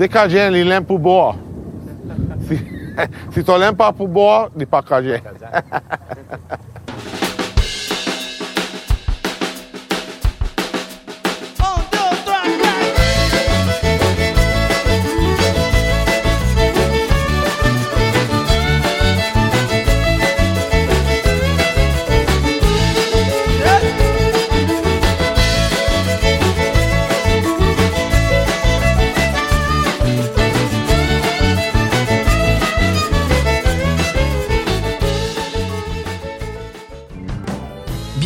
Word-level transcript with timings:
C'est 0.00 0.08
cagien, 0.08 0.50
il 0.50 0.66
l'aime 0.66 0.86
pour 0.86 0.98
boire. 0.98 1.36
Si, 2.48 2.56
si 3.34 3.44
tu 3.44 3.50
l'aimes 3.58 3.76
pas 3.76 3.92
pour 3.92 4.08
boire, 4.08 4.48
il 4.54 4.60
n'est 4.60 4.66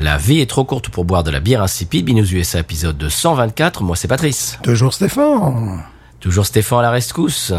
La 0.00 0.16
vie 0.16 0.40
est 0.40 0.48
trop 0.48 0.64
courte 0.64 0.88
pour 0.90 1.04
boire 1.04 1.24
de 1.24 1.30
la 1.30 1.40
bière 1.40 1.62
insipide. 1.62 2.04
Binous 2.04 2.32
USA 2.32 2.60
épisode 2.60 2.96
224. 2.98 3.82
Moi, 3.82 3.96
c'est 3.96 4.06
Patrice. 4.08 4.58
Toujours 4.62 4.94
Stéphane. 4.94 5.82
Toujours 6.20 6.46
Stéphane 6.46 6.78
à 6.80 6.82
la 6.82 6.90
rescousse. 6.92 7.52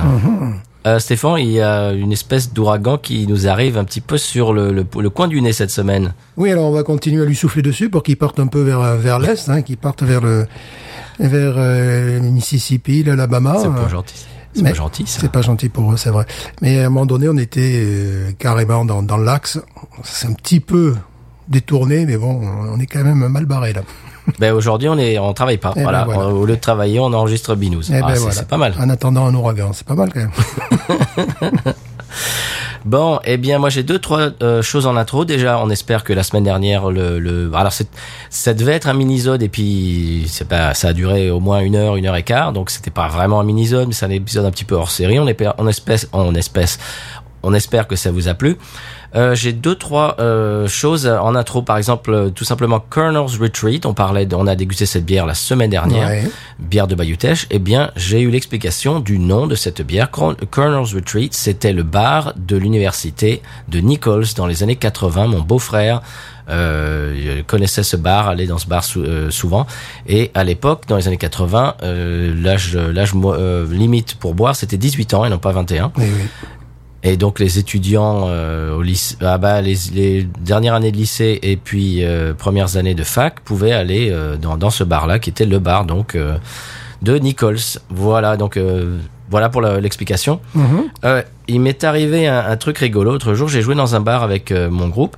Euh, 0.88 1.00
Stéphane, 1.00 1.40
il 1.40 1.52
y 1.52 1.62
a 1.62 1.92
une 1.92 2.14
espèce 2.14 2.54
d'ouragan 2.54 2.98
qui 2.98 3.28
nous 3.28 3.48
arrive 3.50 3.78
un 3.78 3.84
petit 3.84 4.00
peu 4.00 4.18
sur 4.18 4.54
le, 4.54 4.72
le- 4.72 4.86
le 5.02 5.10
coin 5.10 5.28
du 5.28 5.42
nez 5.42 5.52
cette 5.52 5.70
semaine. 5.72 6.14
Oui, 6.38 6.50
alors 6.52 6.66
on 6.66 6.72
va 6.72 6.84
continuer 6.84 7.22
à 7.24 7.26
lui 7.26 7.36
souffler 7.36 7.62
dessus 7.62 7.90
pour 7.90 8.04
qu'il 8.04 8.16
parte 8.16 8.40
un 8.40 8.48
peu 8.48 8.62
vers, 8.62 8.96
vers 8.96 9.20
l'est, 9.20 9.50
hein, 9.50 9.62
qu'il 9.62 9.76
parte 9.76 10.04
vers 10.04 10.22
le, 10.22 10.48
vers 11.20 11.56
euh, 11.58 12.20
le 12.22 12.30
Mississippi, 12.30 13.04
l'Alabama. 13.04 13.58
C'est 13.62 13.68
pas 13.70 13.90
gentil. 13.90 14.26
C'est 14.54 14.64
pas 14.64 14.74
gentil, 14.74 15.04
ça. 15.06 15.20
C'est 15.22 15.32
pas 15.32 15.42
gentil 15.42 15.68
pour 15.70 15.92
eux, 15.92 15.98
c'est 15.98 16.10
vrai. 16.10 16.26
Mais 16.62 16.80
à 16.82 16.86
un 16.86 16.90
moment 16.90 17.06
donné, 17.06 17.28
on 17.28 17.38
était 17.38 17.82
euh, 17.86 18.32
carrément 18.40 18.86
dans, 18.86 19.04
dans 19.04 19.18
l'axe. 19.18 19.60
C'est 20.04 20.28
un 20.28 20.34
petit 20.34 20.62
peu 20.62 20.96
détourné, 21.50 22.06
mais 22.06 22.18
bon, 22.18 22.42
on 22.42 22.80
est 22.80 22.86
quand 22.86 23.04
même 23.04 23.28
mal 23.28 23.46
barré 23.46 23.74
là. 23.74 23.82
Ben 24.38 24.54
aujourd'hui 24.54 24.88
on 24.90 24.98
est 25.00 25.18
on 25.18 25.34
travaille 25.34 25.58
pas. 25.58 25.74
Eh 25.76 25.80
ben 25.84 26.06
voilà. 26.06 26.30
Au 26.30 26.46
lieu 26.46 26.56
de 26.56 26.62
travailler, 26.62 27.00
on 27.00 27.12
enregistre 27.14 27.56
Binous. 27.56 27.90
Eh 27.90 27.96
Ah, 27.96 28.02
ben 28.02 28.14
c'est 28.14 28.20
voilà. 28.20 28.36
c'est 28.36 28.48
pas 28.48 28.58
mal. 28.58 28.76
En 28.80 28.88
attendant 28.90 29.26
un 29.26 29.34
ouragan, 29.34 29.74
c'est 29.74 29.88
pas 29.88 29.96
mal 29.96 30.12
quand 30.14 30.20
même. 30.20 30.32
Bon, 32.86 33.20
eh 33.26 33.36
bien 33.38 33.60
moi 33.60 33.70
j'ai 33.70 33.84
deux 33.84 34.00
trois 34.00 34.30
euh, 34.42 34.62
choses 34.62 34.88
en 34.88 34.96
intro. 34.96 35.26
Déjà, 35.26 35.60
on 35.60 35.70
espère 35.70 36.04
que 36.06 36.14
la 36.14 36.24
semaine 36.24 36.46
dernière 36.46 36.90
le, 36.90 37.20
le 37.20 37.52
alors 37.54 37.74
c'est 37.74 37.90
ça 38.30 38.54
devait 38.54 38.72
être 38.72 38.88
un 38.88 38.94
mini-zode 38.94 39.44
et 39.44 39.50
puis 39.50 40.26
c'est 40.30 40.48
pas 40.48 40.74
ça 40.74 40.90
a 40.90 40.94
duré 40.94 41.30
au 41.30 41.42
moins 41.42 41.60
une 41.60 41.76
heure, 41.76 41.98
une 41.98 42.06
heure 42.06 42.16
et 42.16 42.24
quart. 42.24 42.54
Donc 42.54 42.70
c'était 42.70 42.90
pas 42.90 43.10
vraiment 43.10 43.42
un 43.42 43.44
mini-zode, 43.44 43.90
mais 43.90 43.94
c'est 43.94 44.06
un 44.06 44.10
épisode 44.12 44.46
un 44.46 44.52
petit 44.52 44.64
peu 44.64 44.76
hors 44.76 44.92
série. 44.92 45.20
On 45.20 45.28
espère 45.28 45.56
on 45.58 45.68
espèce 45.68 46.08
on 46.14 46.34
espèce 46.36 46.80
on 47.44 47.54
espère 47.54 47.88
que 47.88 47.96
ça 47.96 48.12
vous 48.12 48.28
a 48.28 48.34
plu. 48.34 48.58
Euh, 49.16 49.34
j'ai 49.34 49.54
deux 49.54 49.74
trois 49.76 50.18
euh, 50.20 50.68
choses 50.68 51.08
en 51.08 51.34
intro. 51.34 51.62
Par 51.64 51.78
exemple, 51.78 52.14
euh, 52.14 52.30
tout 52.30 52.44
simplement 52.44 52.80
Colonel's 52.80 53.38
Retreat. 53.40 53.86
On 53.88 53.94
parlait, 53.96 54.26
de- 54.28 54.36
on 54.36 54.46
a 54.46 54.56
dégusté 54.56 54.86
cette 54.86 55.06
bière 55.06 55.26
la 55.26 55.34
semaine 55.34 55.72
dernière, 55.72 56.08
Ouais. 56.10 56.30
bière 56.60 56.86
de 56.88 56.94
Bayutech. 56.96 57.48
Eh 57.50 57.58
bien, 57.60 57.90
j'ai 57.96 58.22
eu 58.22 58.30
l'explication 58.30 59.00
du 59.00 59.18
nom 59.18 59.48
de 59.48 59.56
cette 59.56 59.82
bière. 59.82 60.12
Col- 60.12 60.36
Colonel's 60.52 60.94
Retreat, 60.94 61.34
c'était 61.34 61.74
le 61.74 61.82
bar 61.84 62.34
de 62.38 62.56
l'université 62.58 63.42
de 63.68 63.80
Nichols 63.80 64.26
dans 64.36 64.46
les 64.46 64.62
années 64.62 64.76
80. 64.76 65.28
Mon 65.28 65.40
beau-frère 65.42 66.02
euh, 66.52 67.42
connaissait 67.46 67.84
ce 67.84 67.96
bar, 67.96 68.28
allait 68.28 68.48
dans 68.48 68.58
ce 68.58 68.68
bar 68.68 68.84
sou- 68.84 69.02
euh, 69.04 69.30
souvent. 69.30 69.68
Et 70.08 70.32
à 70.34 70.44
l'époque, 70.44 70.84
dans 70.88 70.98
les 70.98 71.08
années 71.08 71.18
80, 71.18 71.76
euh, 71.84 72.34
l'âge 72.36 72.76
limite 73.72 74.16
pour 74.16 74.34
boire, 74.34 74.56
c'était 74.56 74.78
18 74.78 75.14
ans 75.14 75.26
et 75.26 75.30
non 75.30 75.38
pas 75.38 75.52
21. 75.52 75.92
Oui, 75.98 76.06
oui. 76.06 76.28
Et 77.04 77.16
donc 77.16 77.40
les 77.40 77.60
étudiants 77.60 78.26
euh, 78.28 78.76
au 78.76 78.82
lycée, 78.82 79.16
ah 79.22 79.38
bah, 79.38 79.62
les, 79.62 79.76
les 79.94 80.28
dernières 80.42 80.74
années 80.74 80.92
de 80.92 80.98
lycée 80.98 81.40
et 81.42 81.56
puis 81.56 82.04
euh, 82.04 82.34
premières 82.34 82.76
années 82.76 82.96
de 82.96 83.04
fac 83.04 83.40
pouvaient 83.40 83.72
aller 83.72 84.10
euh, 84.12 84.36
dans, 84.36 84.58
dans 84.58 84.70
ce 84.70 84.84
bar-là, 84.84 85.18
qui 85.20 85.30
était 85.30 85.46
le 85.46 85.60
bar 85.60 85.86
donc 85.86 86.16
euh, 86.16 86.38
de 87.02 87.18
Nichols. 87.18 87.80
Voilà 87.90 88.36
donc 88.36 88.58
euh, 88.58 88.98
voilà 89.30 89.48
pour 89.50 89.62
l'explication. 89.62 90.42
Euh, 91.06 91.22
il 91.48 91.62
m'est 91.62 91.84
arrivé 91.84 92.28
un, 92.28 92.40
un 92.40 92.58
truc 92.58 92.80
rigolo. 92.80 93.12
L'autre 93.12 93.34
jour, 93.34 93.48
j'ai 93.48 93.62
joué 93.62 93.76
dans 93.76 93.96
un 93.96 94.02
bar 94.02 94.24
avec 94.24 94.52
mon 94.52 94.88
groupe. 94.90 95.16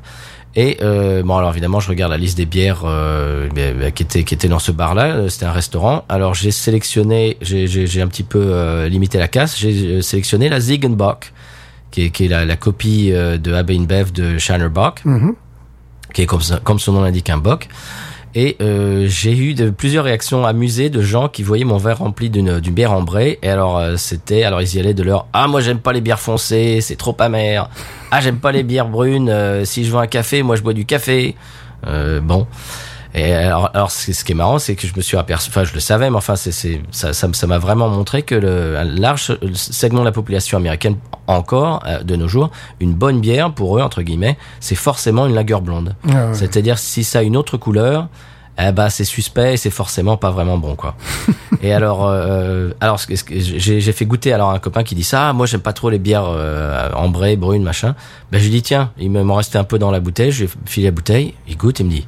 Et 0.54 0.80
euh, 0.82 1.24
bon, 1.24 1.38
alors 1.38 1.52
évidemment, 1.52 1.80
je 1.80 1.88
regarde 1.88 2.12
la 2.12 2.18
liste 2.18 2.36
des 2.36 2.46
bières 2.46 2.82
euh, 2.84 3.48
ben, 3.56 3.90
qui 3.94 4.04
étaient 4.04 4.26
qui 4.26 4.34
étaient 4.34 4.50
dans 4.50 4.60
ce 4.60 4.74
bar-là. 4.74 5.30
C'était 5.30 5.46
un 5.46 5.54
restaurant. 5.54 6.04
Alors 6.10 6.34
j'ai 6.34 6.52
sélectionné, 6.52 7.38
j'ai 7.42 8.02
un 8.02 8.08
petit 8.08 8.24
peu 8.24 8.44
euh, 8.44 8.90
limité 8.90 9.18
la 9.18 9.30
casse. 9.30 9.58
J'ai 9.58 10.02
sélectionné 10.02 10.50
la 10.50 10.60
Ziegenbock, 10.60 11.32
qui 11.92 12.06
est 12.06 12.10
qui 12.10 12.26
est 12.26 12.30
la, 12.30 12.46
la 12.46 12.56
copie 12.56 13.12
euh, 13.12 13.38
de 13.38 13.54
Abbey 13.54 13.78
Bev 13.80 14.12
de 14.12 14.38
Shiner 14.38 14.70
Bock, 14.70 15.02
Mhm. 15.06 15.36
qui 16.14 16.22
est 16.24 16.26
comme 16.26 16.42
comme 16.64 16.80
son 16.80 16.94
nom 16.94 17.02
l'indique 17.02 17.30
un 17.30 17.38
bock. 17.38 17.68
Et 18.34 18.56
euh, 18.62 19.08
j'ai 19.10 19.36
eu 19.38 19.54
de, 19.56 19.70
plusieurs 19.72 20.06
réactions 20.06 20.46
amusées 20.46 20.90
de 20.90 21.02
gens 21.02 21.28
qui 21.28 21.44
voyaient 21.44 21.66
mon 21.66 21.76
verre 21.76 21.98
rempli 21.98 22.30
d'une 22.30 22.62
d'une 22.62 22.74
bière 22.74 22.94
ambrée. 22.94 23.38
Et 23.44 23.50
alors 23.50 23.78
euh, 23.78 23.98
c'était, 23.98 24.44
alors 24.44 24.62
ils 24.62 24.74
y 24.76 24.80
allaient 24.80 24.94
de 24.94 25.04
leur 25.04 25.28
ah 25.34 25.50
moi 25.50 25.60
j'aime 25.60 25.80
pas 25.80 25.92
les 25.92 26.00
bières 26.00 26.20
foncées, 26.22 26.80
c'est 26.80 26.96
trop 26.96 27.16
amer. 27.20 27.70
Ah 28.10 28.22
j'aime 28.22 28.38
pas 28.40 28.54
les 28.54 28.64
bières 28.64 28.88
brunes. 28.88 29.28
euh, 29.30 29.66
si 29.66 29.84
je 29.84 29.92
veux 29.92 29.98
un 30.00 30.08
café, 30.08 30.44
moi 30.44 30.56
je 30.56 30.62
bois 30.62 30.74
du 30.74 30.86
café. 30.86 31.36
Euh, 31.88 32.22
bon. 32.22 32.48
Et 33.14 33.34
alors, 33.34 33.70
alors 33.74 33.92
ce 33.92 34.24
qui 34.24 34.32
est 34.32 34.36
marrant, 34.36 34.58
c'est 34.58 34.76
que 34.76 34.88
je 34.88 34.94
me 34.96 35.02
suis 35.02 35.18
aperçu, 35.18 35.50
enfin 35.50 35.66
je 35.66 35.74
le 35.74 35.80
savais, 35.82 36.10
mais 36.10 36.16
enfin 36.16 36.36
c'est 36.38 36.52
c'est 36.54 36.82
ça 36.92 37.12
ça 37.12 37.28
ça 37.34 37.46
m'a 37.48 37.58
vraiment 37.58 37.90
montré 37.90 38.22
que 38.24 38.36
le 38.36 38.78
un 38.78 38.86
large 38.86 39.38
segment 39.54 40.00
de 40.02 40.06
la 40.06 40.12
population 40.14 40.58
américaine 40.58 40.96
encore 41.28 41.84
euh, 41.88 42.04
de 42.04 42.16
nos 42.16 42.28
jours, 42.30 42.52
une 42.80 42.94
bonne 42.94 43.20
bière 43.20 43.52
pour 43.54 43.78
eux 43.78 43.82
entre 43.82 44.02
guillemets, 44.02 44.38
c'est 44.62 44.76
forcément 44.76 45.26
une 45.28 45.34
lager 45.36 45.60
blonde. 45.62 45.96
Ah 46.08 46.28
ouais. 46.28 46.34
C'est-à-dire 46.34 46.78
si 46.80 47.04
ça 47.04 47.20
a 47.20 47.22
une 47.24 47.36
autre 47.36 47.58
couleur, 47.58 48.08
eh 48.58 48.72
ben 48.72 48.88
c'est 48.90 49.04
suspect 49.04 49.54
et 49.56 49.58
c'est 49.58 49.70
forcément 49.72 50.16
pas 50.16 50.32
vraiment 50.32 50.58
bon 50.58 50.76
quoi. 50.76 50.96
et 51.62 51.74
alors 51.74 52.08
euh, 52.08 52.72
alors 52.80 52.98
j'ai 53.10 53.82
j'ai 53.82 53.92
fait 53.92 54.06
goûter 54.06 54.32
alors 54.32 54.52
à 54.52 54.54
un 54.54 54.60
copain 54.60 54.84
qui 54.84 54.96
dit 54.96 55.04
ça, 55.04 55.28
ah, 55.30 55.34
moi 55.34 55.46
j'aime 55.48 55.60
pas 55.62 55.74
trop 55.74 55.90
les 55.90 56.00
bières 56.00 56.26
euh, 56.28 56.90
ambrées, 56.96 57.36
brunes, 57.36 57.64
machin. 57.64 57.94
Ben 58.32 58.38
je 58.40 58.46
lui 58.46 58.52
dis 58.52 58.62
tiens, 58.62 58.92
il 58.98 59.12
me- 59.12 59.24
m'en 59.24 59.36
restait 59.36 59.58
un 59.58 59.66
peu 59.66 59.78
dans 59.80 59.92
la 59.92 60.00
bouteille, 60.00 60.32
je 60.32 60.46
lui 60.46 60.50
ai 60.50 60.70
filé 60.70 60.86
la 60.88 60.92
bouteille, 60.92 61.34
il 61.50 61.58
goûte 61.58 61.82
et 61.82 61.84
me 61.84 61.90
dit 61.90 62.08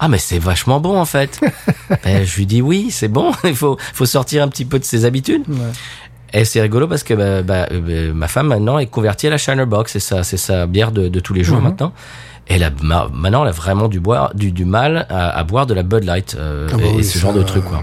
ah 0.00 0.08
mais 0.08 0.18
c'est 0.18 0.38
vachement 0.38 0.80
bon 0.80 0.98
en 0.98 1.04
fait. 1.04 1.38
ben, 2.04 2.24
je 2.24 2.36
lui 2.36 2.46
dis 2.46 2.62
oui, 2.62 2.88
c'est 2.90 3.08
bon, 3.08 3.32
il 3.44 3.54
faut 3.54 3.76
faut 3.94 4.06
sortir 4.06 4.42
un 4.42 4.48
petit 4.48 4.64
peu 4.64 4.78
de 4.78 4.84
ses 4.84 5.04
habitudes. 5.04 5.44
Et 6.32 6.44
c'est 6.44 6.60
rigolo 6.60 6.86
parce 6.88 7.02
que 7.02 7.14
bah, 7.14 7.42
bah, 7.42 7.66
euh, 7.72 8.12
ma 8.14 8.28
femme 8.28 8.46
maintenant 8.48 8.78
est 8.78 8.86
convertie 8.86 9.26
à 9.26 9.30
la 9.30 9.38
Shiner 9.38 9.66
Box, 9.66 9.92
c'est 9.92 10.00
sa 10.00 10.22
c'est 10.22 10.36
sa 10.36 10.66
bière 10.66 10.90
de, 10.92 11.08
de 11.08 11.20
tous 11.20 11.34
les 11.34 11.44
jours 11.44 11.60
maintenant. 11.60 11.92
Et 12.48 12.54
elle 12.54 12.64
a, 12.64 12.70
ma- 12.82 13.08
maintenant, 13.12 13.42
elle 13.42 13.50
a 13.50 13.52
vraiment 13.52 13.86
du, 13.86 14.00
boire, 14.00 14.34
du, 14.34 14.50
du 14.50 14.64
mal 14.64 15.06
à, 15.08 15.30
à 15.38 15.44
boire 15.44 15.66
de 15.66 15.74
la 15.74 15.84
Bud 15.84 16.02
Light 16.02 16.34
euh, 16.36 16.68
Ah 16.72 16.76
bah 16.76 16.82
et, 16.84 16.96
oui, 16.96 17.04
ce 17.04 17.18
genre 17.18 17.32
de 17.32 17.42
truc 17.44 17.64
quoi. 17.64 17.82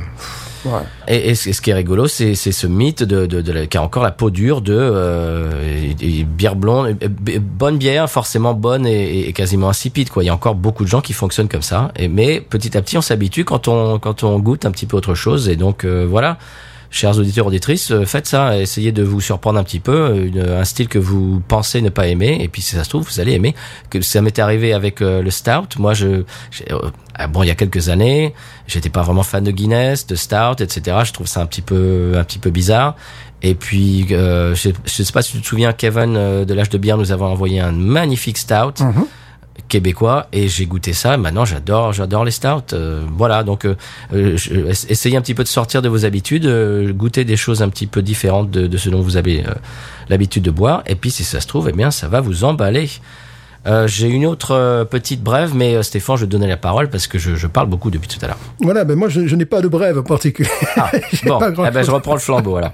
Et, 1.07 1.35
ce 1.35 1.61
qui 1.61 1.69
est 1.69 1.73
rigolo, 1.73 2.07
c'est 2.07 2.35
ce 2.35 2.67
mythe 2.67 3.03
de, 3.03 3.65
qui 3.65 3.77
a 3.77 3.81
encore 3.81 4.03
la 4.03 4.11
peau 4.11 4.29
dure 4.29 4.61
de 4.61 4.77
euh, 4.77 5.93
bière 6.25 6.55
blonde, 6.55 6.97
bonne 7.41 7.77
bière, 7.77 8.09
forcément 8.09 8.53
bonne 8.53 8.85
et, 8.85 9.31
quasiment 9.33 9.69
insipide. 9.69 10.09
Il 10.17 10.23
y 10.23 10.29
a 10.29 10.33
encore 10.33 10.55
beaucoup 10.55 10.83
de 10.83 10.89
gens 10.89 11.01
qui 11.01 11.13
fonctionnent 11.13 11.49
comme 11.49 11.61
ça. 11.61 11.91
Et 11.95 12.07
mais 12.07 12.41
petit 12.41 12.77
à 12.77 12.81
petit, 12.81 12.97
on 12.97 13.01
s'habitue 13.01 13.45
quand 13.45 13.67
on 13.67 13.99
quand 13.99 14.23
on 14.23 14.39
goûte 14.39 14.65
un 14.65 14.71
petit 14.71 14.85
peu 14.85 14.97
autre 14.97 15.15
chose. 15.15 15.49
Et 15.49 15.55
donc 15.55 15.83
euh, 15.83 16.05
voilà. 16.09 16.37
Chers 16.89 17.17
auditeurs 17.17 17.47
auditrices, 17.47 17.91
euh, 17.91 18.05
faites 18.05 18.27
ça, 18.27 18.57
essayez 18.57 18.91
de 18.91 19.03
vous 19.03 19.19
surprendre 19.19 19.59
un 19.59 19.63
petit 19.63 19.79
peu, 19.79 20.29
euh, 20.35 20.61
un 20.61 20.63
style 20.63 20.87
que 20.87 20.99
vous 20.99 21.41
pensez 21.47 21.81
ne 21.81 21.89
pas 21.89 22.07
aimer, 22.07 22.37
et 22.39 22.47
puis 22.47 22.61
si 22.61 22.75
ça 22.75 22.83
se 22.83 22.89
trouve, 22.89 23.05
vous 23.05 23.19
allez 23.19 23.33
aimer. 23.33 23.55
Que 23.89 24.01
ça 24.01 24.21
m'est 24.21 24.39
arrivé 24.39 24.73
avec 24.73 25.01
euh, 25.01 25.21
le 25.21 25.29
stout. 25.29 25.77
Moi, 25.79 25.93
je, 25.93 26.07
euh, 26.07 26.23
ah 27.15 27.27
bon, 27.27 27.43
il 27.43 27.47
y 27.47 27.51
a 27.51 27.55
quelques 27.55 27.89
années, 27.89 28.33
j'étais 28.67 28.89
pas 28.89 29.01
vraiment 29.01 29.23
fan 29.23 29.43
de 29.43 29.51
Guinness, 29.51 30.07
de 30.07 30.15
stout, 30.15 30.61
etc. 30.61 30.97
Je 31.03 31.11
trouve 31.11 31.27
ça 31.27 31.41
un 31.41 31.45
petit 31.45 31.61
peu, 31.61 32.13
un 32.15 32.23
petit 32.23 32.39
peu 32.39 32.49
bizarre. 32.49 32.95
Et 33.41 33.53
puis, 33.53 34.07
euh, 34.11 34.55
je, 34.55 34.69
je 34.85 35.03
sais 35.03 35.13
pas 35.13 35.21
si 35.21 35.33
tu 35.33 35.41
te 35.41 35.47
souviens, 35.47 35.73
Kevin, 35.73 36.13
de 36.45 36.53
l'âge 36.53 36.69
de 36.69 36.77
bière, 36.77 36.97
nous 36.97 37.11
avons 37.11 37.25
envoyé 37.25 37.59
un 37.59 37.71
magnifique 37.71 38.37
stout. 38.37 38.79
Mhm. 38.81 39.05
Québécois 39.67 40.27
et 40.31 40.47
j'ai 40.47 40.65
goûté 40.65 40.93
ça. 40.93 41.17
Maintenant, 41.17 41.45
j'adore, 41.45 41.93
j'adore 41.93 42.25
les 42.25 42.31
stouts. 42.31 42.73
Euh, 42.73 43.03
voilà, 43.15 43.43
donc 43.43 43.65
euh, 43.65 43.75
euh, 44.13 44.37
essayez 44.89 45.17
un 45.17 45.21
petit 45.21 45.33
peu 45.33 45.43
de 45.43 45.47
sortir 45.47 45.81
de 45.81 45.89
vos 45.89 46.05
habitudes, 46.05 46.45
euh, 46.45 46.91
goûter 46.93 47.25
des 47.25 47.37
choses 47.37 47.61
un 47.61 47.69
petit 47.69 47.87
peu 47.87 48.01
différentes 48.01 48.49
de, 48.51 48.67
de 48.67 48.77
ce 48.77 48.89
dont 48.89 49.01
vous 49.01 49.17
avez 49.17 49.45
euh, 49.45 49.53
l'habitude 50.09 50.43
de 50.43 50.51
boire. 50.51 50.83
Et 50.85 50.95
puis, 50.95 51.11
si 51.11 51.23
ça 51.23 51.41
se 51.41 51.47
trouve, 51.47 51.69
eh 51.69 51.73
bien, 51.73 51.91
ça 51.91 52.07
va 52.07 52.21
vous 52.21 52.43
emballer. 52.43 52.89
Euh, 53.65 53.87
j'ai 53.87 54.07
une 54.07 54.25
autre 54.25 54.51
euh, 54.51 54.85
petite 54.85 55.21
brève, 55.21 55.53
mais 55.55 55.75
euh, 55.75 55.83
Stéphane, 55.83 56.15
je 56.15 56.21
vais 56.21 56.27
te 56.27 56.31
donner 56.31 56.47
la 56.47 56.57
parole 56.57 56.89
parce 56.89 57.07
que 57.07 57.17
je, 57.17 57.35
je 57.35 57.47
parle 57.47 57.67
beaucoup 57.67 57.89
depuis 57.89 58.07
tout 58.07 58.23
à 58.23 58.27
l'heure. 58.27 58.37
Voilà, 58.59 58.83
ben 58.83 58.95
moi 58.95 59.09
je, 59.09 59.27
je 59.27 59.35
n'ai 59.35 59.45
pas 59.45 59.61
de 59.61 59.67
brève 59.67 59.97
en 59.97 60.03
particulier. 60.03 60.49
Ah, 60.77 60.91
bon, 61.25 61.39
eh 61.65 61.71
ben, 61.71 61.83
je 61.83 61.91
reprends 61.91 62.13
le 62.13 62.19
flambeau 62.19 62.55
alors. 62.55 62.71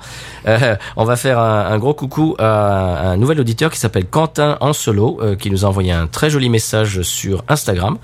Euh, 0.47 0.75
on 0.97 1.05
va 1.05 1.15
faire 1.15 1.39
un, 1.39 1.65
un 1.71 1.77
gros 1.79 1.93
coucou 1.93 2.35
à 2.37 3.11
un 3.11 3.17
nouvel 3.17 3.39
auditeur 3.39 3.71
qui 3.71 3.79
s'appelle 3.79 4.05
Quentin 4.05 4.57
Ancelot, 4.59 5.19
euh, 5.21 5.35
qui 5.35 5.49
nous 5.49 5.65
a 5.65 5.67
envoyé 5.67 5.91
un 5.91 6.07
très 6.07 6.29
joli 6.29 6.49
message 6.49 7.01
sur 7.01 7.43
Instagram. 7.47 7.97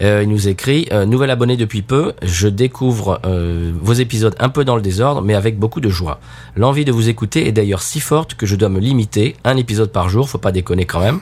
Euh, 0.00 0.22
il 0.22 0.28
nous 0.28 0.48
écrit 0.48 0.86
euh, 0.92 1.04
nouvel 1.06 1.30
abonné 1.30 1.56
depuis 1.56 1.82
peu. 1.82 2.12
Je 2.22 2.48
découvre 2.48 3.20
euh, 3.24 3.72
vos 3.80 3.94
épisodes 3.94 4.34
un 4.38 4.48
peu 4.48 4.64
dans 4.64 4.76
le 4.76 4.82
désordre, 4.82 5.22
mais 5.22 5.34
avec 5.34 5.58
beaucoup 5.58 5.80
de 5.80 5.88
joie. 5.88 6.20
L'envie 6.56 6.84
de 6.84 6.92
vous 6.92 7.08
écouter 7.08 7.48
est 7.48 7.52
d'ailleurs 7.52 7.82
si 7.82 8.00
forte 8.00 8.34
que 8.34 8.46
je 8.46 8.54
dois 8.54 8.68
me 8.68 8.78
limiter 8.78 9.36
un 9.44 9.56
épisode 9.56 9.90
par 9.90 10.08
jour, 10.08 10.28
faut 10.28 10.38
pas 10.38 10.52
déconner 10.52 10.84
quand 10.84 11.00
même, 11.00 11.18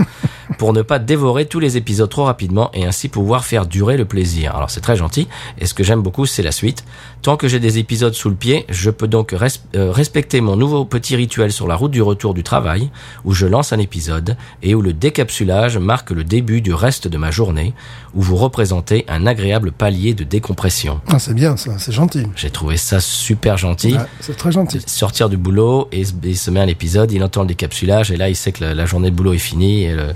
pour 0.58 0.72
ne 0.72 0.82
pas 0.82 0.98
dévorer 0.98 1.46
tous 1.46 1.58
les 1.60 1.76
épisodes 1.76 2.08
trop 2.08 2.25
rapidement 2.25 2.70
et 2.75 2.84
ainsi 2.87 3.08
pouvoir 3.08 3.44
faire 3.44 3.66
durer 3.66 3.96
le 3.96 4.04
plaisir. 4.04 4.54
Alors 4.54 4.70
c'est 4.70 4.81
très 4.81 4.96
gentil. 4.96 5.28
Et 5.58 5.66
ce 5.66 5.75
que 5.75 5.82
j'aime 5.84 6.02
beaucoup, 6.02 6.26
c'est 6.26 6.43
la 6.43 6.52
suite. 6.52 6.84
Tant 7.22 7.37
que 7.37 7.48
j'ai 7.48 7.58
des 7.60 7.78
épisodes 7.78 8.14
sous 8.14 8.28
le 8.31 8.37
pied, 8.37 8.64
je 8.69 8.90
peux 8.90 9.08
donc 9.08 9.32
res- 9.32 9.60
euh, 9.75 9.90
respecter 9.90 10.40
mon 10.40 10.56
nouveau 10.56 10.84
petit 10.84 11.16
rituel 11.16 11.50
sur 11.52 11.66
la 11.66 11.75
route 11.75 11.90
du 11.90 12.02
retour 12.02 12.34
du 12.34 12.43
travail, 12.43 12.90
où 13.25 13.32
je 13.34 13.46
lance 13.46 13.72
un 13.72 13.78
épisode 13.78 14.37
et 14.62 14.75
où 14.75 14.82
le 14.82 14.93
décapsulage 14.93 15.78
marque 15.78 16.10
le 16.10 16.22
début 16.25 16.60
du 16.60 16.72
reste 16.72 17.08
de 17.08 17.16
ma 17.19 17.31
journée, 17.31 17.75
où 18.14 18.22
vous 18.22 18.37
représentez 18.37 19.04
un 19.08 19.26
agréable 19.26 19.72
palier 19.72 20.14
de 20.14 20.25
décompression. 20.25 21.00
Ah, 21.08 21.19
c'est 21.19 21.34
bien 21.34 21.56
ça, 21.56 21.72
c'est 21.78 21.93
gentil. 21.93 22.26
J'ai 22.37 22.50
trouvé 22.50 22.76
ça 22.76 23.00
super 23.00 23.56
gentil. 23.56 23.94
Ouais, 23.94 24.00
c'est 24.20 24.37
très 24.37 24.52
gentil. 24.52 24.81
Sortir 24.87 25.28
du 25.28 25.37
boulot 25.37 25.88
et, 25.93 26.02
et 26.22 26.34
se 26.34 26.50
met 26.50 26.60
un 26.60 26.66
épisode, 26.69 27.10
il 27.10 27.22
entend 27.25 27.43
le 27.43 27.48
décapsulage 27.48 28.10
et 28.12 28.16
là 28.16 28.28
il 28.28 28.37
sait 28.37 28.52
que 28.52 28.62
la, 28.64 28.75
la 28.75 28.87
journée 28.87 29.10
de 29.10 29.16
boulot 29.16 29.32
est 29.32 29.38
finie 29.38 29.84
et 29.84 29.93
le, 29.93 30.08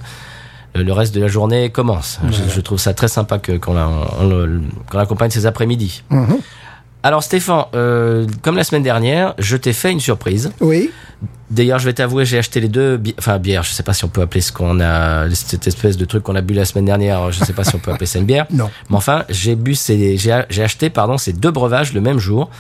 le- 0.75 0.83
le 0.83 0.93
reste 0.93 1.15
de 1.15 1.21
la 1.21 1.29
journée 1.29 1.71
commence. 1.71 2.19
Je, 2.31 2.55
je 2.55 2.61
trouve 2.61 2.79
ça 2.79 2.95
très 2.95 3.09
sympa 3.09 3.39
que 3.39 3.53
qu'on 3.59 3.75
la- 3.75 3.89
on 4.21 4.29
le- 4.29 4.61
qu'on 4.91 4.99
accompagne 4.99 5.31
ces 5.31 5.47
après-midi. 5.47 6.03
Mhm. 6.11 6.39
Alors 7.03 7.23
Stéphane, 7.23 7.65
euh, 7.75 8.27
comme 8.43 8.57
la 8.57 8.65
semaine 8.65 8.83
dernière, 8.83 9.35
je 9.39 9.57
t'ai 9.57 9.73
fait 9.73 9.91
une 9.91 10.01
surprise. 10.01 10.53
Oui, 10.61 10.91
D'ailleurs, 11.51 11.81
je 11.81 11.87
vais 11.87 11.93
t'avouer, 11.93 12.25
j'ai 12.25 12.39
acheté 12.39 12.61
les 12.61 12.69
deux, 12.69 12.97
bi- 12.97 13.15
enfin 13.19 13.39
bières. 13.41 13.65
Je 13.65 13.71
sais 13.71 13.83
pas 13.83 13.93
si 13.93 14.05
on 14.05 14.09
peut 14.09 14.21
appeler 14.23 14.41
ce 14.41 14.53
qu'on 14.53 14.79
a, 14.79 15.29
cette 15.35 15.67
espèce 15.67 15.97
de 15.97 16.05
truc 16.05 16.23
qu'on 16.23 16.37
a 16.37 16.43
bu 16.43 16.55
la 16.55 16.65
semaine 16.65 16.85
dernière. 16.85 17.33
Je 17.33 17.43
sais 17.45 17.53
pas 17.53 17.65
si 17.65 17.75
on 17.75 17.81
peut 17.81 17.91
appeler 17.91 18.07
ça 18.07 18.21
une 18.21 18.25
bière. 18.25 18.47
non. 18.53 18.71
Mais 18.89 18.97
enfin, 18.97 19.25
j'ai 19.29 19.57
bu 19.57 19.75
ces, 19.75 20.17
j'ai 20.17 20.33
acheté, 20.63 20.91
pardon, 20.91 21.19
ces 21.19 21.33
deux 21.33 21.51
breuvages 21.51 21.93
le 21.93 22.01
même 22.01 22.19
jour. 22.21 22.51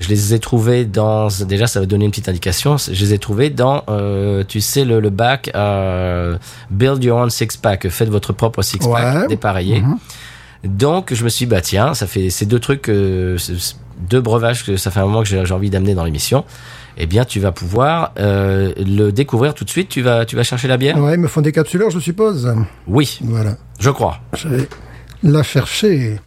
Je 0.00 0.08
les 0.08 0.32
ai 0.34 0.38
trouvés 0.38 0.84
dans, 0.84 1.28
déjà, 1.46 1.66
ça 1.66 1.80
va 1.80 1.86
donner 1.86 2.04
une 2.04 2.10
petite 2.12 2.28
indication. 2.28 2.76
Je 2.76 2.92
les 3.04 3.14
ai 3.14 3.18
trouvés 3.18 3.50
dans, 3.50 3.82
euh, 3.88 4.44
tu 4.46 4.60
sais, 4.60 4.84
le, 4.84 5.00
le 5.00 5.10
bac, 5.10 5.50
euh, 5.56 6.38
Build 6.70 7.02
Your 7.02 7.18
Own 7.18 7.30
Six 7.30 7.56
Pack. 7.60 7.88
Faites 7.88 8.08
votre 8.08 8.32
propre 8.32 8.62
six 8.62 8.78
pack 8.78 8.88
Ouais. 8.88 9.26
dépareillé. 9.28 9.80
Mhm. 9.80 9.98
Donc, 10.64 11.12
je 11.14 11.24
me 11.24 11.28
suis 11.28 11.46
dit, 11.46 11.50
bah 11.50 11.60
tiens, 11.60 11.94
ça 11.94 12.06
fait 12.06 12.30
ces 12.30 12.46
deux 12.46 12.58
trucs, 12.60 12.88
euh, 12.88 13.36
deux 14.08 14.20
breuvages 14.20 14.64
que 14.64 14.76
ça 14.76 14.90
fait 14.90 15.00
un 15.00 15.04
moment 15.06 15.22
que 15.22 15.28
j'ai 15.28 15.44
j'ai 15.44 15.54
envie 15.54 15.70
d'amener 15.70 15.94
dans 15.94 16.04
l'émission. 16.04 16.44
Eh 16.96 17.06
bien, 17.06 17.24
tu 17.24 17.38
vas 17.38 17.52
pouvoir 17.52 18.12
euh, 18.18 18.72
le 18.76 19.10
découvrir 19.12 19.54
tout 19.54 19.64
de 19.64 19.70
suite. 19.70 19.88
Tu 19.88 20.02
vas, 20.02 20.24
tu 20.26 20.34
vas 20.34 20.42
chercher 20.42 20.66
la 20.68 20.76
bière? 20.76 20.96
Ouais, 20.98 21.14
ils 21.14 21.20
me 21.20 21.28
font 21.28 21.40
des 21.42 21.52
capsuleurs, 21.52 21.90
je 21.90 22.00
suppose. 22.00 22.52
Oui, 22.88 23.18
Voilà. 23.22 23.56
je 23.78 23.90
crois. 23.90 24.18
Je 24.36 24.48
vais 24.48 24.68
la 25.22 25.42
chercher. 25.44 26.18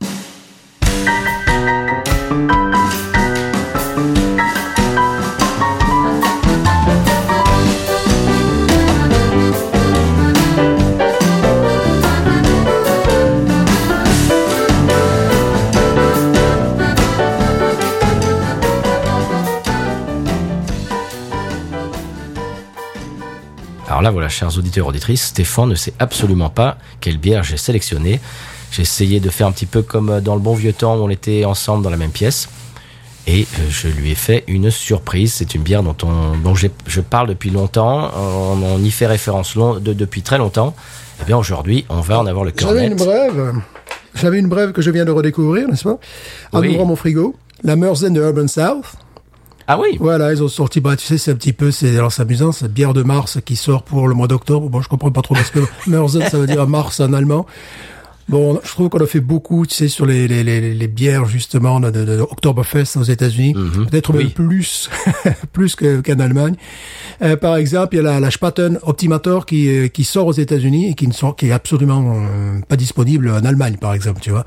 Alors 24.01 24.09
là, 24.09 24.13
voilà, 24.13 24.29
chers 24.29 24.57
auditeurs 24.57 24.87
auditrices, 24.87 25.25
Stéphane 25.25 25.69
ne 25.69 25.75
sait 25.75 25.93
absolument 25.99 26.49
pas 26.49 26.77
quelle 27.01 27.19
bière 27.19 27.43
j'ai 27.43 27.55
sélectionnée. 27.57 28.19
J'ai 28.71 28.81
essayé 28.81 29.19
de 29.19 29.29
faire 29.29 29.45
un 29.45 29.51
petit 29.51 29.67
peu 29.67 29.83
comme 29.83 30.09
euh, 30.09 30.21
dans 30.21 30.33
le 30.33 30.41
bon 30.41 30.55
vieux 30.55 30.73
temps 30.73 30.95
où 30.97 31.03
on 31.03 31.09
était 31.11 31.45
ensemble 31.45 31.83
dans 31.83 31.91
la 31.91 31.97
même 31.97 32.09
pièce. 32.09 32.49
Et 33.27 33.43
euh, 33.43 33.69
je 33.69 33.87
lui 33.89 34.09
ai 34.09 34.15
fait 34.15 34.43
une 34.47 34.71
surprise. 34.71 35.33
C'est 35.33 35.53
une 35.53 35.61
bière 35.61 35.83
dont, 35.83 35.95
on, 36.01 36.35
dont 36.35 36.55
je 36.55 37.01
parle 37.01 37.27
depuis 37.27 37.51
longtemps. 37.51 38.09
On, 38.17 38.57
on 38.63 38.79
y 38.79 38.89
fait 38.89 39.05
référence 39.05 39.53
long- 39.53 39.75
de- 39.79 39.93
depuis 39.93 40.23
très 40.23 40.39
longtemps. 40.39 40.73
Et 41.21 41.25
bien 41.25 41.37
aujourd'hui, 41.37 41.85
on 41.89 41.99
va 42.01 42.17
en 42.21 42.25
avoir 42.25 42.43
le 42.43 42.49
cœur 42.49 42.69
J'avais 42.69 42.87
une 42.87 42.95
brève. 42.95 43.53
J'avais 44.15 44.39
une 44.39 44.49
brève 44.49 44.71
que 44.71 44.81
je 44.81 44.89
viens 44.89 45.05
de 45.05 45.11
redécouvrir, 45.11 45.67
n'est-ce 45.67 45.83
pas? 45.83 45.99
En 46.53 46.61
Oui. 46.61 46.69
ouvrant 46.69 46.85
mon 46.85 46.95
frigo. 46.95 47.35
La 47.63 47.75
Mersenne 47.75 48.13
de 48.13 48.21
Urban 48.21 48.47
South. 48.47 48.85
Ah 49.73 49.79
oui 49.79 49.95
Voilà, 50.01 50.33
ils 50.33 50.43
ont 50.43 50.49
sorti, 50.49 50.81
bah, 50.81 50.97
tu 50.97 51.05
sais, 51.05 51.17
c'est 51.17 51.31
un 51.31 51.35
petit 51.35 51.53
peu, 51.53 51.71
c'est, 51.71 51.95
alors 51.95 52.11
c'est 52.11 52.23
amusant, 52.23 52.51
cette 52.51 52.73
bière 52.73 52.91
de 52.91 53.03
mars 53.03 53.39
qui 53.45 53.55
sort 53.55 53.83
pour 53.83 54.09
le 54.09 54.13
mois 54.13 54.27
d'octobre. 54.27 54.67
Bon, 54.67 54.81
je 54.81 54.89
comprends 54.89 55.11
pas 55.11 55.21
trop 55.21 55.33
parce 55.33 55.49
que 55.49 55.61
Mersenne, 55.87 56.27
ça 56.27 56.37
veut 56.37 56.45
dire 56.45 56.67
mars 56.67 56.99
en 56.99 57.13
allemand. 57.13 57.45
Bon, 58.31 58.59
je 58.63 58.69
trouve 58.71 58.87
qu'on 58.89 59.03
a 59.03 59.05
fait 59.05 59.19
beaucoup, 59.19 59.65
tu 59.65 59.75
sais, 59.75 59.89
sur 59.89 60.05
les, 60.05 60.25
les, 60.27 60.43
les, 60.43 60.73
les 60.73 60.87
bières, 60.87 61.25
justement, 61.25 61.81
de, 61.81 61.91
de, 61.91 62.05
de 62.05 62.19
Oktoberfest 62.21 62.95
aux 62.97 63.03
États-Unis. 63.03 63.53
Peut-être 63.53 64.13
même 64.13 64.27
Oui. 64.27 64.29
plus, 64.33 64.89
plus 65.51 65.75
que, 65.75 65.99
qu'en 65.99 66.17
Allemagne. 66.19 66.55
Euh, 67.21 67.35
par 67.35 67.57
exemple, 67.57 67.89
il 67.93 67.97
y 67.97 67.99
a 67.99 68.03
la, 68.03 68.19
la 68.21 68.31
Spaten 68.31 68.79
Optimator 68.83 69.45
qui, 69.45 69.67
euh, 69.67 69.87
qui 69.89 70.05
sort 70.05 70.27
aux 70.27 70.31
États-Unis 70.33 70.91
et 70.91 70.93
qui 70.95 71.07
ne 71.07 71.13
sort, 71.13 71.35
qui 71.35 71.47
est 71.47 71.51
absolument 71.51 72.15
euh, 72.25 72.59
pas 72.69 72.77
disponible 72.77 73.29
en 73.29 73.43
Allemagne, 73.43 73.75
par 73.75 73.93
exemple, 73.93 74.21
tu 74.21 74.31
vois. 74.31 74.45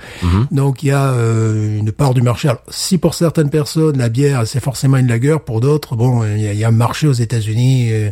Donc, 0.51 0.83
il 0.83 0.87
y 0.87 0.91
a 0.91 1.11
euh, 1.13 1.79
une 1.79 1.93
part 1.93 2.15
du 2.15 2.23
marché. 2.23 2.49
Alors, 2.49 2.63
si 2.71 2.97
pour 2.97 3.13
certaines 3.13 3.51
personnes, 3.51 3.99
la 3.99 4.09
bière, 4.09 4.47
c'est 4.47 4.61
forcément 4.61 4.97
une 4.97 5.09
lagueur, 5.09 5.43
pour 5.45 5.61
d'autres, 5.61 5.95
bon, 5.95 6.25
il 6.25 6.41
y, 6.41 6.47
a, 6.49 6.53
il 6.55 6.59
y 6.59 6.65
a 6.65 6.69
un 6.69 6.73
marché 6.73 7.07
aux 7.07 7.13
États-Unis 7.13 7.89
euh, 7.93 8.11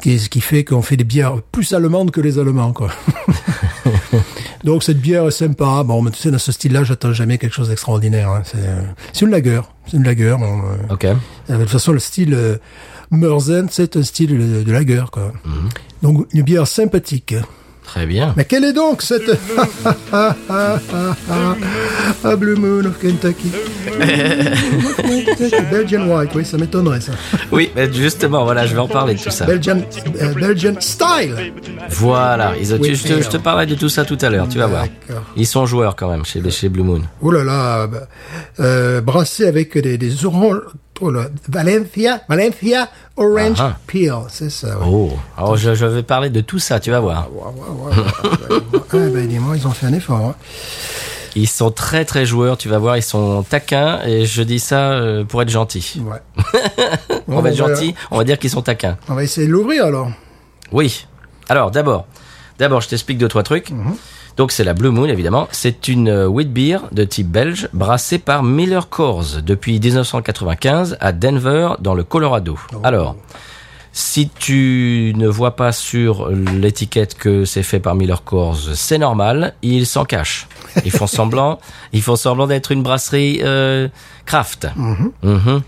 qui, 0.00 0.20
ce 0.20 0.28
qui 0.28 0.40
fait 0.40 0.62
qu'on 0.62 0.82
fait 0.82 0.96
des 0.96 1.02
bières 1.04 1.42
plus 1.50 1.72
allemandes 1.72 2.12
que 2.12 2.20
les 2.20 2.38
Allemands, 2.38 2.72
quoi. 2.72 2.90
Donc 4.64 4.82
cette 4.82 4.99
bière 5.00 5.32
sympa. 5.32 5.82
Bon, 5.84 6.02
mais 6.02 6.10
tu 6.10 6.18
sais, 6.18 6.30
dans 6.30 6.38
ce 6.38 6.52
style-là, 6.52 6.84
j'attends 6.84 7.12
jamais 7.12 7.38
quelque 7.38 7.54
chose 7.54 7.68
d'extraordinaire. 7.68 8.30
hein. 8.30 8.42
C'est, 8.44 8.58
euh, 8.58 8.82
une 9.26 9.30
lager. 9.30 9.60
C'est 9.90 9.96
une. 9.96 10.36
Bon, 10.38 10.60
euh, 10.60 10.94
Ok. 10.94 11.04
euh, 11.04 11.14
de 11.48 11.56
toute 11.62 11.70
façon, 11.70 11.92
le 11.92 11.98
style 11.98 12.34
euh, 12.34 12.56
Mörzen, 13.10 13.68
c'est 13.70 13.96
un 13.96 14.02
style 14.02 14.38
de, 14.38 14.62
de 14.62 14.72
lager, 14.72 15.04
quoi. 15.10 15.32
Donc 16.02 16.26
une 16.32 16.42
bière 16.42 16.66
sympathique. 16.66 17.34
Très 17.84 18.06
bien. 18.06 18.34
Mais 18.36 18.44
quelle 18.44 18.64
est 18.64 18.72
donc 18.72 19.02
cette 19.02 19.22
ah, 22.22 22.36
Blue 22.36 22.54
Moon 22.56 22.84
of 22.84 22.98
Kentucky 23.00 23.50
Belgian 25.70 26.06
White, 26.08 26.30
oui, 26.34 26.44
ça 26.44 26.56
m'étonnerait 26.56 27.00
ça. 27.00 27.12
Oui, 27.50 27.70
mais 27.74 27.92
justement, 27.92 28.44
voilà, 28.44 28.66
je 28.66 28.74
vais 28.74 28.80
en 28.80 28.88
parler 28.88 29.14
de 29.14 29.20
tout 29.20 29.30
ça. 29.30 29.44
Belgian, 29.46 29.80
euh, 30.20 30.34
Belgian 30.34 30.74
Style. 30.80 31.52
Voilà, 31.90 32.52
ils 32.60 32.72
ont- 32.74 32.78
Oui, 32.80 32.88
tu- 32.90 32.96
je, 32.96 33.14
te, 33.14 33.22
je 33.22 33.28
te 33.28 33.36
parlais 33.38 33.66
de 33.66 33.74
tout 33.74 33.88
ça 33.88 34.04
tout 34.04 34.18
à 34.20 34.30
l'heure, 34.30 34.48
tu 34.48 34.58
vas 34.58 34.66
voir. 34.66 34.82
D'accord. 35.08 35.24
Ils 35.36 35.46
sont 35.46 35.66
joueurs 35.66 35.96
quand 35.96 36.10
même 36.10 36.24
chez, 36.24 36.48
chez 36.50 36.68
Blue 36.68 36.82
Moon. 36.82 37.02
Oh 37.22 37.30
là 37.32 37.42
là, 37.44 37.86
bah, 37.86 38.06
euh, 38.60 39.00
brassé 39.00 39.46
avec 39.46 39.76
des, 39.76 39.98
des 39.98 40.24
oranges. 40.26 40.60
Valencia, 41.48 42.20
Valencia 42.28 42.88
Orange 43.16 43.58
Ah. 43.60 43.76
Peel, 43.86 44.12
c'est 44.28 44.50
ça. 44.50 44.78
Ouais. 44.78 44.84
Oh, 44.86 45.10
alors 45.36 45.56
je, 45.56 45.74
je 45.74 45.86
vais 45.86 46.02
parler 46.02 46.30
de 46.30 46.40
tout 46.40 46.58
ça, 46.58 46.80
tu 46.80 46.90
vas 46.90 47.00
voir. 47.00 47.28
Ah, 47.90 48.86
ben, 48.92 49.26
dis-moi, 49.26 49.56
ils 49.56 49.66
ont 49.66 49.70
fait 49.72 49.86
un 49.86 49.92
effort. 49.92 50.16
Hein. 50.18 50.34
Ils 51.36 51.48
sont 51.48 51.70
très 51.70 52.04
très 52.04 52.26
joueurs, 52.26 52.56
tu 52.58 52.68
vas 52.68 52.78
voir, 52.78 52.96
ils 52.96 53.02
sont 53.02 53.44
taquins 53.44 54.00
et 54.04 54.26
je 54.26 54.42
dis 54.42 54.58
ça 54.58 54.90
euh, 54.92 55.24
pour 55.24 55.40
être 55.42 55.48
gentil. 55.48 56.02
Ouais. 56.04 56.18
On 57.28 57.34
Bon, 57.36 57.40
va 57.40 57.50
être 57.50 57.56
gentil, 57.56 57.94
on 58.10 58.18
va 58.18 58.24
dire 58.24 58.38
qu'ils 58.38 58.50
sont 58.50 58.62
taquins. 58.62 58.96
On 59.08 59.14
va 59.14 59.22
essayer 59.22 59.46
de 59.46 59.52
l'ouvrir 59.52 59.84
alors. 59.86 60.10
Oui. 60.72 61.06
Alors 61.48 61.70
d'abord, 61.70 62.06
d'abord 62.58 62.80
je 62.80 62.88
t'explique 62.88 63.18
deux 63.18 63.28
trois 63.28 63.44
trucs. 63.44 63.72
Donc 64.36 64.52
c'est 64.52 64.64
la 64.64 64.74
Blue 64.74 64.90
Moon 64.90 65.06
évidemment. 65.06 65.48
C'est 65.52 65.88
une 65.88 66.08
euh, 66.08 66.26
wheat 66.26 66.52
beer 66.52 66.78
de 66.92 67.04
type 67.04 67.28
belge 67.28 67.68
brassée 67.72 68.18
par 68.18 68.42
Miller 68.42 68.88
Coors 68.88 69.42
depuis 69.44 69.78
1995 69.78 70.96
à 71.00 71.12
Denver 71.12 71.70
dans 71.80 71.94
le 71.94 72.04
Colorado. 72.04 72.58
Alors 72.82 73.16
Si 73.92 74.28
tu 74.28 75.12
ne 75.16 75.26
vois 75.26 75.56
pas 75.56 75.72
sur 75.72 76.28
l'étiquette 76.30 77.14
que 77.18 77.44
c'est 77.44 77.64
fait 77.64 77.80
par 77.80 77.96
Miller 77.96 78.22
Coors, 78.22 78.56
c'est 78.74 78.98
normal, 78.98 79.54
ils 79.62 79.84
s'en 79.84 80.04
cachent. 80.04 80.46
Ils 80.84 80.92
font 80.92 81.08
semblant, 81.08 81.58
ils 81.92 82.00
font 82.02 82.14
semblant 82.14 82.46
d'être 82.46 82.70
une 82.70 82.84
brasserie 82.84 83.40
euh, 83.42 83.88
craft. 84.26 84.68
Mhm. 85.22 85.62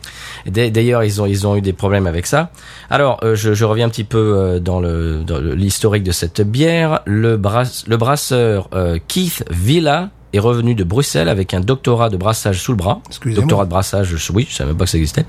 D'a- 0.47 0.71
D'ailleurs, 0.71 1.03
ils 1.03 1.21
ont 1.21 1.27
ils 1.27 1.47
ont 1.49 1.57
eu 1.57 1.61
des 1.63 1.73
problèmes 1.73 2.07
avec 2.07 2.27
ça. 2.27 2.51
Alors, 2.91 3.19
euh, 3.25 3.35
je, 3.35 3.55
je 3.55 3.65
reviens 3.65 3.87
un 3.87 3.91
petit 3.91 4.05
peu 4.05 4.19
euh, 4.37 4.61
dans 4.61 4.79
le 4.79 5.25
dans 5.27 5.39
l'historique 5.41 6.05
de 6.05 6.13
cette 6.13 6.43
bière. 6.43 7.01
Le 7.07 7.37
brasse- 7.37 7.85
le 7.89 7.97
brasseur 7.97 8.69
euh, 8.73 8.99
Keith 9.09 9.45
Villa 9.51 10.11
est 10.33 10.39
revenu 10.39 10.77
de 10.77 10.85
Bruxelles 10.85 11.29
avec 11.29 11.55
un 11.55 11.61
doctorat 11.61 12.09
de 12.09 12.17
brassage 12.17 12.61
sous 12.61 12.71
le 12.73 12.77
bras. 12.79 13.01
Excusez-moi. 13.09 13.43
Doctorat 13.43 13.65
de 13.65 13.71
brassage, 13.71 14.15
oui, 14.33 14.47
je 14.49 14.55
savais 14.55 14.69
même 14.71 14.79
pas 14.79 14.85
que 14.85 14.91
ça 14.91 14.97
existait. 14.99 15.27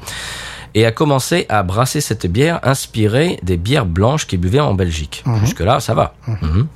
Et 0.75 0.85
a 0.85 0.91
commencé 0.91 1.45
à 1.49 1.61
brasser 1.63 2.01
cette 2.01 2.25
bière 2.25 2.59
inspirée 2.63 3.39
des 3.43 3.57
bières 3.57 3.85
blanches 3.85 4.25
qu'il 4.25 4.39
buvait 4.39 4.59
en 4.59 4.73
Belgique. 4.73 5.23
Jusque-là, 5.41 5.79
ça 5.79 5.93
va. 5.93 6.15
Mhm. 6.27 6.67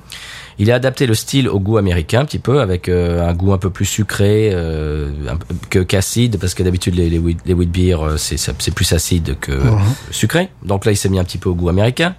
Il 0.60 0.72
a 0.72 0.76
adapté 0.76 1.06
le 1.06 1.14
style 1.14 1.48
au 1.48 1.60
goût 1.60 1.78
américain 1.78 2.22
un 2.22 2.26
petit 2.26 2.40
peu, 2.40 2.62
avec 2.62 2.90
euh, 2.90 3.28
un 3.28 3.34
goût 3.34 3.54
un 3.54 3.60
peu 3.60 3.70
plus 3.70 3.86
sucré 3.86 4.50
euh, 4.52 5.12
que 5.70 5.80
qu'acide, 5.80 6.40
parce 6.40 6.56
que 6.56 6.64
d'habitude 6.64 6.96
les, 6.96 7.10
les, 7.10 7.20
wheat, 7.20 7.40
les 7.46 7.54
wheat 7.54 7.70
euh, 7.78 8.18
c'est 8.18 8.38
c'est 8.38 8.74
plus 8.74 8.92
acide 8.92 9.38
que 9.40 9.60
sucré. 10.10 10.50
Donc 10.64 10.86
là, 10.86 10.92
il 10.92 10.98
s'est 10.98 11.10
mis 11.10 11.20
un 11.20 11.24
petit 11.24 11.38
peu 11.38 11.50
au 11.50 11.56
goût 11.56 11.70
américain. 11.70 12.16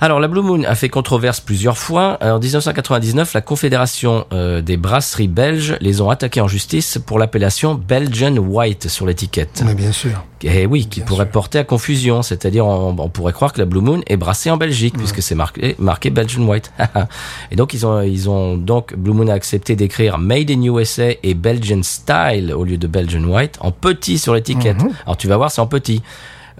Alors, 0.00 0.20
la 0.20 0.28
Blue 0.28 0.42
Moon 0.42 0.62
a 0.62 0.76
fait 0.76 0.88
controverse 0.88 1.40
plusieurs 1.40 1.76
fois. 1.76 2.18
En 2.22 2.38
1999, 2.38 3.34
la 3.34 3.40
Confédération 3.40 4.26
euh, 4.32 4.60
des 4.60 4.76
brasseries 4.76 5.26
belges 5.26 5.76
les 5.80 6.00
ont 6.00 6.08
attaqués 6.08 6.40
en 6.40 6.46
justice 6.46 6.98
pour 7.04 7.18
l'appellation 7.18 7.74
Belgian 7.74 8.36
White 8.36 8.86
sur 8.88 9.06
l'étiquette. 9.06 9.60
Mais 9.66 9.74
bien 9.74 9.90
sûr. 9.90 10.22
Eh 10.44 10.66
oui, 10.66 10.86
qui 10.86 11.00
Bien 11.00 11.06
pourrait 11.08 11.24
sûr. 11.24 11.32
porter 11.32 11.58
à 11.58 11.64
confusion, 11.64 12.22
c'est-à-dire 12.22 12.64
on, 12.64 12.94
on 12.96 13.08
pourrait 13.08 13.32
croire 13.32 13.52
que 13.52 13.58
la 13.58 13.64
Blue 13.64 13.80
Moon 13.80 14.00
est 14.06 14.16
brassée 14.16 14.52
en 14.52 14.56
Belgique 14.56 14.94
puisque 14.96 15.20
c'est 15.20 15.34
marqué, 15.34 15.74
marqué 15.80 16.10
Belgian 16.10 16.42
White. 16.46 16.72
et 17.50 17.56
donc 17.56 17.74
ils 17.74 17.84
ont 17.84 18.00
ils 18.00 18.30
ont 18.30 18.56
donc 18.56 18.94
Blue 18.94 19.12
Moon 19.12 19.26
a 19.26 19.32
accepté 19.34 19.74
d'écrire 19.74 20.16
Made 20.18 20.52
in 20.52 20.62
USA 20.62 21.08
et 21.24 21.34
Belgian 21.34 21.80
Style 21.82 22.54
au 22.56 22.62
lieu 22.62 22.78
de 22.78 22.86
Belgian 22.86 23.24
White 23.24 23.58
en 23.60 23.72
petit 23.72 24.18
sur 24.20 24.32
l'étiquette. 24.32 24.80
Mhm. 24.80 24.90
Alors 25.06 25.16
tu 25.16 25.26
vas 25.26 25.36
voir, 25.36 25.50
c'est 25.50 25.60
en 25.60 25.66
petit. 25.66 26.02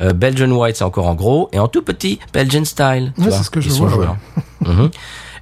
Euh, 0.01 0.13
Belgian 0.13 0.51
White 0.51 0.77
c'est 0.77 0.85
encore 0.85 1.07
en 1.07 1.15
gros 1.15 1.49
et 1.53 1.59
en 1.59 1.69
tout 1.69 1.83
petit 1.83 2.19
Belgian 2.33 2.65
Style. 2.65 3.13
Ouais, 3.19 3.31
c'est 3.31 3.43
ce 3.43 3.51
que 3.51 3.61
je 3.61 3.69
Ils 3.69 3.75
vois, 3.75 3.89
joueurs. 3.89 4.17
Mhm. 4.61 4.91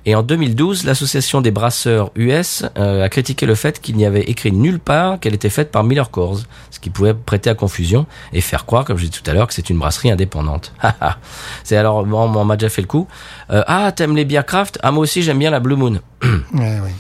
Et 0.07 0.15
en 0.15 0.23
2012, 0.23 0.85
l'association 0.85 1.41
des 1.41 1.51
brasseurs 1.51 2.13
US 2.15 2.65
euh, 2.79 3.05
a 3.05 3.09
critiqué 3.09 3.45
le 3.45 3.57
fait 3.57 3.81
qu'il 3.81 3.97
n'y 3.97 4.07
avait 4.07 4.23
écrit 4.23 4.53
nulle 4.53 4.79
part 4.79 5.19
qu'elle 5.19 5.35
était 5.35 5.51
faite 5.51 5.73
par 5.73 5.83
Miller 5.83 6.13
Coors, 6.13 6.39
ce 6.71 6.79
qui 6.79 6.91
pouvait 6.91 7.13
prêter 7.13 7.51
à 7.51 7.55
confusion 7.55 8.07
et 8.33 8.41
faire 8.41 8.67
croire, 8.67 8.85
comme 8.85 8.97
je 8.99 9.07
disais 9.07 9.21
tout 9.21 9.29
à 9.29 9.35
l'heure, 9.35 9.49
que 9.49 9.55
c'est 9.55 9.69
une 9.69 9.79
brasserie 9.79 10.13
indépendante. 10.13 10.73
Haha. 10.81 11.19
c'est 11.65 11.77
alors, 11.77 12.07
bon, 12.07 12.23
on 12.23 12.45
m'a 12.45 12.57
déjà 12.57 12.69
fait 12.69 12.83
le 12.83 12.87
coup. 12.87 13.09
Euh, 13.51 13.65
ah, 13.67 13.91
t'aimes 13.91 14.15
les 14.15 14.25
bières 14.25 14.47
craft? 14.47 14.79
Ah, 14.85 14.93
moi 14.93 15.03
aussi 15.03 15.23
j'aime 15.23 15.41
bien 15.41 15.51
la 15.51 15.61
Blue 15.61 15.77
Moon. 15.77 16.01
Ouais, 16.55 16.79
oui. 16.85 16.93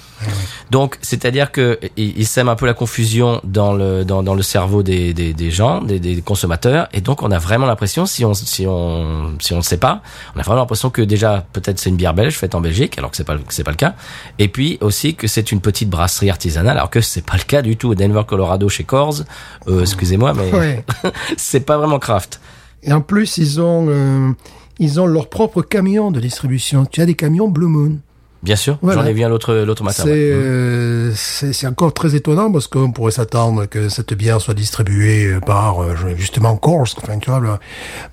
Donc, 0.70 0.98
c'est-à-dire 1.02 1.52
que 1.52 1.78
il, 1.96 2.18
il 2.18 2.26
sème 2.26 2.48
un 2.48 2.56
peu 2.56 2.66
la 2.66 2.74
confusion 2.74 3.40
dans 3.44 3.72
le 3.72 4.04
dans, 4.04 4.22
dans 4.22 4.34
le 4.34 4.42
cerveau 4.42 4.82
des, 4.82 5.14
des, 5.14 5.32
des 5.32 5.50
gens, 5.50 5.80
des, 5.80 6.00
des 6.00 6.20
consommateurs, 6.22 6.88
et 6.92 7.00
donc 7.00 7.22
on 7.22 7.30
a 7.30 7.38
vraiment 7.38 7.66
l'impression, 7.66 8.06
si 8.06 8.24
on 8.24 8.34
si 8.34 8.66
on 8.66 9.34
si 9.38 9.52
on 9.52 9.58
ne 9.58 9.62
sait 9.62 9.76
pas, 9.76 10.02
on 10.34 10.40
a 10.40 10.42
vraiment 10.42 10.60
l'impression 10.60 10.90
que 10.90 11.02
déjà 11.02 11.44
peut-être 11.52 11.78
c'est 11.78 11.90
une 11.90 11.96
bière 11.96 12.14
belge 12.14 12.34
faite 12.34 12.54
en 12.54 12.60
Belgique, 12.60 12.95
alors 12.98 13.10
que 13.10 13.16
c'est 13.16 13.24
pas 13.24 13.36
c'est 13.48 13.64
pas 13.64 13.70
le 13.70 13.76
cas, 13.76 13.94
et 14.38 14.48
puis 14.48 14.78
aussi 14.80 15.14
que 15.14 15.26
c'est 15.26 15.52
une 15.52 15.60
petite 15.60 15.88
brasserie 15.90 16.30
artisanale, 16.30 16.76
alors 16.76 16.90
que 16.90 17.00
c'est 17.00 17.24
pas 17.24 17.36
le 17.36 17.44
cas 17.44 17.62
du 17.62 17.76
tout. 17.76 17.94
Denver, 17.94 18.22
Colorado, 18.26 18.68
chez 18.68 18.84
Coors, 18.84 19.22
euh, 19.68 19.80
excusez-moi, 19.82 20.34
mais 20.34 20.52
Ouais. 20.52 20.84
c'est 21.36 21.60
pas 21.60 21.76
vraiment 21.78 21.98
craft. 21.98 22.40
Et 22.82 22.92
en 22.92 23.00
plus, 23.00 23.38
ils 23.38 23.60
ont, 23.60 23.86
euh, 23.88 24.30
ils 24.78 25.00
ont 25.00 25.06
leur 25.06 25.28
propre 25.28 25.62
camion 25.62 26.10
de 26.10 26.20
distribution. 26.20 26.86
Tu 26.86 27.00
as 27.00 27.06
des 27.06 27.14
camions 27.14 27.48
Blue 27.48 27.66
Moon. 27.66 27.98
Bien 28.46 28.56
sûr, 28.56 28.78
Voilà. 28.80 29.02
j'en 29.02 29.06
ai 29.08 29.12
vu 29.12 29.22
un 29.24 29.28
l'autre 29.28 29.52
l'autre 29.54 29.82
matin. 29.84 30.04
C'est, 30.04 30.10
ouais. 30.10 30.30
euh, 30.32 31.12
c'est, 31.14 31.66
encore 31.66 31.92
très 31.92 32.14
étonnant 32.14 32.50
parce 32.50 32.68
qu'on 32.68 32.92
pourrait 32.92 33.10
s'attendre 33.12 33.66
que 33.66 33.88
cette 33.88 34.14
bière 34.14 34.40
soit 34.40 34.54
distribuée 34.54 35.34
par 35.44 35.82
euh, 35.82 35.94
justement 36.16 36.56
Coors, 36.56 36.86
enfin, 37.02 37.18
tu 37.18 37.28
vois, 37.30 37.40
le- 37.40 37.58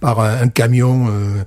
par 0.01 0.19
un, 0.19 0.41
un 0.41 0.47
camion 0.49 1.07
euh, 1.07 1.43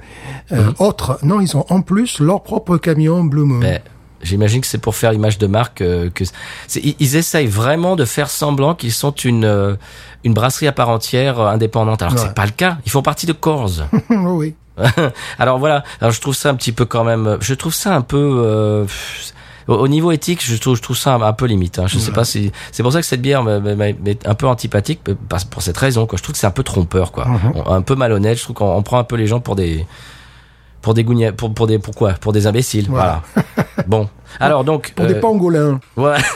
euh, 0.52 0.71
autre. 0.78 1.19
Non, 1.23 1.40
ils 1.40 1.57
ont 1.57 1.66
en 1.69 1.83
plus 1.83 2.21
leur 2.21 2.43
propre 2.43 2.76
camion 2.78 3.25
Blue 3.25 3.43
Moon. 3.45 3.59
Ben, 3.61 3.81
J'imagine 4.26 4.61
que 4.61 4.66
c'est 4.66 4.78
pour 4.78 4.95
faire 4.97 5.12
image 5.12 5.38
de 5.38 5.47
marque 5.47 5.80
euh, 5.80 6.11
que 6.11 6.25
ils, 7.00 7.16
essayent 7.16 7.47
vraiment 7.47 7.97
de 7.97 8.04
faire 8.04 8.28
semblant 8.28 8.75
qu'ils 8.75 8.92
sont 8.92 9.12
une 9.12 9.45
euh, 9.45 9.75
une 10.25 10.35
brasserie 10.35 10.66
à 10.66 10.73
part 10.73 10.88
entière 10.88 11.38
euh, 11.40 11.49
indépendante 11.49 12.02
alors 12.02 12.14
que 12.14 12.21
Ouais. 12.21 12.26
c'est 12.26 12.35
pas 12.35 12.45
le 12.47 12.52
cas. 12.52 12.78
Ils 12.85 12.90
font 12.90 13.02
partie 13.02 13.26
de 13.26 13.33
Coors. 13.33 13.71
Oh 14.11 14.14
oui. 14.37 14.54
alors 15.38 15.59
voilà, 15.59 15.85
alors 16.02 16.12
je 16.12 16.21
trouve 16.21 16.35
ça 16.35 16.50
un 16.50 16.54
petit 16.54 16.73
peu 16.73 16.85
quand 16.85 17.02
même 17.04 17.38
je 17.40 17.54
trouve 17.54 17.73
ça 17.73 17.95
un 17.97 18.02
peu 18.02 18.18
euh, 18.45 18.85
au, 19.68 19.75
au 19.75 19.88
niveau 19.88 20.12
éthique, 20.12 20.45
je 20.45 20.54
trouve 20.56 20.76
je 20.76 20.83
trouve 20.83 20.99
ça 20.99 21.14
un, 21.14 21.23
un 21.23 21.33
peu 21.33 21.47
limite 21.47 21.78
hein. 21.78 21.87
Je 21.87 21.99
sais 21.99 22.12
pas 22.12 22.25
si 22.26 22.52
c'est 22.73 22.83
pour 22.83 22.92
ça 22.92 23.00
que 23.00 23.06
cette 23.06 23.23
bière 23.23 23.42
m'est 23.42 24.26
un 24.26 24.35
peu 24.35 24.47
antipathique 24.47 25.00
euh, 25.09 25.14
pour 25.50 25.62
cette 25.62 25.78
raison 25.78 26.06
quoi. 26.06 26.18
Je 26.18 26.23
trouve 26.23 26.35
que 26.35 26.38
c'est 26.38 26.47
un 26.47 26.50
peu 26.50 26.62
trompeur 26.62 27.11
quoi. 27.12 27.26
On- 27.54 27.73
un 27.73 27.80
peu 27.83 27.95
malhonnête, 27.95 28.37
je 28.37 28.42
trouve 28.42 28.56
qu'on 28.56 28.71
on 28.76 28.83
prend 28.83 28.99
un 28.99 29.04
peu 29.04 29.16
les 29.16 29.26
gens 29.26 29.40
pour 29.40 29.56
des 29.56 29.87
pour 30.83 30.95
des 30.95 31.04
gougna- 31.04 31.33
pour 31.33 31.52
pour 31.52 31.66
des 31.66 31.78
pourquoi? 31.78 32.12
Pour 32.12 32.33
des 32.33 32.47
imbéciles, 32.47 32.87
voilà. 32.88 33.23
bon. 33.87 34.09
Alors 34.40 34.64
donc 34.64 34.92
Pour 34.95 35.06
des 35.06 35.14
euh, 35.14 35.21
pangolins. 35.21 35.80
voilà. 35.97 36.18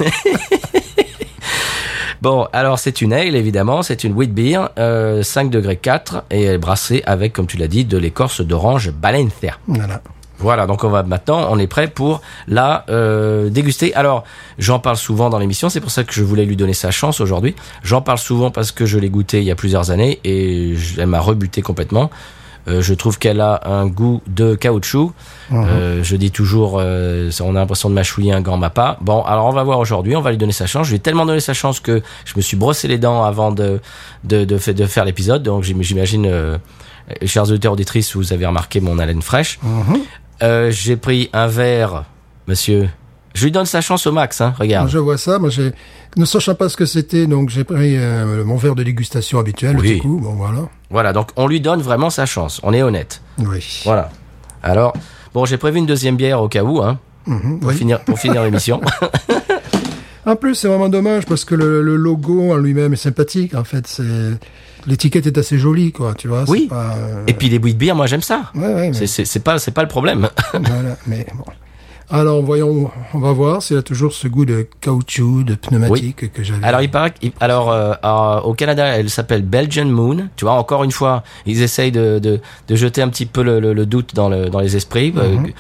Bon, 2.23 2.47
alors 2.53 2.79
c'est 2.79 3.01
une 3.01 3.15
ale 3.15 3.35
évidemment, 3.35 3.83
c'est 3.83 4.05
une 4.05 4.13
wheat 4.13 4.33
beer, 4.35 4.69
euh, 4.79 5.23
5 5.23 5.49
degrés 5.51 5.77
4 5.79 6.25
et 6.31 6.43
elle 6.43 6.55
est 6.57 6.59
brassée 6.59 7.03
avec, 7.07 7.33
comme 7.33 7.47
tu 7.47 7.57
l'as 7.57 7.67
dit, 7.67 7.87
de 7.87 7.97
l'écorce 7.97 8.43
d'orange 8.43 8.91
Balencia. 8.91 9.57
Voilà. 9.67 10.03
Voilà, 10.39 10.67
donc 10.67 10.85
on 10.85 10.91
va 10.91 11.03
maintenant, 11.03 11.47
on 11.51 11.59
est 11.59 11.67
prêt 11.67 11.89
pour 11.89 12.21
la 12.47 12.85
euh, 12.91 13.49
déguster. 13.49 13.95
Alors, 13.95 14.25
j'en 14.59 14.79
parle 14.81 14.97
souvent 14.99 15.31
dans 15.31 15.39
l'émission, 15.39 15.71
c'est 15.71 15.81
pour 15.81 15.91
ça 15.91 16.05
que 16.05 16.13
je 16.13 16.23
voulais 16.23 16.45
lui 16.45 16.57
donner 16.57 16.75
sa 16.75 16.91
chance 16.91 17.21
aujourd'hui. 17.23 17.55
J'en 17.83 18.03
parle 18.03 18.19
souvent 18.19 18.51
parce 18.51 18.71
que 18.71 18.85
je 18.85 18.99
l'ai 18.99 19.09
goûté 19.09 19.39
il 19.39 19.45
y 19.45 19.51
a 19.51 19.55
plusieurs 19.55 19.91
années 19.91 20.21
et 20.25 20.75
je- 20.77 21.01
elle 21.01 21.07
m'a 21.07 21.21
rebuté 21.21 21.63
complètement. 21.63 22.11
Euh, 22.69 22.83
je 22.83 22.93
trouve 22.95 23.19
qu'elle 23.19 23.41
a 23.41 23.61
un 23.65 23.87
goût 23.87 24.21
de 24.27 24.55
caoutchouc. 24.55 25.13
Euh, 25.53 26.03
je 26.03 26.17
dis 26.17 26.31
toujours, 26.31 26.77
euh, 26.79 27.31
on 27.41 27.57
a 27.57 27.61
l'impression 27.61 27.89
de 27.89 27.95
mâchouiller 27.95 28.33
un 28.33 28.41
grand 28.43 28.59
mappa. 28.59 28.99
Bon, 29.01 29.23
alors 29.23 29.47
on 29.47 29.53
va 29.53 29.63
voir 29.65 29.79
aujourd'hui, 29.79 30.15
on 30.17 30.21
va 30.21 30.31
lui 30.31 30.39
donner 30.39 30.53
sa 30.53 30.67
chance. 30.67 30.87
Je 30.87 30.93
lui 30.93 30.97
ai 30.97 31.01
tellement 31.01 31.25
donné 31.27 31.41
sa 31.41 31.55
chance 31.55 31.81
que 31.81 32.03
je 32.25 32.33
me 32.37 32.43
suis 32.43 32.57
brossé 32.57 32.87
les 32.89 32.99
dents 32.99 33.25
avant 33.25 33.51
de 33.51 33.81
de, 34.25 34.45
de, 34.45 34.59
fa- 34.59 34.73
de 34.75 34.87
faire 34.87 35.05
l'épisode. 35.05 35.43
Donc 35.43 35.63
j'im- 35.65 35.81
j'imagine, 35.83 36.27
euh, 36.27 36.59
chers 37.25 37.45
auditeurs 37.45 37.73
auditrices, 37.73 38.15
vous 38.15 38.33
avez 38.33 38.45
remarqué 38.47 38.81
mon 38.81 38.99
haleine 38.99 39.23
fraîche. 39.23 39.59
Euh, 40.43 40.71
j'ai 40.71 40.97
pris 40.97 41.31
un 41.33 41.47
verre, 41.47 42.05
monsieur. 42.47 42.89
Je 43.35 43.45
lui 43.45 43.53
donne 43.53 43.67
sa 43.67 43.81
chance 43.81 44.07
au 44.07 44.13
max, 44.13 44.41
hein. 44.41 44.55
Regarde. 44.59 44.89
Je 44.89 44.99
vois 44.99 45.17
ça. 45.17 45.39
Moi, 45.39 45.51
j'ai, 45.51 45.73
ne 46.17 46.25
sachant 46.25 46.55
pas 46.55 46.69
ce 46.69 46.77
que 46.77 46.85
c'était, 46.85 47.27
donc 47.27 47.49
j'ai 47.51 47.65
pris 47.65 47.97
euh, 47.97 48.45
mon 48.45 48.57
verre 48.57 48.75
de 48.75 48.83
dégustation 48.83 49.39
habituel. 49.39 49.77
Oui. 49.79 49.95
Du 49.97 50.01
coup, 50.01 50.19
bon 50.23 50.33
voilà. 50.35 50.69
Voilà, 50.91 51.13
donc 51.13 51.31
on 51.37 51.47
lui 51.47 51.61
donne 51.61 51.81
vraiment 51.81 52.11
sa 52.11 52.27
chance. 52.27 52.61
On 52.65 52.73
est 52.73 52.83
honnête. 52.83 53.23
Oui. 53.39 53.83
Voilà. 53.85 54.11
Alors, 54.63 54.93
bon, 55.33 55.45
j'ai 55.45 55.57
prévu 55.59 55.79
une 55.79 55.87
deuxième 55.87 56.17
bière 56.17 56.43
au 56.43 56.49
cas 56.49 56.63
où, 56.65 56.83
hein, 56.83 56.99
Mhm, 57.27 57.61
pour 57.61 57.69
oui. 57.71 57.77
finir, 57.77 58.01
pour 58.01 58.19
finir 58.19 58.43
l'émission. 58.43 58.81
En 60.27 60.37
plus, 60.37 60.55
c'est 60.55 60.69
vraiment 60.69 60.91
dommage 60.91 61.25
parce 61.25 61.47
que 61.47 61.55
le, 61.55 61.81
le 61.83 61.97
logo 61.97 62.53
en 62.53 62.57
lui-même 62.57 62.93
est 62.93 62.97
sympathique. 62.97 63.55
En 63.55 63.65
fait, 63.65 63.87
c'est 63.87 64.03
l'étiquette 64.87 65.27
est 65.27 65.39
assez 65.39 65.59
jolie, 65.59 65.93
quoi. 65.93 66.13
Tu 66.15 66.29
vois. 66.29 66.45
Oui. 66.47 66.67
Pas, 66.69 66.95
euh, 66.99 67.25
Et 67.27 67.33
puis 67.33 67.49
les 67.49 67.57
wheat 67.59 67.77
beer, 67.77 67.95
moi 67.95 68.07
j'aime 68.07 68.21
ça. 68.21 68.51
Ouais, 68.55 68.67
ouais, 68.75 68.91
mais, 68.91 69.07
c'est 69.07 69.41
pas, 69.43 69.59
c'est 69.59 69.71
pas 69.71 69.81
le 69.83 69.89
problème. 69.89 70.29
voilà, 70.53 70.97
mais 71.07 71.27
bon. 71.35 71.45
Alors, 72.13 72.43
voyons, 72.43 72.91
on 73.15 73.19
va 73.21 73.33
voir 73.33 73.63
s'il 73.63 73.77
a 73.77 73.83
toujours 73.83 74.13
ce 74.13 74.27
goût 74.27 74.45
de 74.45 74.67
caoutchouc, 74.81 75.45
de 75.45 75.55
pneumatique 75.55 76.33
que 76.33 76.43
j'avais. 76.43 76.65
Alors 76.67 76.83
il 76.83 76.91
paraît 76.91 77.13
qu'il- 77.13 77.31
alors 77.39 77.71
euh, 77.71 77.93
euh, 78.05 78.41
au 78.41 78.53
Canada, 78.55 78.85
elle 78.87 79.09
s'appelle 79.11 79.43
Belgian 79.43 79.85
Moon. 79.87 80.29
Tu 80.35 80.45
vois, 80.45 80.55
encore 80.55 80.83
une 80.83 80.91
fois, 80.91 81.23
ils 81.47 81.63
essayent 81.63 81.93
de, 81.93 82.19
de, 82.19 82.41
de 82.67 82.75
jeter 82.75 83.01
un 83.03 83.09
petit 83.09 83.27
peu 83.27 83.43
le, 83.45 83.61
le- 83.61 83.75
le 83.75 83.87
doute 83.87 84.15
dans, 84.15 84.29
le, 84.29 84.49
dans 84.51 84.59
les 84.61 84.75
esprits. 84.77 85.13
euh, 85.17 85.37
Mhm. 85.37 85.47
que- 85.47 85.53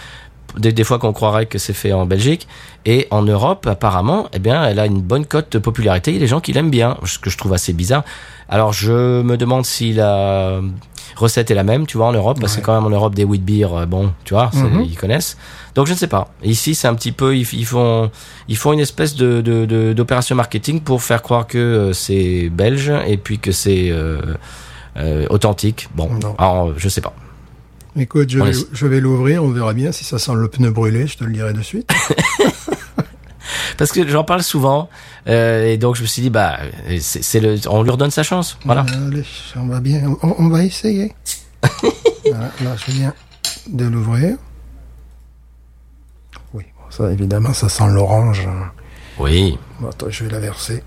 des, 0.58 0.72
des 0.72 0.82
fois 0.82 0.98
qu'on 0.98 1.12
croirait 1.12 1.46
que 1.46 1.58
c'est 1.58 1.72
fait 1.72 1.92
en 1.92 2.06
Belgique 2.06 2.48
et 2.84 3.06
en 3.12 3.22
Europe 3.22 3.68
apparemment 3.68 4.26
eh 4.32 4.40
bien 4.40 4.64
elle 4.64 4.80
a 4.80 4.86
une 4.86 5.00
bonne 5.00 5.24
cote 5.24 5.52
de 5.52 5.60
popularité 5.60 6.10
il 6.10 6.14
y 6.14 6.16
a 6.16 6.20
des 6.20 6.26
gens 6.26 6.40
qui 6.40 6.52
l'aiment 6.52 6.70
bien 6.72 6.96
ce 7.04 7.20
que 7.20 7.30
je 7.30 7.38
trouve 7.38 7.52
assez 7.52 7.72
bizarre 7.72 8.02
alors 8.48 8.72
je 8.72 9.22
me 9.22 9.36
demande 9.36 9.64
si 9.64 9.92
la 9.92 10.58
recette 11.16 11.50
est 11.50 11.54
la 11.54 11.64
même 11.64 11.86
tu 11.86 11.96
vois 11.96 12.06
en 12.06 12.12
Europe 12.12 12.38
parce 12.40 12.56
que 12.56 12.60
quand 12.60 12.74
même 12.74 12.84
en 12.86 12.90
Europe 12.94 13.14
des 13.14 13.24
wheat 13.24 13.44
beer 13.44 13.66
euh, 13.72 13.86
bon 13.86 14.12
tu 14.24 14.34
vois 14.34 14.50
Mhm. 14.54 14.82
ils 14.82 14.96
connaissent. 14.96 15.36
Donc 15.74 15.86
je 15.86 15.92
ne 15.92 15.96
sais 15.98 16.06
pas. 16.08 16.32
Ici 16.42 16.74
c'est 16.74 16.88
un 16.88 16.94
petit 16.94 17.12
peu 17.12 17.36
ils, 17.36 17.46
ils 17.52 17.66
font 17.66 18.10
ils 18.48 18.56
font 18.56 18.72
une 18.72 18.80
espèce 18.80 19.14
de 19.14 19.40
de- 19.40 19.66
de- 19.66 19.92
d'opération 19.92 20.34
marketing 20.36 20.80
pour 20.80 21.02
faire 21.02 21.22
croire 21.22 21.46
que 21.46 21.58
euh, 21.58 21.92
c'est 21.92 22.48
belge 22.50 22.92
et 23.06 23.16
puis 23.16 23.38
que 23.38 23.52
c'est 23.52 23.90
euh, 23.90 24.20
euh, 24.96 25.26
authentique. 25.30 25.88
Bon 25.94 26.10
alors, 26.38 26.72
je 26.76 26.88
sais 26.88 27.00
pas. 27.00 27.14
Écoute, 27.96 28.30
je 28.30 28.38
vais, 28.38 28.52
je 28.72 28.86
vais 28.86 29.00
l'ouvrir, 29.00 29.42
on 29.42 29.48
verra 29.50 29.72
bien 29.74 29.90
si 29.90 30.04
ça 30.04 30.18
sent 30.20 30.32
le 30.34 30.46
pneu 30.46 30.70
brûlé, 30.70 31.08
je 31.08 31.16
te 31.18 31.24
le 31.24 31.32
dirai 31.32 31.52
de 31.52 31.60
suite. 31.62 31.90
parce 33.78 33.92
que 33.92 34.06
j'en 34.08 34.24
parle 34.24 34.42
souvent 34.42 34.88
euh, 35.28 35.66
et 35.66 35.76
donc 35.78 35.96
je 35.96 36.02
me 36.02 36.06
suis 36.06 36.22
dit 36.22 36.30
bah 36.30 36.58
c'est 37.00 37.40
le 37.40 37.56
on 37.68 37.82
lui 37.82 37.90
redonne 37.90 38.10
sa 38.10 38.22
chance 38.22 38.58
voilà 38.64 38.84
Allez, 38.92 39.24
on 39.56 39.66
va 39.66 39.80
bien, 39.80 40.02
on, 40.22 40.34
on 40.38 40.48
va 40.48 40.64
essayer. 40.64 41.14
Voilà, 42.24 42.50
là, 42.62 42.76
je 42.76 42.92
viens 42.92 43.14
de 43.66 43.86
l'ouvrir. 43.86 44.36
Oui, 46.52 46.64
bon, 46.76 46.84
ça, 46.90 47.10
évidemment, 47.10 47.52
ça 47.54 47.68
sent 47.68 47.88
l'orange. 47.88 48.46
Oui. 49.18 49.58
Bon, 49.80 49.88
attends, 49.88 50.10
je 50.10 50.24
vais 50.24 50.30
la 50.30 50.38
verser. 50.38 50.82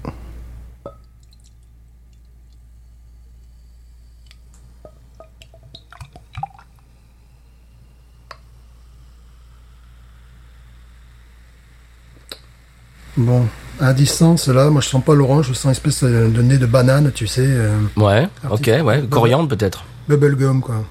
Bon, 13.17 13.45
à 13.79 13.93
distance, 13.93 14.47
là, 14.47 14.69
moi 14.69 14.81
je 14.81 14.87
sens 14.89 15.03
pas 15.03 15.13
l'orange, 15.13 15.47
je 15.49 15.53
sens 15.53 15.65
une 15.65 15.71
espèce 15.71 16.03
de 16.03 16.41
nez 16.41 16.57
de 16.57 16.65
banane, 16.65 17.11
tu 17.13 17.27
sais, 17.27 17.45
euh, 17.45 17.77
Ouais. 17.95 18.27
Ok. 18.49 18.69
Ouais. 18.83 19.03
Coriandre 19.09 19.47
peut-être. 19.49 19.83
bubblegum, 20.07 20.61
quoi. 20.61 20.83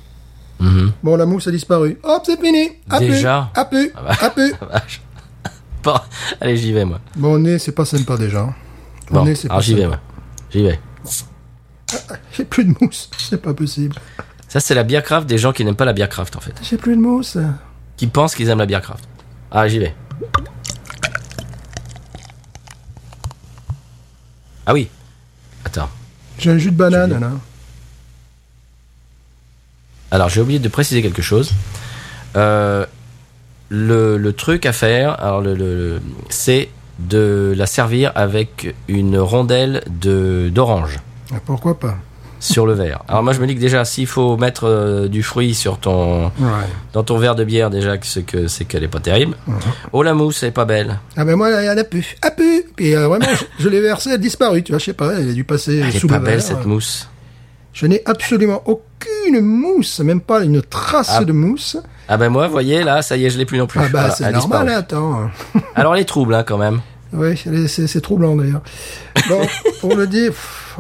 Mhm. 0.60 0.92
Bon, 1.02 1.16
la 1.16 1.26
mousse 1.26 1.48
a 1.48 1.50
disparu. 1.50 1.98
Hop, 2.04 2.22
c'est 2.24 2.40
fini 2.40 2.70
À 2.88 2.98
peu, 2.98 3.06
Déjà 3.06 3.50
À 3.56 3.64
peu 3.64 3.90
À 3.96 4.30
peu 4.30 4.52
Ah, 4.60 4.66
vache. 4.72 5.02
Bon, 5.82 5.94
allez, 6.40 6.56
j'y 6.56 6.72
vais 6.72 6.84
moi. 6.84 7.00
Mon 7.16 7.38
nez, 7.38 7.58
c'est 7.58 7.72
pas 7.72 7.84
sympa 7.84 8.16
déjà. 8.16 8.48
Bon, 9.10 9.24
nez, 9.24 9.34
alors 9.46 9.60
j'y 9.60 9.74
vais 9.74 9.86
moi. 9.88 9.98
J'y 10.50 10.62
vais. 10.62 10.78
J'ai 12.32 12.44
plus 12.44 12.64
de 12.64 12.74
mousse, 12.80 13.10
c'est 13.18 13.42
pas 13.42 13.52
possible. 13.52 13.96
Ça 14.48 14.60
c'est 14.60 14.74
la 14.74 14.82
bière 14.84 15.02
craft 15.02 15.26
des 15.28 15.36
gens 15.38 15.52
qui 15.52 15.64
n'aiment 15.64 15.74
pas 15.76 15.84
la 15.84 15.92
bière 15.92 16.08
craft 16.08 16.36
en 16.36 16.40
fait, 16.40 16.54
J'ai 16.62 16.76
plus 16.76 16.94
de 16.96 17.00
mousse. 17.00 17.36
qui 17.96 18.06
pensent 18.06 18.34
qu'ils 18.34 18.48
aiment 18.48 18.58
la 18.60 18.66
bière 18.66 18.80
craft. 18.82 19.04
Ah, 19.50 19.66
j'y 19.68 19.78
vais. 19.78 19.94
Ah 24.66 24.72
oui. 24.72 24.88
Attends. 25.64 25.88
J'ai 26.38 26.50
un 26.50 26.58
jus 26.58 26.70
de 26.70 26.76
banane, 26.76 27.18
là. 27.20 27.30
Alors, 30.10 30.28
j'ai 30.28 30.40
oublié 30.40 30.58
de 30.58 30.68
préciser 30.68 31.02
quelque 31.02 31.22
chose. 31.22 31.52
Euh, 32.36 32.84
le, 33.68 34.16
le 34.18 34.32
truc 34.32 34.66
à 34.66 34.72
faire, 34.72 35.18
alors 35.22 35.40
le, 35.40 35.54
le- 35.54 36.00
c'est 36.28 36.68
de 36.98 37.54
la 37.56 37.66
servir 37.66 38.12
avec 38.14 38.74
une 38.88 39.18
rondelle 39.18 39.82
de 39.88 40.50
d'orange 40.52 41.00
Ah, 41.32 41.38
Pourquoi 41.44 41.78
pas? 41.80 41.96
Sur 42.42 42.66
le 42.66 42.72
verre. 42.72 43.02
Alors 43.08 43.22
moi, 43.22 43.32
je 43.32 43.40
me 43.40 43.46
dis 43.46 43.54
que 43.54 43.60
déjà, 43.60 43.84
s'il 43.84 44.06
faut 44.06 44.36
mettre 44.36 44.64
euh, 44.66 45.06
du 45.08 45.22
fruit 45.22 45.54
sur 45.54 45.78
ton 45.78 46.24
Ouais. 46.24 46.66
dans 46.92 47.04
ton 47.04 47.16
verre 47.18 47.34
de 47.36 47.44
bière, 47.44 47.70
déjà 47.70 47.98
que 47.98 48.06
c'est 48.06 48.22
que 48.24 48.48
c'est 48.48 48.64
qu'elle 48.64 48.82
est 48.82 48.88
pas 48.88 48.98
terrible. 49.00 49.36
Mhm. 49.46 49.54
Oh 49.92 50.02
la 50.02 50.12
mousse, 50.12 50.42
elle 50.42 50.48
est 50.48 50.52
pas 50.52 50.64
belle. 50.64 50.98
Ah 51.16 51.24
ben 51.24 51.36
moi, 51.36 51.48
en 51.48 51.76
a 51.78 51.84
plus. 51.84 52.16
Ah 52.20 52.30
plus 52.32 52.64
Puis 52.74 52.94
euh, 52.96 53.06
vraiment, 53.08 53.24
je, 53.58 53.62
je 53.64 53.68
l'ai 53.68 53.80
versé, 53.80 54.08
elle 54.10 54.16
a 54.16 54.18
disparu, 54.18 54.62
tu 54.62 54.72
vois, 54.72 54.78
je 54.80 54.86
sais 54.86 54.92
pas, 54.92 55.12
elle 55.14 55.28
a 55.30 55.32
dû 55.32 55.44
passer 55.44 55.78
Elle 55.78 55.94
est 55.94 55.98
sous 55.98 56.08
pas 56.08 56.18
le 56.18 56.24
belle 56.24 56.34
verre. 56.38 56.42
cette 56.42 56.66
mousse. 56.66 57.08
Je 57.72 57.86
n'ai 57.86 58.02
absolument 58.06 58.62
aucune 58.66 59.40
mousse, 59.40 60.00
même 60.00 60.20
pas 60.20 60.42
une 60.42 60.60
trace 60.62 61.12
Ah. 61.18 61.24
de 61.24 61.32
mousse. 61.32 61.76
Ah 62.08 62.16
ben 62.16 62.28
moi, 62.28 62.46
vous 62.46 62.52
voyez 62.52 62.82
là, 62.82 63.00
ça 63.02 63.16
y 63.16 63.24
est, 63.24 63.30
je 63.30 63.38
l'ai 63.38 63.46
plus 63.46 63.56
non 63.58 63.66
plus. 63.68 63.78
Ah 63.80 63.84
bah 63.84 63.88
Voilà, 64.00 64.10
c'est 64.10 64.24
elle 64.24 64.34
a 64.34 64.38
normal, 64.38 64.68
hein, 64.68 64.76
attends. 64.78 65.30
Alors 65.76 65.94
elle 65.94 66.02
est 66.02 66.04
trouble 66.04 66.34
hein, 66.34 66.42
quand 66.46 66.58
même. 66.58 66.80
Oui, 67.12 67.36
c'est 67.68 68.00
troublant 68.00 68.36
d'ailleurs. 68.36 68.62
Bon, 69.28 69.40
pour 69.80 69.94
le 69.96 70.06
dire, 70.06 70.30
pff, 70.30 70.78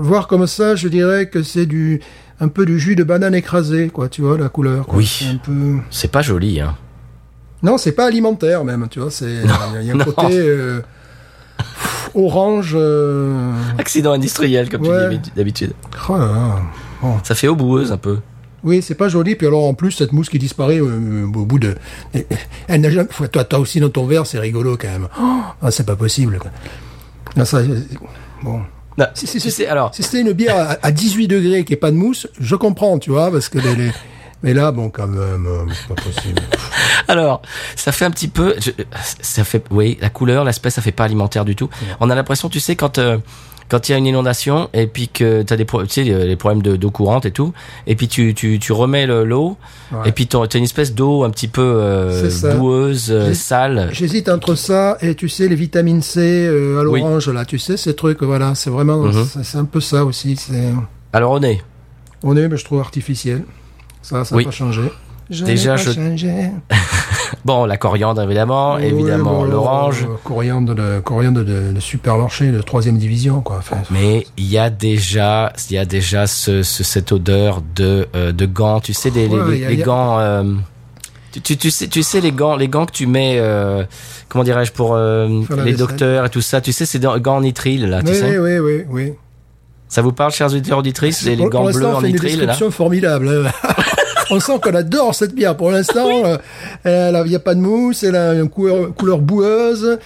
voir 0.00 0.26
comme 0.28 0.46
ça, 0.46 0.74
je 0.76 0.88
dirais 0.88 1.28
que 1.28 1.42
c'est 1.42 1.66
du 1.66 2.00
un 2.40 2.48
peu 2.48 2.66
du 2.66 2.78
jus 2.80 2.96
de 2.96 3.04
banane 3.04 3.34
écrasé, 3.34 3.88
quoi, 3.88 4.08
tu 4.08 4.22
vois, 4.22 4.36
la 4.38 4.48
couleur. 4.48 4.86
quoi. 4.86 4.96
Oui. 4.98 5.38
Peu... 5.44 5.76
C'est 5.90 6.10
pas 6.10 6.22
joli 6.22 6.60
hein. 6.60 6.76
Non, 7.62 7.78
c'est 7.78 7.92
pas 7.92 8.06
alimentaire 8.06 8.64
même, 8.64 8.88
tu 8.90 8.98
vois, 9.00 9.10
c'est 9.10 9.40
il 9.80 9.86
y 9.86 9.90
a 9.90 9.94
un 9.94 9.96
non. 9.96 10.04
côté 10.04 10.36
euh, 10.38 10.80
pff, 11.58 12.10
orange. 12.14 12.72
euh, 12.74 13.52
Accident 13.78 14.12
industriel 14.12 14.68
comme 14.68 14.82
Ouais. 14.86 15.10
tu 15.10 15.18
dis 15.18 15.32
d'habitude. 15.36 15.72
Oh 16.08 16.14
là 16.16 16.26
là. 16.26 16.56
Bon. 17.00 17.18
Ça 17.22 17.34
fait 17.34 17.48
eau 17.48 17.54
boueuse 17.56 17.92
un 17.92 17.96
peu. 17.98 18.18
Oui, 18.64 18.82
c'est 18.82 18.94
pas 18.94 19.08
joli. 19.08 19.36
Puis 19.36 19.46
alors 19.46 19.64
en 19.64 19.74
plus 19.74 19.92
cette 19.92 20.12
mousse 20.12 20.28
qui 20.28 20.38
disparaît 20.38 20.78
euh, 20.80 21.24
au 21.26 21.44
bout 21.44 21.58
de, 21.58 21.74
elle 22.68 22.80
n'a 22.80 22.90
jamais. 22.90 23.08
Toi, 23.30 23.44
toi 23.44 23.58
aussi 23.58 23.78
dans 23.80 23.90
ton 23.90 24.06
verre, 24.06 24.26
c'est 24.26 24.38
rigolo 24.38 24.76
quand 24.80 24.88
même. 24.88 25.08
Oh, 25.20 25.40
ah, 25.62 25.70
c'est 25.70 25.86
pas 25.86 25.96
possible. 25.96 26.40
Non, 27.36 27.44
ça, 27.44 27.58
euh, 27.58 27.80
bon. 28.42 28.60
Non, 28.96 29.06
Si, 29.14 29.64
alors, 29.66 29.90
c'était 29.92 30.20
une 30.20 30.32
bière 30.32 30.56
à, 30.56 30.76
à 30.86 30.92
18 30.92 31.26
degrés 31.28 31.64
qui 31.64 31.72
est 31.72 31.76
pas 31.76 31.90
de 31.90 31.96
mousse, 31.96 32.28
je 32.38 32.54
comprends, 32.54 32.98
tu 33.00 33.10
vois, 33.10 33.30
parce 33.30 33.48
que 33.48 33.58
les, 33.58 33.74
les- 33.74 33.90
mais 34.44 34.54
là, 34.54 34.70
bon, 34.70 34.88
quand 34.88 35.08
même, 35.08 35.46
euh, 35.48 35.64
c'est 35.74 35.88
pas 35.88 36.00
possible. 36.00 36.40
alors, 37.08 37.42
ça 37.74 37.90
fait 37.90 38.04
un 38.04 38.12
petit 38.12 38.28
peu, 38.28 38.54
je- 38.60 38.70
ça 39.20 39.42
fait, 39.42 39.64
oui, 39.72 39.98
la 40.00 40.10
couleur, 40.10 40.44
l'aspect, 40.44 40.70
ça 40.70 40.80
fait 40.80 40.92
pas 40.92 41.04
alimentaire 41.04 41.44
du 41.44 41.56
tout. 41.56 41.68
On 41.98 42.08
a 42.08 42.14
l'impression, 42.14 42.48
tu 42.48 42.60
sais, 42.60 42.76
quand 42.76 42.98
euh, 42.98 43.18
quand 43.68 43.88
il 43.88 43.92
y 43.92 43.94
a 43.94 43.98
une 43.98 44.06
inondation 44.06 44.68
et 44.74 44.86
puis 44.86 45.08
que 45.08 45.42
t'as 45.42 45.56
des, 45.56 45.64
pro- 45.64 45.82
tu 45.84 45.88
sais, 45.90 46.04
les 46.04 46.36
problèmes 46.36 46.62
de- 46.62 46.76
d'eau 46.76 46.90
courante 46.90 47.26
et 47.26 47.30
tout, 47.30 47.52
et 47.86 47.94
puis 47.96 48.08
tu 48.08 48.34
tu 48.34 48.58
tu 48.58 48.72
remets 48.72 49.06
le- 49.06 49.24
l'eau 49.24 49.56
Ouais. 49.92 50.08
et 50.08 50.12
puis 50.12 50.26
t'as 50.26 50.46
t'as 50.46 50.58
une 50.58 50.64
espèce 50.64 50.94
d'eau 50.94 51.24
un 51.24 51.30
petit 51.30 51.48
peu 51.48 51.62
euh, 51.62 52.30
boueuse, 52.56 53.10
euh, 53.10 53.26
J'ai- 53.28 53.34
sale. 53.34 53.88
J'hésite 53.92 54.28
entre 54.28 54.54
ça 54.54 54.96
et 55.00 55.14
tu 55.14 55.28
sais 55.28 55.46
les 55.48 55.54
vitamines 55.56 56.02
C 56.02 56.20
euh, 56.20 56.80
à 56.80 56.84
Oui. 56.88 57.00
l'orange 57.00 57.28
là, 57.28 57.44
tu 57.44 57.58
sais 57.58 57.76
ces 57.76 57.94
trucs, 57.94 58.22
voilà, 58.22 58.54
c'est 58.54 58.70
vraiment, 58.70 58.98
Mhm. 58.98 59.24
c'est- 59.24 59.44
c'est 59.44 59.58
un 59.58 59.64
peu 59.64 59.80
ça 59.80 60.04
aussi. 60.04 60.36
C'est, 60.36 60.72
Alors 61.12 61.32
on 61.32 61.42
est. 61.42 61.62
on 62.22 62.36
est, 62.36 62.48
mais 62.48 62.56
je 62.56 62.64
trouve 62.64 62.80
artificiel. 62.80 63.42
Ça, 64.02 64.24
ça 64.24 64.34
n'a 64.34 64.38
Oui. 64.38 64.44
pas 64.44 64.50
changé. 64.50 64.82
Je 65.30 65.44
Déjà, 65.44 65.70
pas 65.70 65.76
je- 65.76 65.92
changé. 65.92 66.50
Bon, 67.44 67.64
la 67.66 67.76
coriandre 67.76 68.22
évidemment, 68.22 68.74
Oui, 68.76 68.84
évidemment 68.84 69.40
bon, 69.40 69.44
l'orange. 69.44 70.04
euh, 70.04 70.14
Coriandre 70.24 70.74
de, 70.74 71.00
coriandre 71.00 71.40
de, 71.44 71.72
de 71.72 71.80
supermarché 71.80 72.50
de 72.50 72.60
troisième 72.62 72.96
division, 72.98 73.40
quoi. 73.40 73.56
Enfin, 73.58 73.76
Mais 73.90 74.26
il 74.36 74.46
y 74.46 74.58
a 74.58 74.70
déjà, 74.70 75.52
il 75.70 75.74
y 75.76 75.78
a 75.78 75.84
déjà 75.84 76.26
ce, 76.26 76.62
ce- 76.62 76.82
cette 76.84 77.12
odeur 77.12 77.60
de 77.74 78.06
euh, 78.14 78.32
de 78.32 78.46
gants. 78.46 78.80
Tu 78.80 78.94
sais 78.94 79.10
les, 79.10 79.28
les- 79.28 79.34
Ouais, 79.36 79.56
les, 79.58 79.64
a- 79.64 79.68
les 79.70 79.76
y 79.76 79.82
a- 79.82 79.84
gants. 79.84 80.18
euh, 80.20 80.42
tu, 81.32 81.40
tu, 81.42 81.56
tu 81.56 81.70
sais, 81.70 81.88
tu 81.88 82.02
sais 82.04 82.20
les 82.20 82.30
gants, 82.32 82.54
les 82.56 82.68
gants 82.68 82.86
que 82.86 82.92
tu 82.92 83.06
mets, 83.08 83.36
euh, 83.38 83.84
comment 84.28 84.44
dirais-je 84.44 84.70
pour 84.72 84.94
euh, 84.94 85.28
les 85.64 85.72
docteurs 85.74 86.24
et 86.26 86.30
tout 86.30 86.40
ça. 86.40 86.60
Tu 86.60 86.72
sais, 86.72 86.86
c'est 86.86 87.00
des 87.00 87.08
gants 87.20 87.36
en 87.36 87.40
nitrile 87.40 87.86
là. 87.90 88.02
Tu 88.02 88.10
oui, 88.10 88.14
sais. 88.14 88.38
oui, 88.38 88.58
oui, 88.58 88.84
oui. 88.88 89.12
Ça 89.88 90.00
vous 90.02 90.12
parle, 90.12 90.32
chers 90.32 90.46
auditeurs 90.52 90.78
auditrices, 90.78 91.22
les, 91.24 91.36
les 91.36 91.44
gants 91.46 91.70
bleus 91.70 91.86
en 91.86 92.00
une 92.00 92.12
nitrile 92.12 92.32
là? 92.40 92.46
description 92.46 92.70
formidable. 92.70 93.46
hein. 93.46 93.68
on 94.30 94.40
sent 94.40 94.58
qu'on 94.62 94.74
adore 94.74 95.14
cette 95.14 95.34
bière. 95.34 95.56
Pour 95.56 95.70
l'instant, 95.70 96.08
euh, 96.24 96.36
elle 96.84 97.16
a- 97.16 97.22
il 97.24 97.28
n'y 97.30 97.36
a 97.36 97.40
pas 97.40 97.54
de 97.54 97.60
mousse, 97.60 98.02
elle 98.02 98.16
a 98.16 98.34
une 98.34 98.48
couleur, 98.48 98.94
couleur 98.94 99.18
boueuse, 99.18 99.98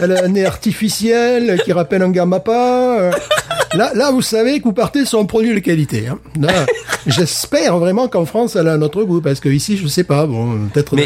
elle 0.00 0.12
a 0.12 0.24
un 0.24 0.28
nez 0.28 0.44
artificiel 0.46 1.60
qui 1.64 1.72
rappelle 1.72 2.02
un 2.02 2.10
gamapa. 2.10 2.52
euh. 3.00 3.12
Là, 3.74 3.90
là, 3.94 4.10
vous 4.10 4.22
savez 4.22 4.58
que 4.60 4.64
vous 4.64 4.72
partez 4.72 5.04
sur 5.04 5.18
un 5.18 5.24
produit 5.26 5.54
de 5.54 5.58
qualité. 5.60 6.08
hein. 6.08 6.18
Là, 6.40 6.52
J'espère 7.06 7.78
vraiment 7.78 8.08
qu'en 8.08 8.24
France, 8.24 8.56
elle 8.56 8.66
a 8.66 8.76
notre 8.78 9.04
goût, 9.04 9.20
parce 9.20 9.38
que 9.38 9.48
ici, 9.48 9.76
je 9.76 9.86
sais 9.86 10.02
pas, 10.02 10.26
bon, 10.26 10.66
peut-être 10.72 10.96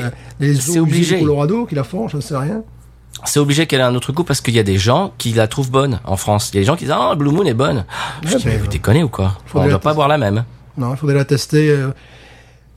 les 0.41 0.71
eaux 0.71 0.87
du 0.87 1.19
Colorado 1.21 1.67
qui 1.67 1.75
la 1.75 1.85
font, 1.85 2.09
je 2.09 2.17
ne 2.17 2.23
sais 2.23 2.37
rien. 2.37 2.63
C'est 3.27 3.39
obligé 3.39 3.67
qu'elle 3.67 3.81
ait 3.81 3.85
un 3.85 3.95
autre 3.95 4.13
goût 4.13 4.25
parce 4.25 4.41
qu'il 4.41 4.55
y 4.55 4.59
a 4.59 4.63
des 4.63 4.79
gens 4.79 5.13
qui 5.19 5.33
la 5.35 5.47
trouvent 5.47 5.71
bonne 5.71 6.01
en 6.07 6.17
France. 6.17 6.51
Il 6.53 6.57
y 6.57 6.59
a 6.59 6.61
des 6.63 6.67
gens 6.67 6.77
qui 6.77 6.85
disent 6.85 6.95
ah 6.97 7.15
Blue 7.17 7.31
Moon 7.31 7.45
est 7.45 7.53
bonne. 7.53 7.85
Je 8.23 8.33
Ouais, 8.33 8.37
dis, 8.39 8.47
mais 8.47 8.57
vous 8.57 8.67
déconnez 8.69 9.03
ou 9.03 9.11
quoi? 9.11 9.37
On 9.55 9.61
la 9.63 9.69
doit 9.69 9.79
pas 9.79 9.93
boire 9.93 10.09
la 10.09 10.17
même. 10.17 10.43
Non, 10.79 10.93
il 10.95 10.97
faudrait 10.97 11.17
la 11.17 11.27
tester. 11.27 11.69
euh. 11.69 11.89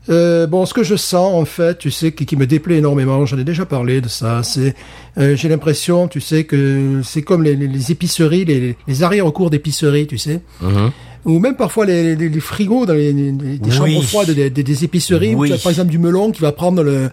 Euh, 0.10 0.48
bon, 0.48 0.66
ce 0.66 0.74
que 0.74 0.84
je 0.84 0.96
sens, 0.96 1.34
en 1.34 1.46
fait, 1.46 1.78
tu 1.78 1.90
sais, 1.92 2.12
qui, 2.12 2.36
me 2.36 2.46
déplaît 2.46 2.78
énormément, 2.78 3.26
j'en 3.26 3.38
ai 3.38 3.44
déjà 3.44 3.66
parlé 3.66 4.02
de 4.02 4.10
ça, 4.10 4.44
c'est, 4.44 4.76
euh, 5.18 5.36
j'ai 5.36 5.48
l'impression, 5.48 6.08
tu 6.08 6.20
sais, 6.20 6.44
que 6.44 7.02
c'est 7.04 7.22
comme 7.22 7.44
les, 7.44 7.92
épiceries, 7.92 8.46
les, 8.46 8.76
les 8.88 9.04
arrière-recours 9.04 9.50
d'épicerie, 9.50 10.08
tu 10.08 10.18
sais, 10.18 10.42
Mhm. 10.62 10.92
Ou 11.26 11.40
même 11.40 11.56
parfois 11.56 11.86
les, 11.86 12.16
les- 12.16 12.28
les 12.30 12.40
frigos 12.40 12.86
dans 12.86 12.94
les, 12.94 13.12
Oui. 13.14 13.60
chambres 13.72 14.04
froides 14.04 14.32
des, 14.32 14.50
des- 14.50 14.64
des 14.64 14.84
épiceries, 14.84 15.36
où 15.36 15.46
tu 15.46 15.54
as 15.54 15.58
par 15.58 15.70
exemple 15.72 15.90
du 15.92 16.00
melon 16.00 16.32
qui 16.32 16.42
va 16.42 16.52
prendre 16.52 16.84
le, 16.84 17.10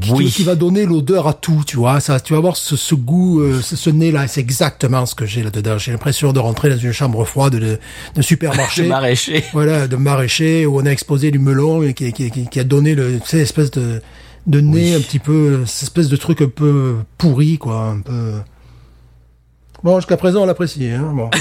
qui, 0.00 0.12
Oui. 0.12 0.26
qui 0.30 0.42
va 0.44 0.54
donner 0.54 0.84
l'odeur 0.84 1.26
à 1.26 1.32
tout, 1.32 1.62
tu 1.66 1.76
vois, 1.78 2.00
ça, 2.00 2.20
tu 2.20 2.32
vas 2.34 2.38
avoir 2.38 2.56
ce, 2.56 2.76
ce 2.76 2.94
goût, 2.94 3.40
euh, 3.40 3.60
ce, 3.62 3.76
ce 3.76 3.88
nez-là, 3.90 4.26
c'est 4.28 4.40
exactement 4.40 5.06
ce 5.06 5.14
que 5.14 5.24
j'ai 5.26 5.42
là-dedans. 5.42 5.78
J'ai 5.78 5.92
l'impression 5.92 6.32
de 6.32 6.38
rentrer 6.38 6.68
dans 6.70 6.76
une 6.78 6.92
chambre 6.92 7.24
froide 7.24 7.54
de, 7.56 7.78
de 8.14 8.22
supermarché. 8.22 8.82
Chez 8.82 8.88
maraîcher. 8.88 9.44
Voilà, 9.52 9.86
de 9.88 9.96
maraîcher 9.96 10.66
où 10.66 10.78
on 10.80 10.84
a 10.86 10.90
exposé 10.90 11.30
du 11.30 11.38
melon 11.38 11.82
et 11.82 11.94
qui, 11.94 12.12
qui, 12.12 12.30
qui, 12.30 12.60
a 12.60 12.64
donné 12.64 12.94
le, 12.94 13.20
sais, 13.24 13.38
espèce 13.38 13.70
de, 13.70 14.02
de 14.46 14.60
nez 14.60 14.94
un 14.94 15.00
petit 15.00 15.18
peu, 15.18 15.62
cette 15.66 15.84
espèce 15.84 16.08
de 16.08 16.16
truc 16.16 16.42
un 16.42 16.48
peu 16.48 16.96
pourri, 17.16 17.56
quoi, 17.58 17.86
un 17.86 18.00
peu. 18.00 18.32
Bon, 19.84 19.96
jusqu'à 20.00 20.16
présent, 20.16 20.42
on 20.42 20.46
l'apprécie, 20.46 20.88
hein, 20.88 21.12
bon. 21.14 21.30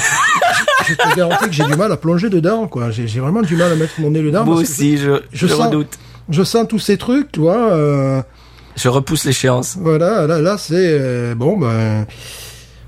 je 0.87 0.93
te 0.95 1.15
garantis 1.15 1.45
que 1.47 1.51
j'ai 1.53 1.63
du 1.65 1.75
mal 1.75 1.91
à 1.91 1.97
plonger 1.97 2.29
dedans, 2.29 2.67
quoi. 2.67 2.91
J'ai 2.91 3.19
vraiment 3.19 3.41
du 3.41 3.55
mal 3.55 3.71
à 3.71 3.75
mettre 3.75 3.93
mon 3.99 4.11
nez 4.11 4.21
dedans. 4.21 4.45
Moi 4.45 4.55
aussi, 4.57 4.97
je, 4.97 5.21
je 5.31 5.47
je 5.47 5.47
sens- 5.47 5.65
redoute. 5.67 5.97
Je 6.29 6.43
sens 6.43 6.67
tous 6.67 6.79
ces 6.79 6.97
trucs, 6.97 7.31
tu 7.31 7.39
vois. 7.41 7.71
euh, 7.71 8.21
Je 8.75 8.89
repousse 8.89 9.25
l'échéance. 9.25 9.77
voilà, 9.79 10.25
là, 10.27 10.39
là, 10.41 10.57
c'est 10.57 10.73
euh, 10.75 11.35
bon, 11.35 11.57
ben, 11.57 12.05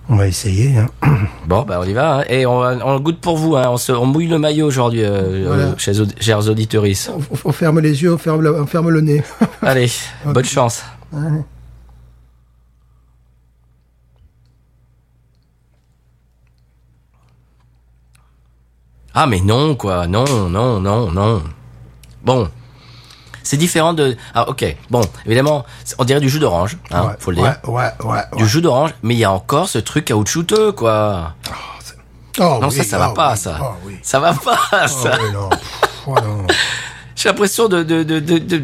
on 0.10 0.16
va 0.16 0.28
essayer. 0.28 0.78
Hein. 0.78 0.88
Bon, 1.48 1.62
bah 1.62 1.80
on 1.82 1.86
y 1.88 1.94
va. 1.94 2.18
hein. 2.20 2.24
Et 2.30 2.46
on, 2.46 2.60
on 2.60 3.00
goûte 3.00 3.22
pour 3.22 3.38
vous. 3.38 3.56
Hein. 3.56 3.68
On, 3.70 3.78
se, 3.78 3.94
on 3.94 4.06
mouille 4.06 4.28
le 4.28 4.38
maillot 4.38 4.66
aujourd'hui, 4.68 5.02
euh, 5.04 5.46
Voilà. 5.48 5.64
euh, 5.64 5.74
chers, 5.78 5.96
aud- 6.02 6.14
chers 6.20 6.50
auditeuristes. 6.50 7.10
On, 7.16 7.22
on 7.50 7.52
ferme 7.54 7.80
les 7.80 8.04
yeux, 8.04 8.14
on 8.14 8.18
ferme, 8.18 8.42
la- 8.42 8.52
on 8.52 8.66
ferme 8.66 8.90
le 8.90 9.00
nez. 9.02 9.24
Allez, 9.62 9.90
bonne 10.26 10.44
chance. 10.44 10.84
Ah 19.20 19.26
mais 19.26 19.40
non 19.42 19.74
quoi, 19.76 20.06
non, 20.06 20.26
non, 20.48 20.80
non, 20.80 21.12
non. 21.12 21.42
Bon, 22.24 22.50
C'est 23.42 23.58
différent 23.58 23.94
de. 23.94 24.16
Ah, 24.36 24.48
ok. 24.50 24.64
Bon, 24.92 25.02
évidemment, 25.26 25.66
on 25.98 26.04
dirait 26.06 26.20
du 26.20 26.30
jus 26.30 26.40
d'orange, 26.40 26.78
hein, 26.92 27.04
ouais, 27.08 27.14
faut 27.18 27.32
le 27.32 27.38
dire. 27.38 27.56
Ouais, 27.66 27.72
ouais, 27.74 27.92
ouais. 28.04 28.10
ouais. 28.12 28.38
Du 28.38 28.48
jus 28.48 28.62
d'orange, 28.62 28.92
mais 29.02 29.16
il 29.16 29.20
y 29.20 29.24
a 29.24 29.32
encore 29.32 29.70
ce 29.70 29.80
truc 29.80 30.06
caoutchouteux, 30.06 30.72
quoi. 30.74 31.34
Oh, 32.40 32.60
Non, 32.62 32.68
oui, 32.70 32.76
ça, 32.78 32.84
ça 32.84 32.98
va 33.00 33.10
pas, 33.10 33.32
oui, 33.32 33.38
ça. 33.40 33.58
oui. 33.86 33.98
Ça 34.04 34.20
va 34.20 34.34
pas, 34.34 34.88
ça. 34.88 35.18
non. 35.34 35.50
Oh, 36.06 36.14
non. 36.16 36.46
J'ai 37.16 37.30
l'impression 37.30 37.68
de, 37.68 37.82
de, 37.82 38.04
de, 38.04 38.20
de, 38.20 38.38
de, 38.38 38.64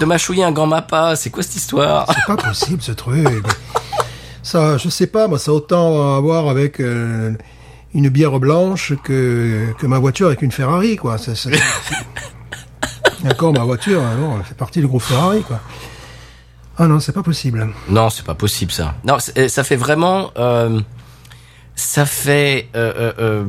de 0.00 0.04
mâchouiller 0.06 0.44
un 0.44 0.52
grand 0.52 0.66
mappa. 0.66 1.14
C'est 1.16 1.28
quoi 1.28 1.42
cette 1.42 1.56
histoire? 1.56 2.06
C'est 2.14 2.24
pas 2.26 2.42
possible 2.42 2.80
ce 2.80 2.92
truc. 2.92 3.44
Ça, 4.42 4.78
je 4.78 4.88
sais 4.88 5.06
pas, 5.06 5.28
moi, 5.28 5.38
ça 5.38 5.50
a 5.50 5.54
autant 5.54 6.16
à 6.16 6.20
voir 6.20 6.48
avec 6.48 6.80
euh, 6.80 7.34
une 7.94 8.08
bière 8.08 8.38
blanche 8.38 8.92
que, 9.02 9.72
que 9.78 9.86
ma 9.86 9.98
voiture 9.98 10.28
avec 10.28 10.42
une 10.42 10.52
Ferrari, 10.52 10.96
quoi. 10.96 11.18
Ça, 11.18 11.32
encore 13.28 13.52
ma 13.54 13.64
voiture, 13.64 14.02
alors, 14.02 14.36
elle 14.38 14.44
fait 14.44 14.54
partie 14.56 14.80
du 14.80 14.86
groupe 14.86 15.02
Ferrari, 15.02 15.42
quoi. 15.42 15.60
Ah 16.78 16.86
non, 16.86 16.98
c'est 17.00 17.12
pas 17.12 17.22
possible. 17.22 17.68
Non, 17.88 18.08
c'est 18.10 18.24
pas 18.24 18.34
possible 18.34 18.72
ça. 18.72 18.94
Non, 19.04 19.18
c'est- 19.18 19.48
ça 19.48 19.64
fait 19.64 19.76
vraiment, 19.76 20.30
euh, 20.38 20.80
ça 21.80 22.04
fait 22.04 22.68
euh, 22.76 22.92
euh, 22.94 23.12
euh, 23.18 23.44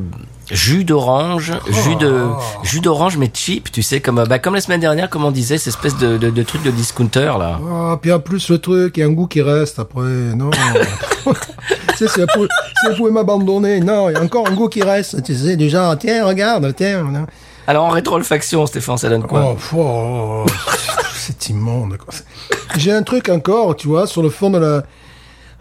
jus 0.50 0.84
d'orange, 0.84 1.52
jus 1.68 1.96
de 1.96 2.24
jus 2.62 2.80
d'orange 2.80 3.18
mais 3.18 3.30
cheap, 3.32 3.70
tu 3.70 3.82
sais, 3.82 4.00
comme 4.00 4.24
bah, 4.24 4.38
comme 4.38 4.54
la 4.54 4.62
semaine 4.62 4.80
dernière, 4.80 5.10
comme 5.10 5.24
on 5.24 5.30
disait, 5.30 5.58
cette 5.58 5.74
espèce 5.74 5.98
de, 5.98 6.16
de, 6.16 6.30
de 6.30 6.42
truc 6.42 6.62
de 6.62 6.70
discounter 6.70 7.32
là. 7.38 7.60
Ah, 7.70 7.98
puis 8.00 8.10
en 8.10 8.20
plus, 8.20 8.48
le 8.48 8.58
truc, 8.58 8.96
il 8.96 9.00
y 9.00 9.02
a 9.02 9.06
un 9.06 9.12
goût 9.12 9.26
qui 9.26 9.42
reste 9.42 9.78
après. 9.78 10.02
Non. 10.02 10.50
tu 11.24 11.96
sais, 11.96 12.08
si 12.08 12.20
vous 12.20 12.46
si 12.46 12.96
pouvez 12.96 13.10
m'abandonner, 13.10 13.80
non, 13.80 14.08
il 14.08 14.14
y 14.14 14.16
a 14.16 14.22
encore 14.22 14.48
un 14.48 14.54
goût 14.54 14.68
qui 14.68 14.82
reste. 14.82 15.22
Tu 15.22 15.34
sais, 15.34 15.56
du 15.56 15.68
genre, 15.68 15.96
tiens, 15.98 16.26
regarde, 16.26 16.74
tiens. 16.74 17.02
non. 17.02 17.26
Alors 17.66 17.84
en 17.84 17.90
rétro-olfaction, 17.90 18.66
Stéphane, 18.66 18.96
ça 18.96 19.08
donne 19.08 19.22
quoi? 19.22 19.54
Oh, 19.54 19.76
oh, 19.76 20.44
oh, 20.46 20.50
c'est 21.14 21.50
immonde. 21.50 21.96
J'ai 22.76 22.92
un 22.92 23.02
truc 23.02 23.28
encore, 23.28 23.76
tu 23.76 23.88
vois, 23.88 24.06
sur 24.06 24.22
le 24.22 24.30
fond 24.30 24.50
de 24.50 24.58
la... 24.58 24.82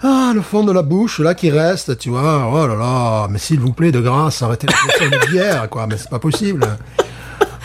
Ah, 0.04 0.32
le 0.34 0.42
fond 0.42 0.64
de 0.64 0.72
la 0.72 0.82
bouche, 0.82 1.20
là, 1.20 1.36
qui 1.36 1.52
reste, 1.52 1.98
tu 2.00 2.10
vois. 2.10 2.50
Oh 2.52 2.66
là 2.68 2.76
là, 2.76 3.28
mais 3.30 3.38
s'il 3.38 3.60
vous 3.60 3.72
plaît, 3.74 3.92
de 3.92 4.00
grâce, 4.00 4.42
arrêtez 4.42 4.68
la 4.68 5.10
de 5.10 5.32
bière, 5.32 5.70
quoi. 5.70 5.86
Mais 5.88 5.98
c'est 5.98 6.10
pas 6.10 6.20
possible. 6.20 6.66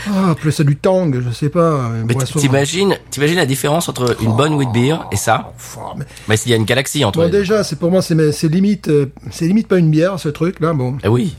Ah, 0.08 0.30
appelez 0.30 0.52
ça 0.52 0.62
du 0.62 0.76
tang, 0.76 1.10
je 1.12 1.30
sais 1.32 1.48
pas. 1.48 1.88
Mais 2.06 2.14
boisson- 2.14 2.38
t'imagines, 2.38 2.96
t'imagines 3.10 3.36
la 3.36 3.46
différence 3.46 3.88
entre 3.88 4.16
une 4.22 4.36
bonne 4.36 4.54
wheat 4.54 4.70
beer 4.72 4.98
et 5.10 5.16
ça 5.16 5.52
oh, 5.78 5.80
mais- 5.96 6.04
Mais 6.28 6.36
il 6.46 6.50
y 6.50 6.52
a 6.52 6.56
une 6.56 6.64
galaxie 6.64 7.04
entre 7.04 7.18
Bon, 7.18 7.24
les 7.24 7.30
déjà, 7.30 7.64
c'est 7.64 7.76
pour 7.76 7.90
moi, 7.90 8.02
c'est 8.02 8.14
limite, 8.48 8.88
euh, 8.88 9.06
c'est 9.32 9.46
limite 9.46 9.66
pas 9.66 9.78
une 9.78 9.90
bière, 9.90 10.20
ce 10.20 10.28
truc-là, 10.28 10.74
bon. 10.74 10.98
Eh 11.02 11.08
oui. 11.08 11.34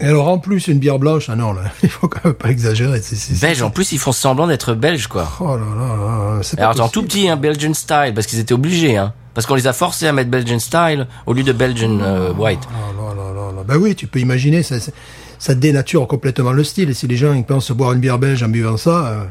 Et 0.00 0.06
alors, 0.06 0.28
en 0.28 0.38
plus, 0.38 0.68
une 0.68 0.78
bière 0.78 0.98
blanche, 0.98 1.26
ah 1.28 1.36
non, 1.36 1.52
là, 1.52 1.62
il 1.82 1.88
faut 1.88 2.08
quand 2.08 2.24
même 2.24 2.34
pas 2.34 2.50
exagérer. 2.50 3.00
c'est- 3.02 3.40
Belge, 3.40 3.62
en 3.62 3.70
plus 3.70 3.92
ils 3.92 3.98
font 3.98 4.12
semblant 4.12 4.46
d'être 4.46 4.74
belges 4.74 5.06
quoi. 5.06 5.28
Oh 5.40 5.56
là 5.56 5.64
là 5.76 5.96
là, 6.36 6.38
c'est 6.42 6.56
pas 6.56 6.62
Alors 6.62 6.72
attends, 6.74 6.88
possible. 6.88 7.02
tout 7.02 7.08
petit, 7.08 7.28
hein, 7.28 7.36
Belgian 7.36 7.74
style, 7.74 8.12
parce 8.14 8.26
qu'ils 8.26 8.38
étaient 8.38 8.54
obligés, 8.54 8.96
hein. 8.96 9.12
Parce 9.34 9.46
qu'on 9.46 9.54
les 9.54 9.66
a 9.68 9.72
forcés 9.72 10.06
à 10.08 10.12
mettre 10.12 10.28
Belgian 10.30 10.58
style 10.58 11.06
au 11.26 11.32
lieu 11.32 11.44
de 11.44 11.52
Belgian 11.52 11.98
euh, 12.00 12.32
white. 12.32 12.60
Oh 12.72 13.02
là 13.06 13.14
là 13.14 13.32
là 13.32 13.52
là. 13.56 13.62
Ben 13.66 13.76
oui, 13.76 13.94
tu 13.94 14.06
peux 14.08 14.18
imaginer, 14.18 14.62
ça, 14.64 14.76
ça- 15.38 15.54
dénature 15.54 16.06
complètement 16.08 16.50
le 16.52 16.64
style. 16.64 16.90
Et 16.90 16.94
si 16.94 17.06
les 17.06 17.16
gens 17.16 17.32
ils 17.32 17.44
pensent 17.44 17.70
boire 17.70 17.92
une 17.92 18.00
bière 18.00 18.18
belge 18.18 18.42
en 18.42 18.48
buvant 18.48 18.76
ça, 18.76 18.90
euh, 19.06 19.24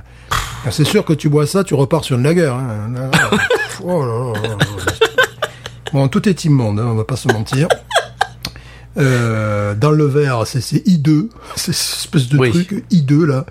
ben 0.66 0.72
c'est 0.72 0.86
sûr 0.86 1.04
que 1.04 1.14
tu 1.14 1.28
bois 1.30 1.46
ça, 1.48 1.64
tu 1.66 1.74
repars 1.74 2.04
sur 2.06 2.18
une 2.18 2.24
lager. 2.24 2.48
Hein. 2.48 3.12
Oh 3.84 4.02
là 4.04 4.08
là 4.08 4.34
là 4.42 4.50
là. 4.50 4.94
Bon, 5.94 6.08
tout 6.08 6.28
est 6.28 6.44
immonde, 6.46 6.80
hein, 6.80 6.88
on 6.90 6.96
va 6.96 7.04
pas 7.06 7.16
se 7.16 7.28
mentir. 7.30 7.68
Euh, 9.00 9.76
dans 9.76 9.92
le 9.92 10.06
verre, 10.06 10.44
c'est 10.46 10.86
hideux, 10.88 11.30
c'est 11.56 11.74
cette 11.74 12.00
espèce 12.00 12.28
de 12.28 12.38
Oui. 12.38 12.52
truc 12.52 12.84
hideux 12.92 13.26
là. 13.26 13.46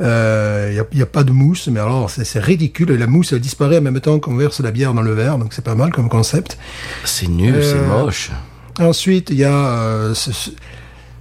Il 0.00 0.04
euh, 0.06 0.72
y, 0.74 0.78
a, 0.78 0.84
y 0.98 1.02
a 1.02 1.06
pas 1.06 1.24
de 1.24 1.32
mousse, 1.32 1.66
mais 1.68 1.80
alors 1.80 2.08
c'est 2.10 2.38
ridicule. 2.38 2.90
Et 2.92 2.98
la 2.98 3.06
mousse 3.08 3.32
elle 3.32 3.40
disparaît 3.40 3.78
en 3.78 3.82
même 3.82 3.98
temps 4.00 4.20
qu'on 4.20 4.36
verse 4.36 4.60
la 4.60 4.70
bière 4.70 4.94
dans 4.94 5.02
le 5.02 5.12
verre, 5.12 5.38
donc 5.38 5.52
c'est 5.52 5.64
pas 5.64 5.74
mal 5.74 5.90
comme 5.92 6.08
concept. 6.08 6.56
C'est 7.04 7.26
nul, 7.28 7.56
c'est 7.62 7.74
Euh, 7.78 7.86
moche. 8.04 8.30
Ensuite, 8.78 9.30
il 9.30 9.38
y 9.38 9.44
a 9.44 9.52
euh, 9.52 10.14
ce, 10.14 10.30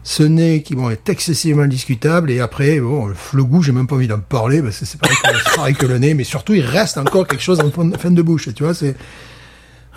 ce- 0.04 0.24
nez 0.24 0.62
qui 0.62 0.76
bon, 0.76 0.92
est 0.92 1.10
excessivement 1.10 1.66
discutable. 1.66 2.30
Et 2.30 2.40
après, 2.40 2.80
bon, 2.80 3.10
le 3.34 3.44
goût, 3.44 3.64
j'ai 3.64 3.72
même 3.72 3.88
pas 3.88 3.96
envie 3.96 4.08
d'en 4.08 4.20
parler 4.20 4.62
parce 4.62 4.78
que 4.78 4.86
c'est 4.86 5.00
pareil, 5.00 5.18
pareil 5.56 5.74
que 5.76 5.88
le 5.88 5.98
nez. 5.98 6.14
Mais 6.14 6.24
surtout, 6.24 6.54
il 6.54 6.62
reste 6.62 7.00
encore 7.00 7.26
quelque 7.28 7.42
chose 7.42 7.60
en 7.62 7.72
fin 7.98 8.12
de 8.12 8.22
bouche. 8.22 8.50
Tu 8.54 8.62
vois, 8.64 8.76
c'est... 8.76 8.96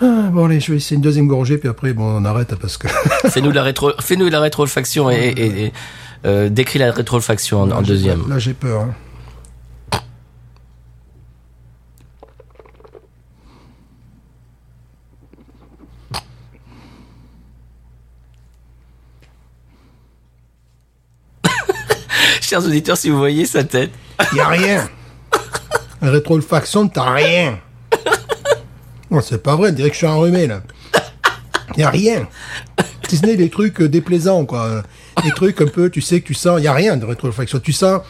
Ah, 0.01 0.29
bon, 0.31 0.45
allez, 0.45 0.59
je 0.59 0.71
vais 0.71 0.77
essayer 0.77 0.95
une 0.95 1.01
deuxième 1.01 1.27
gorgée, 1.27 1.57
puis 1.57 1.69
après, 1.69 1.93
bon, 1.93 2.03
on 2.21 2.25
arrête 2.25 2.55
parce 2.55 2.77
que... 2.77 2.87
Fais-nous 3.29 3.51
la 3.51 3.61
rétro, 3.63 3.91
fais-nous 3.99 4.29
la 4.29 4.39
rétro-olfaction 4.39 5.11
et, 5.11 5.15
et, 5.15 5.65
et, 5.65 5.73
euh, 6.25 6.49
décris 6.49 6.79
la 6.79 6.91
rétro-olfaction 6.91 7.61
en, 7.61 7.71
en 7.71 7.75
Là, 7.75 7.81
deuxième. 7.83 8.19
peur. 8.21 8.27
Là, 8.29 8.39
j'ai 8.39 8.53
peur. 8.53 8.81
hein. 8.81 8.95
Chers 22.41 22.65
auditeurs, 22.65 22.97
si 22.97 23.09
vous 23.09 23.17
voyez 23.17 23.45
sa 23.45 23.63
tête, 23.63 23.91
Il 24.31 24.37
y 24.37 24.41
a 24.41 24.47
rien. 24.47 24.89
La 26.01 26.11
rétro-olfaction, 26.11 26.87
t'as 26.87 27.11
rien. 27.13 27.59
Non, 29.11 29.21
c'est 29.21 29.43
pas 29.43 29.55
vrai, 29.55 29.69
on 29.69 29.73
dirait 29.73 29.89
que 29.89 29.93
je 29.93 29.99
suis 29.99 30.07
enrhumé, 30.07 30.47
là. 30.47 30.61
Il 31.75 31.79
y 31.81 31.83
a 31.83 31.89
rien. 31.89 32.27
Si 33.07 33.17
ce 33.17 33.25
n'est 33.25 33.35
des 33.35 33.49
trucs 33.49 33.81
euh, 33.81 33.89
déplaisants, 33.89 34.45
quoi. 34.45 34.83
Des 35.23 35.31
trucs 35.31 35.59
un 35.61 35.67
peu, 35.67 35.89
tu 35.89 35.99
sais 36.01 36.21
que 36.21 36.27
tu 36.27 36.33
sens, 36.33 36.59
il 36.59 36.63
y 36.63 36.67
a 36.67 36.73
rien 36.73 36.95
de 36.97 37.05
rétro-olfaction. 37.05 37.59
Tu 37.59 37.73
sens 37.73 38.01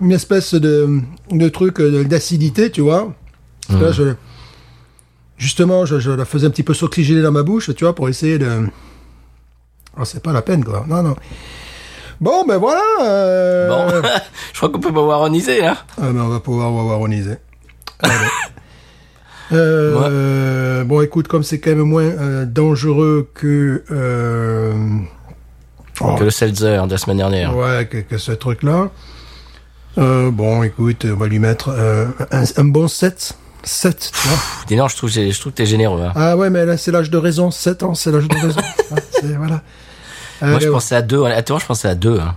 une 0.00 0.12
espèce 0.12 0.54
de, 0.54 1.00
de 1.30 1.48
truc 1.48 1.80
euh, 1.80 2.04
d'acidité, 2.04 2.70
tu 2.70 2.82
vois. 2.82 3.12
Là, 3.70 3.92
je, 3.92 4.14
justement, 5.38 5.86
je, 5.86 5.98
je 6.00 6.10
la 6.10 6.24
faisais 6.24 6.46
un 6.46 6.50
petit 6.50 6.62
peu 6.64 6.74
s'oxygéner 6.74 7.22
dans 7.22 7.30
ma 7.32 7.42
bouche, 7.42 7.74
tu 7.74 7.84
vois, 7.84 7.94
pour 7.94 8.08
essayer 8.08 8.38
de... 8.38 8.66
Oh, 9.98 10.04
c'est 10.04 10.22
pas 10.22 10.32
la 10.32 10.42
peine, 10.42 10.64
quoi. 10.64 10.84
Non, 10.88 11.02
non. 11.02 11.16
Bon, 12.20 12.44
ben 12.46 12.58
voilà. 12.58 12.82
euh, 13.02 13.68
bon, 13.68 14.08
je 14.52 14.58
crois 14.58 14.68
qu'on 14.70 14.80
peut 14.80 14.92
pas 14.92 15.00
waroniser, 15.00 15.64
hein. 15.64 15.76
ah 15.96 16.10
ben 16.12 16.20
on 16.20 16.28
va 16.28 16.40
pouvoir 16.40 16.70
waroniser. 16.72 17.36
Euh, 19.52 20.84
Bon, 20.84 21.00
écoute, 21.02 21.28
comme 21.28 21.42
c'est 21.42 21.58
quand 21.60 21.70
même 21.70 21.80
moins 21.80 22.02
euh, 22.04 22.46
dangereux 22.46 23.28
que 23.34 23.82
euh, 23.90 24.72
oh, 26.00 26.14
Que 26.16 26.24
le 26.24 26.30
seltzer 26.30 26.86
de 26.86 26.90
la 26.92 26.98
semaine 26.98 27.18
dernière. 27.18 27.56
ouais 27.56 27.86
que, 27.90 27.98
que 27.98 28.18
ce 28.18 28.32
truc-là. 28.32 28.90
Euh, 29.98 30.30
bon, 30.30 30.62
écoute, 30.62 31.04
on 31.10 31.16
va 31.16 31.26
lui 31.26 31.38
mettre 31.38 31.68
euh, 31.70 32.06
un, 32.30 32.44
un 32.56 32.64
bon 32.64 32.88
7. 32.88 33.34
7, 33.62 34.10
tu 34.14 34.28
vois. 34.28 34.38
Dis 34.68 34.76
non, 34.76 34.88
je 34.88 34.96
trouve, 34.96 35.10
je 35.10 35.38
trouve 35.38 35.52
que 35.52 35.58
t'es 35.58 35.66
généreux, 35.66 36.00
hein. 36.02 36.12
Ah 36.14 36.36
ouais, 36.36 36.48
mais 36.48 36.64
là, 36.64 36.78
c'est 36.78 36.90
l'âge 36.92 37.10
de 37.10 37.18
raison. 37.18 37.50
7 37.50 37.82
ans, 37.82 37.94
c'est 37.94 38.10
l'âge 38.10 38.26
de 38.28 38.34
raison. 38.36 38.60
Ah, 39.22 39.26
voilà. 39.36 39.62
Moi, 40.42 40.58
je 40.60 40.68
pensais 40.70 40.94
à 40.96 41.02
deux. 41.02 41.22
Attends, 41.26 41.58
je 41.58 41.66
pensais 41.66 41.88
à 41.88 41.94
deux, 41.94 42.18
hein. 42.18 42.34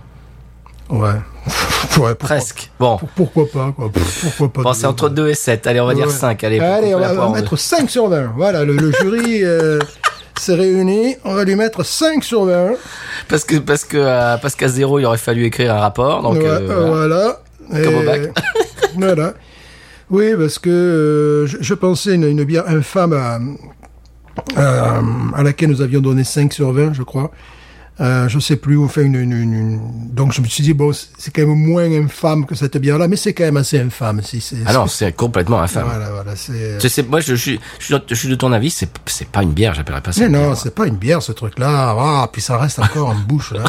Ouais. 1.00 1.98
ouais 2.02 2.14
Presque. 2.14 2.70
Bon. 2.78 2.96
pour- 2.98 3.08
pourquoi 3.10 3.44
pas, 3.52 3.72
quoi. 3.76 3.90
Pourquoi 4.22 4.52
pas. 4.52 4.62
Bon, 4.62 4.72
c'est 4.72 4.86
entre 4.86 5.08
2 5.08 5.28
et 5.28 5.34
7. 5.34 5.66
Allez, 5.66 5.80
on 5.80 5.86
va 5.86 5.94
dire 5.94 6.06
Ouais. 6.06 6.12
5. 6.12 6.42
Allez, 6.44 6.58
Allez, 6.60 6.94
on 6.94 6.98
va, 7.00 7.12
on 7.12 7.30
va 7.32 7.40
mettre 7.40 7.56
5 7.56 7.90
sur 7.90 8.08
20. 8.08 8.32
Voilà, 8.36 8.64
le, 8.64 8.74
le 8.76 8.92
jury 8.92 9.40
euh, 9.44 9.78
s'est 10.38 10.54
réuni. 10.54 11.16
On 11.24 11.34
va 11.34 11.44
lui 11.44 11.54
mettre 11.56 11.84
5 11.84 12.22
sur 12.24 12.44
20. 12.46 12.72
Parce 13.28 13.44
que, 13.44 13.56
parce 13.56 13.84
que, 13.84 13.96
euh, 13.98 14.36
parce 14.38 14.54
qu'à 14.54 14.68
zéro, 14.68 14.98
il 14.98 15.04
aurait 15.06 15.18
fallu 15.18 15.44
écrire 15.44 15.74
un 15.74 15.80
rapport. 15.80 16.22
Donc, 16.22 16.34
Ouais, 16.34 16.46
euh, 16.46 16.86
voilà. 16.88 17.38
voilà. 17.68 17.84
Comme 17.84 17.94
au 17.96 18.02
bac. 18.04 18.20
voilà. 18.96 19.34
Oui, 20.10 20.34
parce 20.38 20.58
que 20.58 20.70
euh, 20.70 21.46
je, 21.46 21.56
je 21.60 21.74
pensais 21.74 22.14
une, 22.14 22.24
une 22.24 22.44
bière 22.44 22.64
infâme 22.68 23.12
à, 23.14 23.38
à, 24.60 25.00
à 25.34 25.42
laquelle 25.42 25.70
nous 25.70 25.80
avions 25.82 26.00
donné 26.00 26.24
5 26.24 26.52
sur 26.52 26.72
20, 26.72 26.92
je 26.92 27.02
crois. 27.02 27.30
Euh, 28.00 28.28
je 28.28 28.40
sais 28.40 28.56
plus, 28.56 28.76
enfin, 28.76 29.02
une, 29.02 29.14
une, 29.14 29.30
une- 29.32 29.52
une- 29.54 29.80
donc 30.12 30.32
je 30.32 30.40
me 30.40 30.46
suis 30.48 30.64
dit, 30.64 30.74
bon, 30.74 30.90
c'est 30.92 31.32
quand 31.32 31.42
même 31.46 31.54
moins 31.54 31.84
infâme 31.92 32.44
que 32.44 32.56
cette 32.56 32.76
bière-là, 32.76 33.06
mais 33.06 33.14
c'est 33.14 33.32
quand 33.34 33.44
même 33.44 33.56
assez 33.56 33.78
infâme. 33.78 34.20
Si, 34.20 34.40
c'est, 34.40 34.56
non, 34.72 34.88
c'est 34.88 35.12
complètement 35.12 35.60
infâme. 35.60 35.84
Voilà, 35.86 36.10
voilà, 36.10 36.34
c'est... 36.34 36.80
Je 36.80 36.88
sais, 36.88 37.04
moi, 37.04 37.20
je, 37.20 37.34
suis, 37.36 37.60
je, 37.78 37.84
suis, 37.84 37.94
je 38.08 38.14
suis 38.16 38.28
de 38.28 38.34
ton 38.34 38.50
avis, 38.52 38.70
c'est, 38.70 38.88
c'est 39.06 39.28
pas 39.28 39.44
une 39.44 39.52
bière, 39.52 39.74
j'appellerais 39.74 40.00
pas 40.00 40.10
ça. 40.10 40.22
Mais 40.22 40.26
une 40.26 40.32
non, 40.32 40.56
c'est 40.56 40.74
pas 40.74 40.88
une 40.88 40.96
bière, 40.96 41.22
ce 41.22 41.30
truc-là. 41.30 41.94
Ah, 41.96 42.28
puis 42.32 42.42
ça 42.42 42.58
reste 42.58 42.80
encore 42.80 43.10
en 43.10 43.14
bouche, 43.14 43.52
là. 43.52 43.62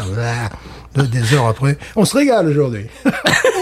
Des 1.03 1.33
heures 1.33 1.47
après. 1.47 1.77
On 1.95 2.05
se 2.05 2.15
régale 2.17 2.47
aujourd'hui. 2.47 2.87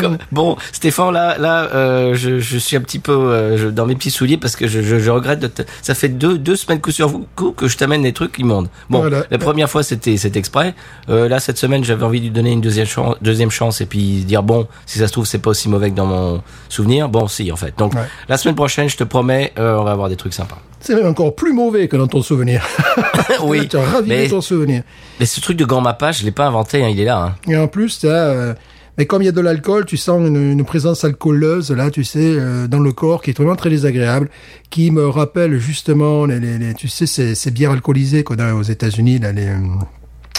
Comme- 0.00 0.18
bon, 0.32 0.56
Stéphane, 0.72 1.12
là, 1.12 1.36
là, 1.38 1.68
euh, 1.74 2.14
je, 2.14 2.38
je 2.40 2.58
suis 2.58 2.76
un 2.76 2.80
petit 2.80 2.98
peu 2.98 3.12
euh, 3.12 3.56
je- 3.56 3.68
dans 3.68 3.86
mes 3.86 3.94
petits 3.94 4.10
souliers 4.10 4.36
parce 4.36 4.56
que 4.56 4.66
je, 4.66 5.10
regrette 5.10 5.40
de 5.40 5.46
te... 5.46 5.62
Ça 5.82 5.94
fait 5.94 6.08
deux, 6.08 6.38
deux 6.38 6.56
semaines 6.56 6.80
coup 6.80 6.90
sur 6.90 7.10
coup 7.34 7.52
que 7.52 7.68
je 7.68 7.76
t'amène 7.76 8.02
des 8.02 8.12
trucs 8.12 8.38
immondes. 8.38 8.68
Bon, 8.90 8.98
Voilà. 9.00 9.24
la 9.30 9.38
première 9.38 9.70
fois, 9.70 9.82
c'était, 9.82 10.16
c'était 10.16 10.38
exprès. 10.38 10.74
Euh, 11.08 11.28
là, 11.28 11.40
cette 11.40 11.58
semaine, 11.58 11.84
j'avais 11.84 12.04
envie 12.04 12.18
de 12.20 12.24
lui 12.24 12.30
donner 12.32 12.50
une 12.52 12.60
deuxième 12.60 12.86
chance, 12.86 13.16
deuxième 13.22 13.50
chance 13.50 13.80
et 13.80 13.86
puis 13.86 14.24
dire, 14.24 14.42
bon, 14.42 14.66
si 14.86 14.98
ça 14.98 15.06
se 15.06 15.12
trouve, 15.12 15.26
c'est 15.26 15.38
pas 15.38 15.50
aussi 15.50 15.68
mauvais 15.68 15.90
que 15.90 15.96
dans 15.96 16.06
mon 16.06 16.42
souvenir. 16.68 17.08
Bon, 17.08 17.28
si, 17.28 17.50
en 17.52 17.56
fait. 17.56 17.74
Donc, 17.78 17.94
Ouais. 17.94 18.02
la 18.28 18.36
semaine 18.36 18.54
prochaine, 18.56 18.88
je 18.88 18.96
te 18.96 19.04
promets, 19.04 19.52
on 19.56 19.82
va 19.84 19.92
avoir 19.92 20.08
des 20.08 20.16
trucs 20.16 20.34
sympas. 20.34 20.58
C'est 20.80 20.94
même 20.94 21.06
encore 21.06 21.34
plus 21.34 21.52
mauvais 21.52 21.88
que 21.88 21.96
dans 21.96 22.06
ton 22.06 22.22
souvenir. 22.22 22.64
oui. 23.42 23.66
tu 23.66 23.76
as 23.76 23.80
ravivé 23.82 24.16
Mais, 24.24 24.28
ton 24.28 24.40
souvenir. 24.40 24.82
mais 25.18 25.26
ce 25.26 25.40
truc 25.40 25.56
de 25.56 25.64
grand 25.64 25.80
mappage, 25.80 26.20
je 26.20 26.24
l'ai 26.24 26.30
pas 26.30 26.46
inventé, 26.46 26.84
hein, 26.84 26.88
il 26.88 27.00
est 27.00 27.04
là. 27.04 27.18
Hein. 27.22 27.34
Et 27.50 27.56
en 27.56 27.66
plus, 27.66 27.98
t'as, 28.00 28.08
euh, 28.08 28.54
Mais 28.98 29.04
comme 29.06 29.20
il 29.22 29.26
y 29.26 29.28
a 29.28 29.32
de 29.32 29.40
l'alcool, 29.40 29.84
tu 29.84 29.96
sens 29.96 30.26
une, 30.26 30.52
une 30.52 30.64
présence 30.64 31.04
alcooleuse 31.04 31.70
là, 31.70 31.90
tu 31.90 32.02
sais, 32.02 32.18
euh, 32.22 32.66
dans 32.66 32.80
le 32.80 32.92
corps 32.92 33.20
qui 33.22 33.30
est 33.30 33.36
vraiment 33.36 33.56
très 33.56 33.68
désagréable, 33.70 34.30
qui 34.70 34.90
me 34.90 35.06
rappelle 35.08 35.58
justement 35.58 36.24
les, 36.24 36.40
les, 36.40 36.58
les- 36.58 36.74
tu 36.74 36.88
sais, 36.88 37.06
ces, 37.06 37.34
ces 37.34 37.50
bières 37.50 37.72
alcoolisées 37.72 38.24
qu'on 38.24 38.38
a 38.38 38.54
aux 38.54 38.62
États-Unis, 38.62 39.18
là, 39.18 39.32
les, 39.32 39.46
euh, 39.48 39.58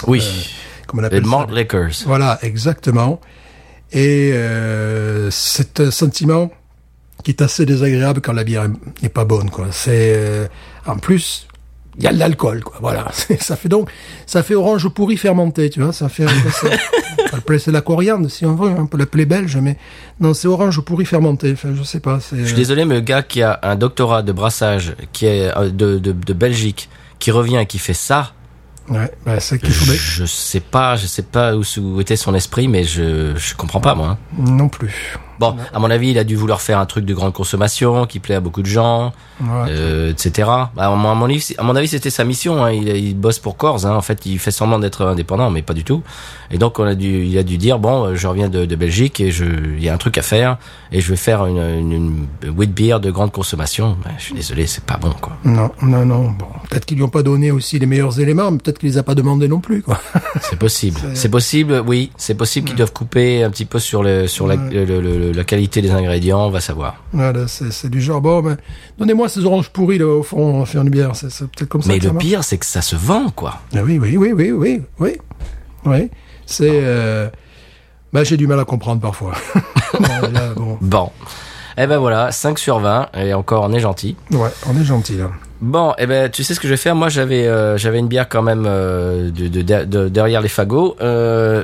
Oui. 0.08 0.22
comment 0.88 1.00
on 1.00 1.02
les 1.02 1.06
appelle 1.06 1.24
ça? 1.24 1.30
malt 1.30 1.50
liquors. 1.52 1.88
Voilà, 2.06 2.38
exactement. 2.42 3.20
Et 3.92 4.30
euh, 4.32 5.30
c'est 5.30 5.80
un 5.80 5.90
sentiment 5.90 6.50
qui 7.24 7.30
est 7.30 7.42
assez 7.42 7.64
désagréable 7.64 8.20
quand 8.20 8.32
la 8.32 8.44
bière 8.44 8.64
est- 8.64 9.02
n'est 9.02 9.08
pas 9.08 9.24
bonne, 9.24 9.50
quoi. 9.50 9.68
C'est 9.70 10.12
euh, 10.16 10.46
en 10.86 10.96
plus 10.98 11.46
il 11.96 12.04
y 12.04 12.06
a 12.06 12.12
de 12.12 12.18
l'alcool, 12.18 12.62
quoi. 12.62 12.76
Voilà, 12.80 13.08
C'est- 13.12 13.42
ça 13.42 13.56
fait 13.56 13.68
donc 13.68 13.90
ça 14.26 14.42
fait 14.42 14.54
orange 14.54 14.88
pourri 14.88 15.16
fermenté, 15.16 15.70
tu 15.70 15.80
vois. 15.82 15.92
Ça 15.92 16.08
fait 16.08 16.26
ça. 16.26 16.66
On 16.66 17.24
peut 17.30 17.36
l'appeler- 17.36 17.58
c'est 17.58 17.72
la 17.72 17.80
coriandre 17.80 18.30
si 18.30 18.44
on 18.46 18.54
veut, 18.54 18.68
on 18.70 18.86
peut 18.86 18.98
l'appeler 18.98 19.26
belge, 19.26 19.56
mais 19.56 19.76
non, 20.20 20.34
c'est 20.34 20.48
orange 20.48 20.80
pourri 20.82 21.04
fermenté. 21.04 21.52
Enfin, 21.52 21.70
je 21.76 21.82
sais 21.82 22.00
pas. 22.00 22.18
Je 22.32 22.44
suis 22.44 22.54
désolé, 22.54 22.84
mais 22.84 22.94
le 22.96 23.00
gars 23.00 23.22
qui 23.22 23.42
a 23.42 23.58
un 23.62 23.76
doctorat 23.76 24.22
de 24.22 24.32
brassage, 24.32 24.94
qui 25.12 25.26
est 25.26 25.56
euh, 25.56 25.70
de, 25.70 25.98
de, 25.98 26.12
de 26.12 26.32
Belgique, 26.32 26.88
qui 27.18 27.30
revient 27.30 27.56
et 27.58 27.66
qui 27.66 27.78
fait 27.78 27.94
ça, 27.94 28.32
Ouais, 28.90 29.10
bah, 29.26 29.38
c'est 29.38 29.58
qu'il 29.58 29.70
faut. 29.70 29.92
je 29.92 30.24
sais 30.24 30.60
pas, 30.60 30.96
je 30.96 31.06
sais 31.06 31.20
pas 31.22 31.54
où, 31.54 31.62
où 31.78 32.00
était 32.00 32.16
son 32.16 32.34
esprit, 32.34 32.68
mais 32.68 32.84
je, 32.84 33.36
je 33.36 33.54
comprends 33.54 33.80
pas, 33.82 33.94
moi. 33.94 34.08
hein. 34.08 34.18
Non 34.38 34.70
plus. 34.70 35.18
Bon, 35.38 35.54
à 35.72 35.78
mon 35.78 35.90
avis, 35.90 36.10
il 36.10 36.18
a 36.18 36.24
dû 36.24 36.36
vouloir 36.36 36.60
faire 36.60 36.78
un 36.78 36.86
truc 36.86 37.04
de 37.04 37.14
grande 37.14 37.32
consommation 37.32 38.06
qui 38.06 38.18
plaît 38.18 38.34
à 38.34 38.40
beaucoup 38.40 38.62
de 38.62 38.66
gens, 38.66 39.12
Ouais. 39.40 39.46
euh, 39.70 40.10
etc. 40.10 40.48
Bah, 40.74 40.88
à, 40.88 40.90
mon, 40.90 41.10
à 41.10 41.14
mon 41.14 41.26
avis, 41.26 41.40
c'est- 41.40 41.58
à 41.58 41.62
mon 41.62 41.76
avis, 41.76 41.86
c'était 41.88 42.10
sa 42.10 42.24
mission. 42.24 42.64
Hein. 42.64 42.72
Il, 42.72 42.88
il 42.88 43.14
bosse 43.16 43.38
pour 43.38 43.56
Corse. 43.56 43.84
Hein. 43.84 43.94
En 43.94 44.02
fait, 44.02 44.26
il 44.26 44.38
fait 44.38 44.50
semblant 44.50 44.78
d'être 44.80 45.04
indépendant, 45.06 45.50
mais 45.50 45.62
pas 45.62 45.74
du 45.74 45.84
tout. 45.84 46.02
Et 46.50 46.58
donc, 46.58 46.78
on 46.80 46.84
a 46.84 46.94
dû, 46.94 47.24
il 47.24 47.38
a 47.38 47.42
dû 47.44 47.56
dire 47.58 47.78
bon, 47.78 48.04
euh, 48.06 48.14
je 48.16 48.26
reviens 48.26 48.48
de, 48.48 48.64
de 48.64 48.76
Belgique 48.76 49.20
et 49.20 49.30
je, 49.30 49.44
il 49.44 49.82
y 49.84 49.88
a 49.88 49.94
un 49.94 49.98
truc 49.98 50.18
à 50.18 50.22
faire 50.22 50.58
et 50.90 51.00
je 51.00 51.08
vais 51.10 51.16
faire 51.16 51.46
une, 51.46 51.58
une, 51.58 51.92
une 52.42 52.50
wheat 52.56 52.72
beer 52.74 52.98
de 53.00 53.10
grande 53.10 53.30
consommation. 53.32 53.96
Bah, 54.04 54.10
je 54.18 54.24
suis 54.24 54.34
désolé, 54.34 54.66
c'est 54.66 54.82
pas 54.84 54.96
bon, 54.96 55.12
quoi. 55.20 55.36
Non, 55.44 55.70
non, 55.82 56.04
non. 56.04 56.30
Bon, 56.32 56.46
peut-être 56.68 56.84
qu'ils 56.86 56.96
lui 56.96 57.04
ont 57.04 57.08
pas 57.08 57.22
donné 57.22 57.50
aussi 57.52 57.78
les 57.78 57.86
meilleurs 57.86 58.18
éléments, 58.18 58.50
mais 58.50 58.58
peut-être 58.58 58.78
qu'ils 58.78 58.88
les 58.90 58.98
a 58.98 59.02
pas 59.04 59.14
demandés 59.14 59.46
non 59.48 59.60
plus, 59.60 59.82
quoi. 59.82 60.00
C'est 60.40 60.58
possible. 60.58 60.98
C'est 61.14 61.28
possible, 61.28 61.82
oui. 61.86 62.10
C'est 62.16 62.34
possible 62.34 62.66
qu'ils 62.66 62.76
doivent 62.76 62.92
couper 62.92 63.44
un 63.44 63.50
petit 63.50 63.64
peu 63.66 63.78
sur 63.78 64.02
le, 64.02 64.26
sur 64.26 64.46
la, 64.48 64.56
le- 64.56 64.84
le- 64.84 65.00
le- 65.00 65.27
la 65.32 65.44
qualité 65.44 65.80
des 65.82 65.90
ingrédients. 65.90 66.46
On 66.46 66.50
va 66.50 66.60
savoir. 66.60 66.96
Voilà, 67.12 67.46
c'est 67.48 67.88
du 67.88 68.00
genre, 68.00 68.20
bon, 68.20 68.40
ben, 68.42 68.56
donnez-moi 68.98 69.28
ces 69.28 69.44
oranges 69.44 69.68
pourries, 69.70 69.98
là, 69.98 70.06
au 70.06 70.22
fond, 70.22 70.64
faire 70.64 70.82
une 70.82 70.90
bière. 70.90 71.12
C'est 71.14 71.28
peut-être 71.50 71.68
comme 71.68 71.82
ça 71.82 71.88
Mais 71.92 71.98
que 71.98 72.04
le 72.06 72.12
ça 72.12 72.18
pire, 72.18 72.44
c'est 72.44 72.58
que 72.58 72.66
ça 72.66 72.82
se 72.82 72.96
vend, 72.96 73.30
quoi. 73.30 73.60
Ah 73.74 73.80
oui, 73.84 73.98
oui, 73.98 74.16
oui, 74.16 74.32
oui, 74.32 74.52
oui, 74.52 74.82
oui. 74.98 75.16
Oui, 75.84 76.10
c'est... 76.46 76.80
Euh... 76.82 77.28
Ben, 78.12 78.24
j'ai 78.24 78.36
du 78.38 78.46
mal 78.46 78.58
à 78.58 78.64
comprendre 78.64 79.00
parfois. 79.00 79.34
Bon, 80.00 80.28
là, 80.32 80.52
bon, 80.54 80.78
Bon. 80.80 81.10
Eh 81.80 81.86
ben 81.86 81.98
voilà, 81.98 82.32
5 82.32 82.58
sur 82.58 82.78
20, 82.80 83.08
et 83.14 83.32
encore 83.34 83.62
on 83.64 83.72
est 83.72 83.78
gentil. 83.80 84.16
ouais, 84.32 84.48
on 84.68 84.78
est 84.80 84.84
gentil, 84.84 85.16
là. 85.16 85.30
Bon, 85.60 85.94
eh 85.98 86.06
ben 86.06 86.28
tu 86.30 86.42
sais 86.44 86.54
ce 86.54 86.60
que 86.60 86.66
je 86.68 86.72
vais 86.72 86.76
faire? 86.78 86.94
Moi 86.96 87.08
j'avais 87.08 87.46
euh, 87.46 87.76
j'avais 87.78 87.98
une 88.00 88.08
bière 88.08 88.28
quand 88.28 88.42
même 88.42 88.64
euh, 88.66 89.30
de, 89.30 89.48
de, 89.48 89.62
de- 89.62 89.84
de- 89.84 90.08
derrière 90.08 90.40
les 90.40 90.48
fagots 90.48 90.96
euh, 91.00 91.62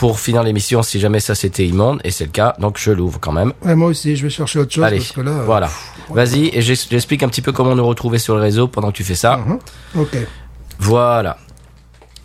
pour 0.00 0.18
finir 0.18 0.42
l'émission 0.42 0.82
si 0.82 0.98
jamais 0.98 1.20
ça 1.20 1.34
c'était 1.34 1.66
immonde, 1.66 2.00
et 2.04 2.10
c'est 2.10 2.24
le 2.24 2.30
cas, 2.30 2.54
donc 2.58 2.78
je 2.78 2.90
l'ouvre 2.90 3.18
quand 3.20 3.32
même. 3.32 3.52
Ouais, 3.62 3.74
moi 3.74 3.88
aussi, 3.88 4.16
je 4.16 4.22
vais 4.22 4.30
chercher 4.30 4.58
autre 4.58 4.72
chose, 4.72 4.82
Allez, 4.82 4.96
parce 4.96 5.12
que 5.12 5.20
là... 5.20 5.30
euh, 5.30 5.44
voilà. 5.44 5.68
Vas-y, 6.08 6.46
et 6.54 6.62
j'ex- 6.62 6.88
j'explique 6.90 7.22
un 7.22 7.28
petit 7.28 7.42
peu 7.42 7.52
comment 7.52 7.74
nous 7.76 7.86
retrouver 7.86 8.18
sur 8.18 8.34
le 8.34 8.40
réseau 8.40 8.66
pendant 8.66 8.90
que 8.92 8.96
tu 8.96 9.04
fais 9.04 9.14
ça. 9.14 9.36
mhm, 9.36 9.58
Ok. 9.98 10.16
Voilà. 10.78 11.36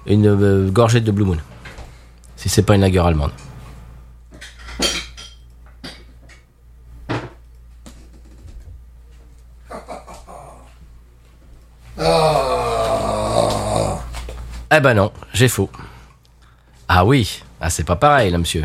une 0.06 0.70
gorgée 0.70 1.00
de 1.00 1.10
Blue 1.10 1.24
Moon. 1.24 1.38
Si 2.42 2.48
c'est 2.48 2.62
pas 2.64 2.74
une 2.74 2.80
lager 2.80 2.98
allemande. 2.98 3.30
Eh 14.74 14.80
ben 14.80 14.94
non, 14.94 15.12
j'ai 15.34 15.48
faux. 15.48 15.70
Ah 16.88 17.04
oui, 17.04 17.42
ah 17.60 17.70
c'est 17.70 17.84
pas 17.84 17.96
pareil 17.96 18.30
là, 18.30 18.38
monsieur. 18.38 18.64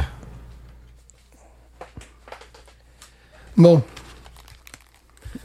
Bon. 3.56 3.82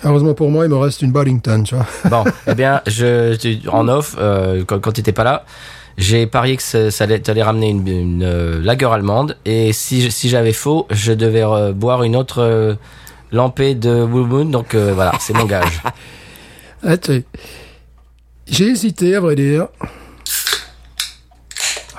Heureusement 0.05 0.35
pour 0.35 0.51
moi, 0.51 0.65
il 0.65 0.71
me 0.71 0.77
reste 0.77 1.03
une 1.03 1.13
Bollington, 1.13 1.63
tu 1.63 1.75
vois. 1.77 1.87
Bon, 2.07 2.25
eh 2.47 2.55
bien, 2.55 2.83
je, 2.87 3.35
tu- 3.37 3.69
en 3.69 3.87
off, 3.89 4.17
euh, 4.19 4.65
quand, 4.65 4.81
quand 4.81 4.93
tu 4.93 5.01
étais 5.01 5.13
pas 5.13 5.25
là, 5.25 5.45
j'ai 5.99 6.27
parié 6.27 6.57
que 6.57 6.63
ça, 6.63 6.91
ça 6.91 7.05
allait, 7.05 7.43
ramener 7.43 7.69
une, 7.71 7.87
une 7.87 8.23
euh, 8.23 8.61
lager 8.63 8.87
allemande. 8.87 9.37
Et 9.45 9.73
si, 9.73 10.11
si 10.11 10.29
j'avais 10.29 10.53
faux, 10.53 10.87
je 10.91 11.13
devais 11.13 11.45
euh, 11.45 11.73
boire 11.73 12.03
une 12.03 12.17
autre 12.17 12.41
euh, 12.43 12.75
lampée 13.31 13.75
de 13.75 14.05
Blue 14.05 14.25
Moon. 14.25 14.47
Donc 14.47 14.75
euh, 14.75 14.93
voilà, 14.95 15.13
c'est 15.21 15.35
mon 15.35 15.45
gage. 15.45 15.83
Ah, 16.85 16.97
J'ai 18.49 18.67
hésité, 18.67 19.15
à 19.15 19.21
vrai 19.21 19.37
dire. 19.37 19.69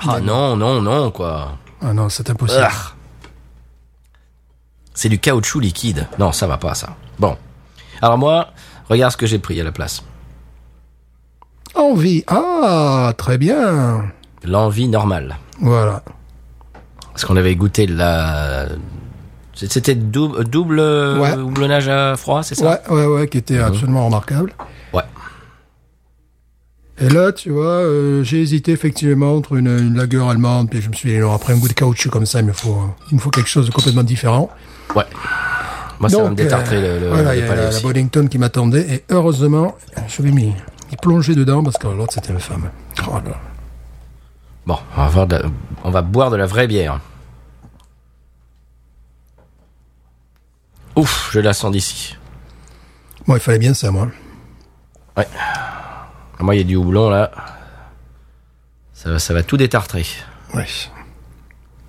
Ah 0.06 0.20
non, 0.20 0.58
non, 0.58 0.82
non, 0.82 1.10
quoi. 1.10 1.56
Ah 1.80 1.94
non, 1.94 2.10
c'est 2.10 2.28
impossible. 2.28 2.68
Ah. 2.70 2.92
C'est 4.92 5.08
du 5.08 5.18
caoutchouc 5.18 5.60
liquide. 5.60 6.06
Non, 6.18 6.32
ça 6.32 6.46
va 6.46 6.58
pas, 6.58 6.74
ça. 6.74 6.96
Bon. 7.18 7.38
Alors 8.02 8.18
moi, 8.18 8.48
regarde 8.90 9.12
ce 9.12 9.16
que 9.16 9.24
j'ai 9.24 9.38
pris 9.38 9.58
à 9.58 9.64
la 9.64 9.72
place. 9.72 10.02
Envie. 11.74 12.24
Ah, 12.26 13.12
très 13.16 13.38
bien. 13.38 14.04
L'envie 14.44 14.88
normale. 14.88 15.36
Voilà. 15.60 16.02
Parce 17.12 17.24
qu'on 17.24 17.36
avait 17.36 17.54
goûté 17.56 17.86
la... 17.86 18.66
C'était 19.54 19.94
double, 19.94 20.44
double 20.44 20.80
Ouais. 20.80 21.34
houblonnage 21.36 21.88
à 21.88 22.16
froid, 22.16 22.42
c'est 22.42 22.56
ça? 22.56 22.82
Ouais, 22.88 22.96
ouais, 22.96 23.06
ouais, 23.06 23.28
qui 23.28 23.38
était 23.38 23.58
absolument 23.58 24.06
remarquable. 24.06 24.52
Ouais. 24.92 25.02
Et 27.00 27.08
là, 27.08 27.30
tu 27.32 27.50
vois, 27.50 27.64
euh, 27.66 28.24
j'ai 28.24 28.40
hésité 28.42 28.72
effectivement 28.72 29.34
entre 29.36 29.54
une, 29.56 29.68
une 29.68 29.96
lager 29.96 30.22
allemande, 30.28 30.70
puis 30.70 30.80
je 30.80 30.88
me 30.88 30.94
suis 30.94 31.10
dit, 31.10 31.18
non, 31.18 31.32
après 31.32 31.52
un 31.52 31.56
goût 31.58 31.68
de 31.68 31.72
caoutchouc 31.72 32.10
comme 32.10 32.26
ça, 32.26 32.40
il 32.40 32.46
me 32.46 32.52
faut, 32.52 32.76
il 33.10 33.14
me 33.16 33.20
faut 33.20 33.30
quelque 33.30 33.48
chose 33.48 33.66
de 33.66 33.72
complètement 33.72 34.02
différent. 34.02 34.50
Ouais. 34.96 35.04
Moi, 36.00 36.08
ça 36.08 36.16
va 36.18 36.22
me 36.24 36.28
Donc, 36.30 36.36
détartrer 36.38 36.76
euh, 36.78 36.98
le, 36.98 37.04
le, 37.06 37.08
voilà, 37.12 37.32
le 37.34 37.38
il 37.38 37.42
y 37.42 37.44
a 37.44 37.48
palais 37.48 37.64
la, 37.64 37.70
la. 37.70 37.80
Boddington 37.80 38.26
qui 38.26 38.38
m'attendait, 38.38 38.86
et 38.92 39.04
heureusement, 39.10 39.76
je 40.08 40.20
vais 40.22 40.32
m'y 40.32 40.52
m'y 41.06 41.12
plonger 41.12 41.34
dedans, 41.34 41.62
parce 41.62 41.76
que 41.78 41.86
l'autre, 41.86 42.12
c'était 42.14 42.32
une 42.32 42.40
femme. 42.40 42.70
Oh 43.08 43.14
là. 43.24 43.40
Bon, 44.66 44.78
on 44.96 45.02
va, 45.02 45.08
voir 45.08 45.26
de- 45.26 45.44
on 45.84 45.90
va 45.90 46.02
boire 46.02 46.30
de 46.30 46.36
la 46.36 46.46
vraie 46.46 46.66
bière. 46.66 47.00
Ouf, 50.96 51.30
je 51.32 51.40
la 51.40 51.52
sens 51.52 51.72
d'ici. 51.72 52.16
Bon, 53.26 53.34
il 53.34 53.40
fallait 53.40 53.58
bien 53.58 53.74
ça, 53.74 53.90
moi. 53.90 54.08
Ouais. 55.16 55.26
Moi, 56.40 56.54
il 56.54 56.58
y 56.58 56.60
a 56.60 56.64
du 56.64 56.76
houblon, 56.76 57.10
là. 57.10 57.30
Ça, 58.92 59.10
va- 59.10 59.18
ça 59.18 59.34
va 59.34 59.42
tout 59.42 59.56
détartrer. 59.56 60.06
Ouais. 60.54 60.66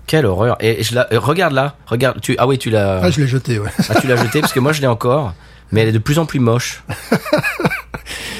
Quelle 0.06 0.26
horreur. 0.26 0.56
Et 0.60 0.82
je 0.82 0.94
la, 0.94 1.12
euh, 1.12 1.18
regarde 1.18 1.52
là. 1.52 1.76
Regarde. 1.86 2.20
Tu, 2.20 2.36
ah 2.38 2.46
oui, 2.46 2.58
tu 2.58 2.70
l'as. 2.70 3.00
Ah, 3.02 3.10
je 3.10 3.20
l'ai 3.20 3.26
jeté, 3.26 3.58
ouais. 3.58 3.70
Ah, 3.88 4.00
tu 4.00 4.06
l'as 4.06 4.16
jetée 4.16 4.40
parce 4.40 4.52
que 4.52 4.60
moi 4.60 4.72
je 4.72 4.80
l'ai 4.80 4.86
encore, 4.86 5.34
mais 5.72 5.80
elle 5.82 5.88
est 5.88 5.92
de 5.92 5.98
plus 5.98 6.18
en 6.20 6.26
plus 6.26 6.38
moche. 6.38 6.84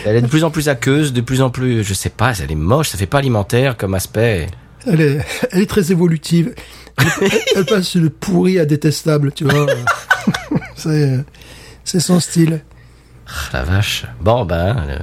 Elle 0.08 0.14
est 0.16 0.22
de 0.22 0.28
plus 0.28 0.44
en 0.44 0.50
plus 0.52 0.68
aqueuse, 0.68 1.12
de 1.12 1.20
plus 1.20 1.42
en 1.42 1.50
plus, 1.50 1.82
je 1.82 1.92
sais 1.92 2.10
pas, 2.10 2.32
elle 2.38 2.52
est 2.52 2.54
moche, 2.54 2.90
ça 2.90 2.96
fait 2.98 3.06
pas 3.06 3.18
alimentaire 3.18 3.76
comme 3.76 3.94
aspect. 3.94 4.46
Elle 4.86 5.00
est, 5.00 5.18
elle 5.50 5.62
est 5.62 5.66
très 5.68 5.90
évolutive. 5.90 6.54
Elle, 6.96 7.30
elle- 7.56 7.64
passe 7.66 7.96
de 7.96 8.06
pourri 8.08 8.60
à 8.60 8.64
détestable, 8.64 9.32
tu 9.32 9.44
vois. 9.44 9.66
c'est, 10.76 11.18
c'est 11.82 11.98
son 11.98 12.20
style. 12.20 12.62
Ah, 13.26 13.32
La 13.52 13.62
vache. 13.64 14.06
Bon, 14.20 14.44
ben, 14.44 14.76
euh, 14.88 14.98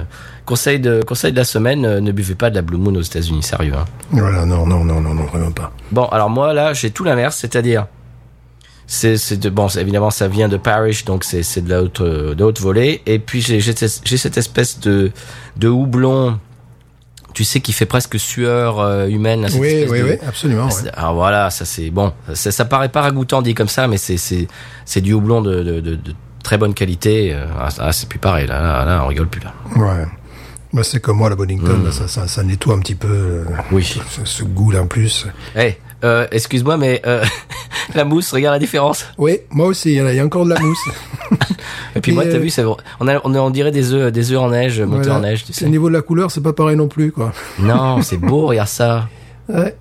conseil, 0.46 0.80
de, 0.80 1.02
conseil 1.06 1.32
de 1.32 1.36
la 1.36 1.44
semaine, 1.44 1.84
euh, 1.84 2.00
ne 2.00 2.10
buvez 2.10 2.34
pas 2.34 2.48
de 2.48 2.54
la 2.54 2.62
Blue 2.62 2.78
Moon 2.78 2.94
aux 2.94 3.02
États-Unis, 3.02 3.42
sérieux. 3.42 3.74
Hein. 3.76 3.84
Voilà, 4.10 4.46
non, 4.46 4.66
non, 4.66 4.82
non, 4.84 5.02
non, 5.02 5.12
non, 5.14 5.24
vraiment 5.26 5.52
pas. 5.52 5.70
Bon, 5.92 6.06
alors 6.06 6.30
moi, 6.30 6.54
là, 6.54 6.72
j'ai 6.72 6.90
tout 6.90 7.04
l'inverse, 7.04 7.36
c'est-à-dire. 7.36 7.86
C'est, 8.86 9.16
c'est 9.16 9.38
de, 9.38 9.48
bon, 9.48 9.68
évidemment, 9.68 10.10
ça 10.10 10.28
vient 10.28 10.48
de 10.48 10.56
Parrish, 10.58 11.04
donc 11.04 11.24
c'est, 11.24 11.42
c'est 11.42 11.62
de 11.62 11.70
la 11.70 11.82
haute, 11.82 12.00
euh, 12.02 12.34
de 12.34 12.44
haute 12.44 12.60
volée. 12.60 13.00
Et 13.06 13.18
puis, 13.18 13.40
j'ai, 13.40 13.58
j'ai, 13.60 13.72
cette- 13.74 14.36
espèce 14.38 14.78
de, 14.80 15.10
de 15.56 15.68
houblon, 15.68 16.38
tu 17.32 17.44
sais, 17.44 17.60
qui 17.60 17.72
fait 17.72 17.86
presque 17.86 18.18
sueur 18.20 18.80
euh, 18.80 19.06
humaine. 19.08 19.46
cette 19.48 19.58
Oui, 19.60 19.86
oui, 19.88 19.98
de- 20.00 20.04
oui, 20.04 20.12
absolument. 20.26 20.66
ouais. 20.66 20.90
Alors 20.94 21.14
voilà, 21.14 21.50
ça 21.50 21.64
c'est 21.64 21.90
bon. 21.90 22.12
Ça, 22.34 22.52
ça 22.52 22.64
paraît 22.66 22.90
pas 22.90 23.00
ragoûtant 23.02 23.40
dit 23.42 23.54
comme 23.54 23.68
ça, 23.68 23.88
mais 23.88 23.96
c'est 23.96 24.18
c'est 24.18 24.46
c'est 24.84 25.00
du 25.00 25.14
houblon 25.14 25.40
de, 25.42 25.62
de, 25.62 25.80
de, 25.80 25.94
de 25.96 26.14
très 26.42 26.58
bonne 26.58 26.74
qualité. 26.74 27.32
Euh, 27.34 27.46
Ah, 27.78 27.90
c'est 27.92 28.08
plus 28.08 28.18
pareil 28.20 28.46
là, 28.46 28.60
là, 28.60 28.84
là, 28.84 29.02
on 29.04 29.08
rigole 29.08 29.28
plus 29.28 29.40
là. 29.42 29.52
Ouais. 29.76 30.04
Bah, 30.74 30.82
c'est 30.84 31.00
comme 31.00 31.16
moi, 31.18 31.30
la 31.30 31.36
Boddington, 31.36 31.78
Mm. 31.78 31.84
là, 31.86 31.92
ça, 31.92 32.06
ça, 32.08 32.26
ça 32.28 32.42
nettoie 32.42 32.74
un 32.74 32.80
petit 32.80 32.96
peu 32.96 33.08
euh, 33.08 33.44
Oui. 33.72 33.82
ce, 33.84 34.24
ce 34.24 34.42
goût-là 34.44 34.82
en 34.82 34.86
plus. 34.86 35.26
Eh, 35.56 35.76
euh, 36.04 36.26
excuse-moi, 36.30 36.76
mais 36.76 37.02
euh, 37.06 37.24
la 37.94 38.04
mousse, 38.04 38.32
regarde 38.32 38.54
la 38.54 38.58
différence. 38.58 39.06
Oui, 39.18 39.38
moi 39.50 39.66
aussi, 39.66 39.90
il 39.92 39.96
y, 39.96 40.00
a- 40.00 40.12
il 40.12 40.16
y 40.16 40.20
a 40.20 40.24
encore 40.24 40.44
de 40.44 40.50
la 40.50 40.60
mousse. 40.60 40.78
Et 41.96 42.00
puis 42.00 42.12
Et, 42.12 42.14
moi, 42.14 42.24
t'as 42.24 42.36
euh, 42.36 42.38
vu, 42.38 42.52
on 43.00 43.08
a 43.08 43.20
on, 43.24 43.34
a- 43.34 43.38
on 43.40 43.50
dirait 43.50 43.70
des 43.72 43.92
œufs 43.92 44.12
des 44.12 44.30
œufs 44.32 44.38
en 44.40 44.50
neige 44.50 44.80
montés 44.82 45.10
en 45.10 45.20
neige, 45.20 45.44
tu 45.44 45.64
Au 45.64 45.68
niveau 45.68 45.88
de 45.88 45.94
la 45.94 46.02
couleur, 46.02 46.30
c'est 46.30 46.42
pas 46.42 46.52
pareil 46.52 46.76
non 46.76 46.88
plus, 46.88 47.10
quoi. 47.12 47.32
Non, 47.58 48.02
c'est 48.02 48.16
beau, 48.18 48.46
regarde 48.46 48.68
ça. 48.68 49.08
Ouais. 49.48 49.76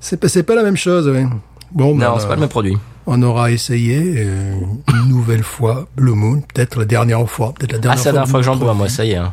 C'est 0.00 0.18
pas, 0.18 0.28
c'est 0.28 0.42
pas 0.44 0.54
la 0.54 0.62
même 0.62 0.76
chose, 0.76 1.08
ouais. 1.08 1.26
Bon, 1.72 1.94
ben, 1.94 2.06
Non, 2.10 2.18
c'est 2.18 2.26
pas 2.28 2.34
le 2.34 2.40
même 2.40 2.48
produit. 2.48 2.76
on 3.06 3.20
aura 3.22 3.50
essayé 3.50 4.14
euh, 4.18 4.54
une 4.88 5.08
nouvelle 5.08 5.42
fois 5.42 5.86
Blue 5.96 6.12
Moon, 6.14 6.40
peut-être 6.54 6.78
la 6.80 6.84
dernière 6.84 7.28
fois, 7.28 7.52
peut-être 7.58 7.72
la 7.72 7.78
Ah, 7.78 7.80
dernière 7.80 7.98
c'est 7.98 8.08
la 8.08 8.12
dernière 8.12 8.28
fois 8.30 8.40
que 8.40 8.46
j'en 8.46 8.56
bois, 8.56 8.74
moi, 8.74 8.88
ça 8.88 9.04
y 9.04 9.12
est. 9.12 9.16
hein. 9.16 9.32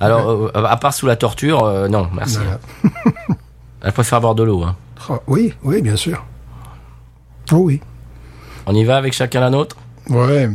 Alors, 0.00 0.28
euh, 0.30 0.50
à 0.54 0.76
part 0.78 0.92
sous 0.94 1.06
la 1.06 1.16
torture, 1.16 1.64
euh, 1.64 1.88
non, 1.88 2.08
merci. 2.14 2.38
Voilà. 2.38 2.96
Elle 3.82 3.92
préfère 3.92 4.20
boire 4.20 4.34
de 4.34 4.42
l'eau. 4.42 4.62
Hein. 4.62 4.76
Ah, 5.08 5.20
oui, 5.26 5.52
oui, 5.62 5.82
bien 5.82 5.96
sûr. 5.96 6.24
Oh 7.52 7.56
oui. 7.56 7.80
On 8.66 8.74
y 8.74 8.84
va 8.84 8.96
avec 8.96 9.12
chacun 9.12 9.40
la 9.40 9.50
nôtre? 9.50 9.76
Ouais. 10.08 10.48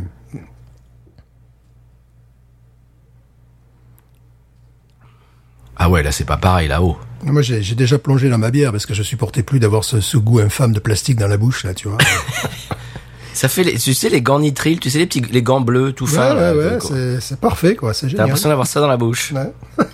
Ah 5.75 5.89
ouais, 5.89 6.01
là 6.03 6.11
c'est 6.11 6.25
pas 6.25 6.37
pareil 6.37 6.67
là-haut. 6.67 6.97
Moi, 7.23 7.41
j'ai 7.41 7.61
j'ai 7.61 7.75
déjà 7.75 7.97
plongé 7.99 8.29
dans 8.29 8.37
ma 8.37 8.51
bière 8.51 8.71
parce 8.71 8.85
que 8.85 8.93
je 8.93 9.03
supportais 9.03 9.43
plus 9.43 9.59
d'avoir 9.59 9.83
ce, 9.83 10.01
ce 10.01 10.17
goût 10.17 10.39
infâme 10.39 10.71
de 10.73 10.79
plastique 10.79 11.17
dans 11.17 11.27
la 11.27 11.37
bouche, 11.37 11.63
là, 11.63 11.73
tu 11.73 11.87
vois. 11.87 11.97
Ça 13.33 13.47
fait, 13.49 13.63
les, 13.63 13.77
tu 13.77 13.93
sais, 13.93 14.09
les 14.09 14.21
gants 14.23 14.39
nitriles, 14.39 14.79
tu 14.79 14.89
sais, 14.89 14.97
les 14.97 15.05
petits, 15.05 15.21
les 15.21 15.43
gants 15.43 15.61
bleus, 15.61 15.91
tout 15.93 16.05
ouais, 16.05 16.11
fins. 16.11 16.33
là, 16.33 16.55
ouais, 16.55 16.65
ouais, 16.73 16.79
c'est- 16.79 17.19
c'est 17.21 17.39
parfait, 17.39 17.75
quoi. 17.75 17.93
C'est 17.93 18.07
T'as 18.07 18.11
génial. 18.11 18.25
l'impression 18.27 18.49
d'avoir 18.49 18.65
ça 18.65 18.79
dans 18.81 18.87
la 18.87 18.97
bouche. 18.97 19.31
Ouais. 19.33 19.51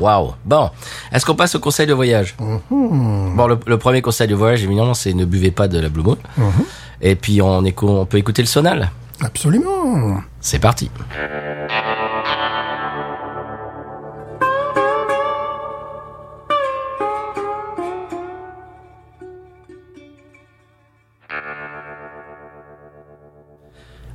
Waouh. 0.00 0.32
Bon, 0.44 0.70
est-ce 1.12 1.24
qu'on 1.26 1.34
passe 1.34 1.54
au 1.54 1.60
conseil 1.60 1.86
de 1.86 1.94
voyage? 1.94 2.34
Mhm. 2.38 3.34
Bon, 3.36 3.46
le, 3.46 3.58
le 3.66 3.78
premier 3.78 4.02
conseil 4.02 4.28
de 4.28 4.34
voyage, 4.34 4.62
évidemment, 4.64 4.94
c'est 4.94 5.12
ne 5.14 5.24
buvez 5.24 5.50
pas 5.50 5.68
de 5.68 5.78
la 5.80 5.88
Blue 5.88 6.02
Moon. 6.02 6.18
Mhm. 6.36 6.52
Et 7.00 7.14
puis 7.14 7.40
on, 7.42 7.64
éco- 7.64 7.88
on 8.00 8.06
peut 8.06 8.18
écouter 8.18 8.42
le 8.42 8.48
sonal. 8.48 8.90
Absolument. 9.20 10.20
C'est 10.40 10.58
parti. 10.60 10.90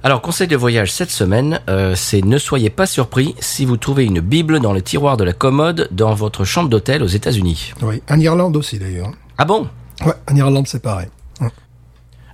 Alors, 0.05 0.21
conseil 0.21 0.49
de 0.49 0.57
voyage 0.57 0.91
cette 0.91 1.11
semaine, 1.11 1.61
euh, 1.69 1.95
c'est 1.95 2.25
ne 2.25 2.37
soyez 2.37 2.69
pas 2.69 2.85
surpris 2.85 3.35
si 3.39 3.63
vous 3.63 3.77
trouvez 3.77 4.03
une 4.03 4.19
Bible 4.19 4.59
dans 4.59 4.73
le 4.73 4.81
tiroir 4.81 5.15
de 5.15 5.23
la 5.23 5.31
commode 5.31 5.87
dans 5.91 6.13
votre 6.13 6.43
chambre 6.43 6.67
d'hôtel 6.67 7.03
aux 7.03 7.07
États-Unis. 7.07 7.71
Oui. 7.81 8.01
En 8.09 8.19
Irlande 8.19 8.57
aussi, 8.57 8.77
d'ailleurs. 8.77 9.11
Ah 9.37 9.45
bon? 9.45 9.69
Ouais, 10.05 10.11
en 10.29 10.35
Irlande, 10.35 10.67
c'est 10.67 10.81
pareil. 10.81 11.07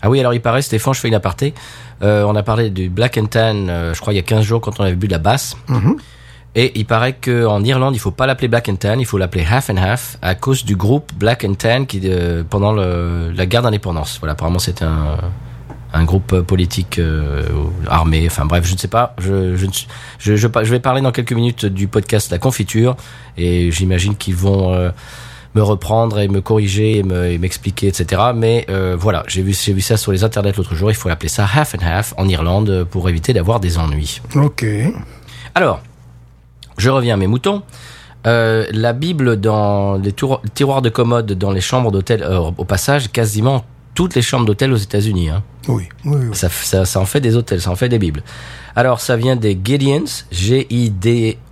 Ah 0.01 0.09
oui, 0.09 0.19
alors 0.19 0.33
il 0.33 0.41
paraît, 0.41 0.63
Stéphane, 0.63 0.95
je 0.95 0.99
fais 0.99 1.09
une 1.09 1.13
aparté. 1.13 1.53
Euh, 2.01 2.23
on 2.23 2.35
a 2.35 2.41
parlé 2.41 2.71
du 2.71 2.89
Black 2.89 3.19
and 3.19 3.27
Tan, 3.27 3.67
euh, 3.67 3.93
je 3.93 4.01
crois, 4.01 4.13
il 4.13 4.15
y 4.15 4.19
a 4.19 4.23
15 4.23 4.43
jours 4.43 4.61
quand 4.61 4.79
on 4.79 4.83
avait 4.83 4.95
bu 4.95 5.05
de 5.05 5.11
la 5.11 5.19
basse. 5.19 5.55
Et 6.55 6.71
il 6.79 6.85
paraît 6.85 7.13
qu'en 7.13 7.63
Irlande, 7.63 7.95
il 7.95 7.99
faut 7.99 8.09
pas 8.09 8.25
l'appeler 8.25 8.47
Black 8.47 8.67
and 8.69 8.77
Tan, 8.77 8.97
il 8.97 9.05
faut 9.05 9.19
l'appeler 9.19 9.45
Half 9.47 9.69
and 9.69 9.77
Half 9.77 10.17
à 10.23 10.33
cause 10.33 10.65
du 10.65 10.75
groupe 10.75 11.11
Black 11.15 11.43
and 11.43 11.53
Tan 11.53 11.85
qui, 11.85 12.01
euh, 12.05 12.43
pendant 12.49 12.71
le, 12.71 13.31
la 13.31 13.45
guerre 13.45 13.61
d'indépendance. 13.61 14.17
Voilà, 14.19 14.33
apparemment 14.33 14.57
c'était 14.57 14.85
un, 14.85 15.17
un 15.93 16.03
groupe 16.03 16.33
euh, 16.33 16.41
politique 16.43 16.99
euh, 16.99 17.43
armé. 17.87 18.25
Enfin 18.27 18.45
bref, 18.45 18.65
je 18.65 18.73
ne 18.73 18.77
sais 18.77 18.87
pas. 18.87 19.15
Je, 19.19 19.55
je, 19.55 19.65
je, 20.19 20.35
je, 20.35 20.47
je 20.47 20.71
vais 20.71 20.79
parler 20.79 21.01
dans 21.01 21.11
quelques 21.11 21.33
minutes 21.33 21.65
du 21.65 21.87
podcast 21.87 22.31
La 22.31 22.37
Confiture 22.37 22.95
et 23.37 23.71
j'imagine 23.71 24.15
qu'ils 24.15 24.35
vont 24.35 24.73
euh, 24.73 24.89
me 25.55 25.63
reprendre 25.63 26.19
et 26.19 26.27
me 26.27 26.41
corriger 26.41 26.97
et 26.99 27.03
me- 27.03 27.25
et 27.31 27.37
m'expliquer, 27.39 27.87
etc. 27.87 28.21
Mais 28.35 28.65
euh, 28.69 28.95
voilà, 28.99 29.23
j'ai 29.27 29.41
vu, 29.41 29.51
vu 29.51 29.81
ça 29.81 29.97
sur 29.97 30.11
les 30.11 30.23
internets 30.23 30.53
l'autre 30.57 30.75
jour. 30.75 30.91
Il 30.91 30.95
faut 30.95 31.09
appeler 31.09 31.29
ça 31.29 31.43
half 31.55 31.73
and 31.75 31.83
half 31.83 32.13
en 32.17 32.27
Irlande 32.27 32.85
pour 32.91 33.09
éviter 33.09 33.33
d'avoir 33.33 33.59
des 33.59 33.79
ennuis. 33.79 34.21
Ok. 34.35 34.63
Alors, 35.55 35.81
je 36.77 36.89
reviens 36.91 37.15
à 37.15 37.17
mes 37.17 37.25
moutons. 37.27 37.63
Euh, 38.27 38.67
la 38.71 38.93
Bible 38.93 39.39
dans 39.39 39.95
les 39.95 40.13
tiroirs 40.53 40.81
de 40.83 40.89
commode 40.89 41.31
dans 41.33 41.51
les 41.51 41.61
chambres 41.61 41.89
d'hôtel, 41.89 42.21
euh, 42.21 42.51
au 42.57 42.65
passage, 42.65 43.11
quasiment 43.11 43.63
toutes 43.95 44.15
les 44.15 44.21
chambres 44.21 44.45
d'hôtel 44.45 44.71
aux 44.71 44.77
États-Unis. 44.77 45.29
Hein. 45.29 45.43
Oui, 45.67 45.89
oui, 46.05 46.17
oui. 46.29 46.35
Ça, 46.35 46.49
ça, 46.49 46.85
ça 46.85 46.99
en 46.99 47.05
fait 47.05 47.19
des 47.21 47.35
hôtels, 47.35 47.61
ça 47.61 47.69
en 47.71 47.75
fait 47.75 47.89
des 47.89 47.99
bibles. 47.99 48.23
Alors, 48.75 49.01
ça 49.01 49.15
vient 49.17 49.35
des 49.35 49.59
Gideons, 49.63 50.05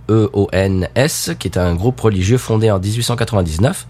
G-I-D-E-O-N-S, 0.08 1.30
qui 1.38 1.48
est 1.48 1.58
un 1.58 1.74
groupe 1.74 2.00
religieux 2.00 2.38
fondé 2.38 2.70
en 2.70 2.78
1899 2.78 3.86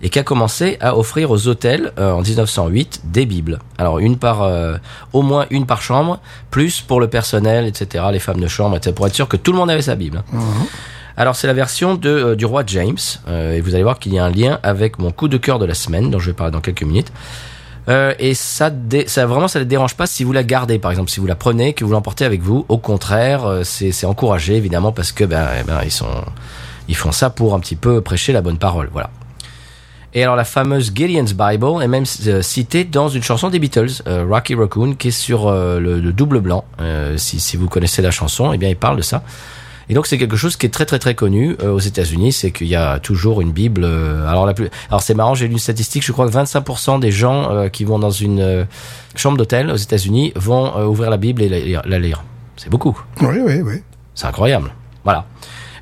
et 0.00 0.10
qui 0.10 0.18
a 0.20 0.22
commencé 0.22 0.76
à 0.80 0.96
offrir 0.96 1.30
aux 1.32 1.48
hôtels 1.48 1.92
euh, 1.98 2.12
en 2.12 2.22
1908 2.22 3.00
des 3.04 3.26
bibles. 3.26 3.58
Alors, 3.78 3.98
une 3.98 4.16
par, 4.16 4.42
euh, 4.42 4.76
au 5.12 5.22
moins 5.22 5.46
une 5.50 5.66
par 5.66 5.82
chambre, 5.82 6.20
plus 6.50 6.80
pour 6.80 7.00
le 7.00 7.08
personnel, 7.08 7.66
etc., 7.66 8.04
les 8.12 8.20
femmes 8.20 8.40
de 8.40 8.46
chambre, 8.46 8.76
etc., 8.76 8.92
pour 8.94 9.06
être 9.08 9.14
sûr 9.14 9.26
que 9.28 9.36
tout 9.36 9.50
le 9.52 9.58
monde 9.58 9.70
avait 9.70 9.82
sa 9.82 9.96
bible. 9.96 10.22
hein. 10.32 10.38
Alors 11.16 11.34
c'est 11.34 11.48
la 11.48 11.52
version 11.52 11.96
de, 11.96 12.08
euh, 12.08 12.36
du 12.36 12.46
roi 12.46 12.62
James, 12.64 12.96
euh, 13.26 13.54
et 13.54 13.60
vous 13.60 13.74
allez 13.74 13.82
voir 13.82 13.98
qu'il 13.98 14.14
y 14.14 14.20
a 14.20 14.24
un 14.24 14.30
lien 14.30 14.60
avec 14.62 15.00
mon 15.00 15.10
coup 15.10 15.26
de 15.26 15.36
cœur 15.36 15.58
de 15.58 15.64
la 15.66 15.74
semaine, 15.74 16.12
dont 16.12 16.20
je 16.20 16.26
vais 16.30 16.32
parler 16.32 16.52
dans 16.52 16.60
quelques 16.60 16.84
minutes. 16.84 17.10
Euh, 17.88 18.14
et 18.18 18.34
ça, 18.34 18.70
ça 19.06 19.26
vraiment, 19.26 19.48
ça 19.48 19.60
ne 19.60 19.64
dérange 19.64 19.94
pas 19.94 20.06
si 20.06 20.24
vous 20.24 20.32
la 20.32 20.44
gardez, 20.44 20.78
par 20.78 20.90
exemple, 20.90 21.10
si 21.10 21.20
vous 21.20 21.26
la 21.26 21.34
prenez, 21.34 21.72
que 21.72 21.84
vous 21.84 21.92
l'emportez 21.92 22.24
avec 22.24 22.42
vous. 22.42 22.66
Au 22.68 22.78
contraire, 22.78 23.46
euh, 23.46 23.62
c'est 23.64 24.04
encouragé 24.04 24.56
évidemment 24.56 24.92
parce 24.92 25.12
que 25.12 25.24
ben, 25.24 25.46
eh 25.58 25.64
ben, 25.64 25.80
ils 25.84 25.90
sont, 25.90 26.06
ils 26.88 26.96
font 26.96 27.12
ça 27.12 27.30
pour 27.30 27.54
un 27.54 27.60
petit 27.60 27.76
peu 27.76 28.00
prêcher 28.00 28.32
la 28.32 28.42
bonne 28.42 28.58
parole, 28.58 28.90
voilà. 28.92 29.10
Et 30.14 30.22
alors 30.22 30.36
la 30.36 30.44
fameuse 30.44 30.90
Gideon's 30.94 31.34
Bible 31.34 31.82
est 31.82 31.88
même 31.88 32.04
euh, 32.26 32.42
citée 32.42 32.84
dans 32.84 33.08
une 33.08 33.22
chanson 33.22 33.50
des 33.50 33.58
Beatles, 33.58 34.02
Rocky 34.06 34.54
Raccoon, 34.54 34.94
qui 34.94 35.08
est 35.08 35.10
sur 35.10 35.50
le, 35.50 36.00
le 36.00 36.12
double 36.12 36.40
blanc. 36.40 36.64
Si, 37.16 37.40
si 37.40 37.56
vous 37.56 37.68
connaissez 37.68 38.02
la 38.02 38.10
chanson, 38.10 38.52
eh 38.52 38.58
bien 38.58 38.70
il 38.70 38.76
parle 38.76 38.96
de 38.96 39.02
ça. 39.02 39.22
Et 39.90 39.94
donc 39.94 40.06
c'est 40.06 40.18
quelque 40.18 40.36
chose 40.36 40.56
qui 40.56 40.66
est 40.66 40.70
très 40.70 40.84
très 40.84 40.98
très 40.98 41.14
connu 41.14 41.56
euh, 41.62 41.70
aux 41.72 41.78
États-Unis, 41.78 42.32
c'est 42.32 42.50
qu'il 42.50 42.66
y 42.68 42.76
a 42.76 42.98
toujours 42.98 43.40
une 43.40 43.52
Bible. 43.52 43.82
euh, 43.84 44.26
alors 44.28 44.44
la 44.46 44.54
plus, 44.54 44.68
alors 44.90 45.02
c'est 45.02 45.14
marrant, 45.14 45.34
j'ai 45.34 45.46
lu 45.46 45.52
une 45.52 45.58
statistique, 45.58 46.04
je 46.04 46.12
crois 46.12 46.28
que 46.28 46.32
25% 46.34 47.00
des 47.00 47.10
gens 47.10 47.50
euh, 47.50 47.68
qui 47.68 47.84
vont 47.84 47.98
dans 47.98 48.10
une 48.10 48.40
euh, 48.40 48.64
chambre 49.14 49.38
d'hôtel 49.38 49.70
aux 49.70 49.76
États-Unis 49.76 50.32
vont 50.36 50.76
euh, 50.76 50.84
ouvrir 50.84 51.08
la 51.10 51.16
Bible 51.16 51.40
et 51.42 51.48
la, 51.48 51.58
lire- 51.60 51.82
la 51.86 51.98
lire. 51.98 52.22
C'est 52.56 52.70
beaucoup, 52.70 52.98
Oui, 53.22 53.38
oui, 53.44 53.60
oui. 53.62 53.82
c'est 54.14 54.26
incroyable. 54.26 54.72
Voilà. 55.04 55.24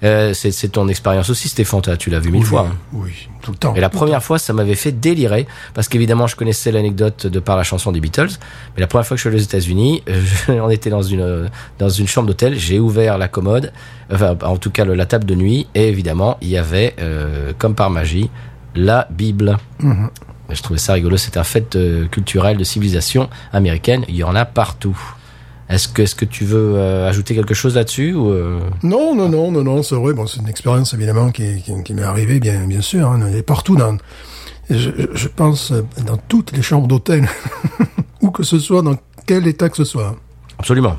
Euh, 0.06 0.32
c'est 0.34 0.68
ton 0.68 0.88
expérience 0.88 1.28
aussi, 1.30 1.48
Stéphane. 1.48 1.80
Tu 1.98 2.10
l'as 2.10 2.20
vu 2.20 2.30
mille 2.30 2.42
oui, 2.42 2.46
fois. 2.46 2.68
hein. 2.70 2.76
Oui, 2.92 3.28
tout 3.42 3.50
le 3.50 3.56
temps. 3.56 3.74
Et 3.74 3.80
la 3.80 3.88
première 3.88 4.22
fois, 4.22 4.38
ça 4.38 4.52
m'avait 4.52 4.74
fait 4.74 4.92
délirer 4.92 5.46
parce 5.74 5.88
qu'évidemment, 5.88 6.26
je 6.26 6.36
connaissais 6.36 6.70
l'anecdote 6.72 7.26
de 7.26 7.40
par 7.40 7.56
la 7.56 7.62
chanson 7.62 7.92
des 7.92 8.00
Beatles. 8.00 8.38
Mais 8.74 8.80
la 8.80 8.86
première 8.86 9.06
fois 9.06 9.16
que 9.16 9.18
je 9.18 9.22
suis 9.22 9.28
allé 9.28 9.38
aux 9.38 9.44
États-Unis, 9.44 10.02
euh, 10.08 10.22
on 10.60 10.70
était 10.70 10.90
dans 10.90 11.02
une 11.02 11.20
euh, 11.20 11.48
dans 11.78 11.88
une 11.88 12.06
chambre 12.06 12.28
d'hôtel. 12.28 12.58
J'ai 12.58 12.78
ouvert 12.78 13.18
la 13.18 13.28
commode, 13.28 13.72
enfin 14.12 14.36
en 14.42 14.56
tout 14.56 14.70
cas 14.70 14.84
la 14.84 15.06
table 15.06 15.24
de 15.24 15.34
nuit, 15.34 15.66
et 15.74 15.88
évidemment, 15.88 16.38
il 16.40 16.48
y 16.48 16.56
avait 16.56 16.94
euh, 17.00 17.52
comme 17.58 17.74
par 17.74 17.90
magie 17.90 18.30
la 18.74 19.08
Bible. 19.10 19.56
Mhm. 19.80 20.10
Je 20.50 20.62
trouvais 20.62 20.78
ça 20.78 20.92
rigolo. 20.92 21.16
C'est 21.16 21.36
un 21.36 21.44
fait 21.44 21.76
culturel 22.12 22.56
de 22.56 22.62
civilisation 22.62 23.28
américaine. 23.52 24.04
Il 24.08 24.14
y 24.14 24.22
en 24.22 24.36
a 24.36 24.44
partout. 24.44 24.96
Est-ce 25.68 25.88
que 25.88 26.02
est-ce 26.02 26.14
que 26.14 26.24
tu 26.24 26.44
veux 26.44 26.74
euh, 26.76 27.08
ajouter 27.08 27.34
quelque 27.34 27.54
chose 27.54 27.74
là-dessus 27.74 28.14
ou 28.14 28.30
euh, 28.30 28.60
Non, 28.84 29.14
non, 29.16 29.28
non, 29.28 29.50
non, 29.50 29.64
non, 29.64 29.82
c'est 29.82 29.96
vrai. 29.96 30.12
Bon, 30.14 30.26
c'est 30.26 30.40
une 30.40 30.48
expérience 30.48 30.94
évidemment 30.94 31.30
qui, 31.32 31.60
qui, 31.62 31.72
qui 31.82 31.92
m'est 31.94 32.02
arrivée, 32.04 32.38
bien, 32.38 32.66
bien 32.66 32.80
sûr. 32.80 33.08
Hein, 33.08 33.26
et 33.34 33.42
partout 33.42 33.74
dans, 33.76 33.96
je, 34.70 34.90
je- 35.14 35.28
pense 35.28 35.72
dans 36.06 36.16
toutes 36.28 36.52
les 36.52 36.62
chambres 36.62 36.86
d'hôtel, 36.86 37.28
où 38.22 38.30
que 38.30 38.44
ce 38.44 38.58
soit, 38.60 38.82
dans 38.82 38.96
quel 39.26 39.46
état 39.48 39.68
que 39.68 39.76
ce 39.76 39.84
soit. 39.84 40.14
absolument 40.58 40.96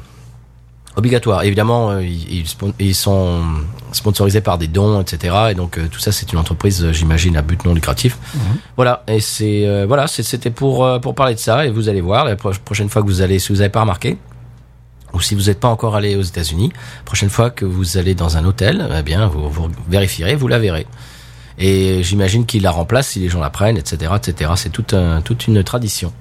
Obligatoire. 0.97 1.43
Évidemment, 1.43 1.91
euh, 1.91 2.01
ils, 2.03 2.43
ils 2.79 2.95
sont 2.95 3.43
sponsorisés 3.91 4.41
par 4.41 4.57
des 4.57 4.67
dons, 4.67 4.99
etc. 4.99 5.35
Et 5.51 5.53
donc 5.53 5.77
euh, 5.77 5.87
tout 5.91 5.99
ça, 5.99 6.11
c'est 6.11 6.33
une 6.33 6.39
entreprise, 6.39 6.83
euh, 6.83 6.91
j'imagine, 6.91 7.37
à 7.37 7.43
but 7.43 7.63
non 7.65 7.75
lucratif. 7.75 8.17
Voilà. 8.75 9.03
Et 9.07 9.19
c'est 9.19 9.67
euh, 9.67 9.85
voilà, 9.87 10.07
c'était 10.07 10.49
pour 10.49 10.99
pour 11.01 11.13
parler 11.13 11.35
de 11.35 11.39
ça. 11.39 11.67
Et 11.67 11.69
vous 11.69 11.87
allez 11.87 12.01
voir 12.01 12.25
la 12.25 12.35
pro- 12.35 12.51
prochaine 12.65 12.89
fois 12.89 13.03
que 13.03 13.07
vous 13.07 13.21
allez, 13.21 13.37
si 13.37 13.49
vous 13.53 13.59
n'avez 13.59 13.69
pas 13.69 13.81
remarqué, 13.81 14.17
ou 15.17 15.21
si 15.21 15.33
vous 15.33 15.43
n'êtes 15.43 15.59
pas 15.59 15.67
encore 15.67 15.95
allé 15.95 16.15
aux 16.15 16.21
États-Unis, 16.21 16.71
prochaine 17.03 17.29
fois 17.29 17.49
que 17.49 17.65
vous 17.65 17.97
allez 17.97 18.13
dans 18.13 18.37
un 18.37 18.45
hôtel, 18.45 18.87
eh 18.95 19.01
bien, 19.01 19.25
vous, 19.27 19.49
vous 19.49 19.67
vérifierez, 19.89 20.35
vous 20.35 20.47
la 20.47 20.59
verrez. 20.59 20.85
Et 21.57 22.03
j'imagine 22.03 22.45
qu'il 22.45 22.61
la 22.61 22.69
remplace 22.69 23.09
si 23.09 23.19
les 23.19 23.29
gens 23.29 23.39
la 23.39 23.49
prennent, 23.49 23.77
etc., 23.77 24.11
etc. 24.15 24.51
C'est 24.55 24.69
toute 24.69 24.93
un, 24.93 25.21
toute 25.21 25.47
une 25.47 25.63
tradition. 25.63 26.13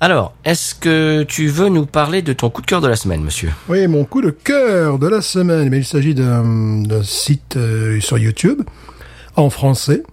Alors, 0.00 0.34
est-ce 0.44 0.76
que 0.76 1.24
tu 1.24 1.48
veux 1.48 1.68
nous 1.68 1.84
parler 1.84 2.22
de 2.22 2.32
ton 2.32 2.48
coup 2.48 2.62
de 2.62 2.66
cœur 2.66 2.80
de 2.80 2.86
la 2.86 2.94
semaine, 2.94 3.24
monsieur? 3.24 3.50
Oui, 3.68 3.88
mon 3.88 4.04
coup 4.04 4.22
de 4.22 4.30
cœur 4.30 5.00
de 5.00 5.08
la 5.08 5.20
semaine, 5.20 5.68
mais 5.68 5.78
il 5.78 5.84
s'agit 5.84 6.14
d'un 6.14 6.84
site 7.02 7.56
euh, 7.56 8.00
sur 8.00 8.18
YouTube 8.18 8.62
en 9.34 9.50
français 9.50 10.04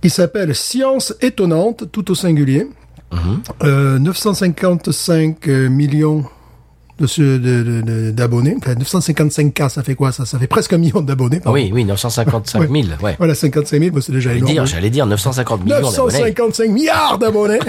qui 0.00 0.08
s'appelle 0.08 0.54
Science 0.54 1.14
étonnante, 1.20 1.90
tout 1.92 2.10
au 2.10 2.14
singulier. 2.14 2.66
Euh, 3.62 3.98
955 4.00 5.46
millions 5.46 6.24
de 7.00 8.10
d'abonnés. 8.12 8.54
Enfin, 8.58 8.74
955K, 8.74 9.68
ça 9.68 9.82
fait 9.82 9.94
quoi 9.94 10.12
ça? 10.12 10.24
Ça 10.24 10.38
fait 10.38 10.46
presque 10.46 10.72
un 10.72 10.78
million 10.78 11.00
d'abonnés. 11.00 11.40
Oui, 11.46 11.70
oui, 11.72 11.84
955 11.84 12.70
000, 12.70 12.72
ouais. 13.02 13.14
Voilà, 13.18 13.34
55 13.34 13.78
000, 13.80 13.90
bah, 13.94 14.00
c'est 14.02 14.12
déjà 14.12 14.30
J'allais 14.30 14.38
énorme. 14.38 14.52
dire, 14.52 14.66
j'allais 14.66 14.90
dire 14.90 15.06
950 15.06 15.64
millions 15.64 15.76
d'abonnés. 15.76 15.96
955 15.96 16.70
milliards 16.70 17.18
d'abonnés 17.18 17.58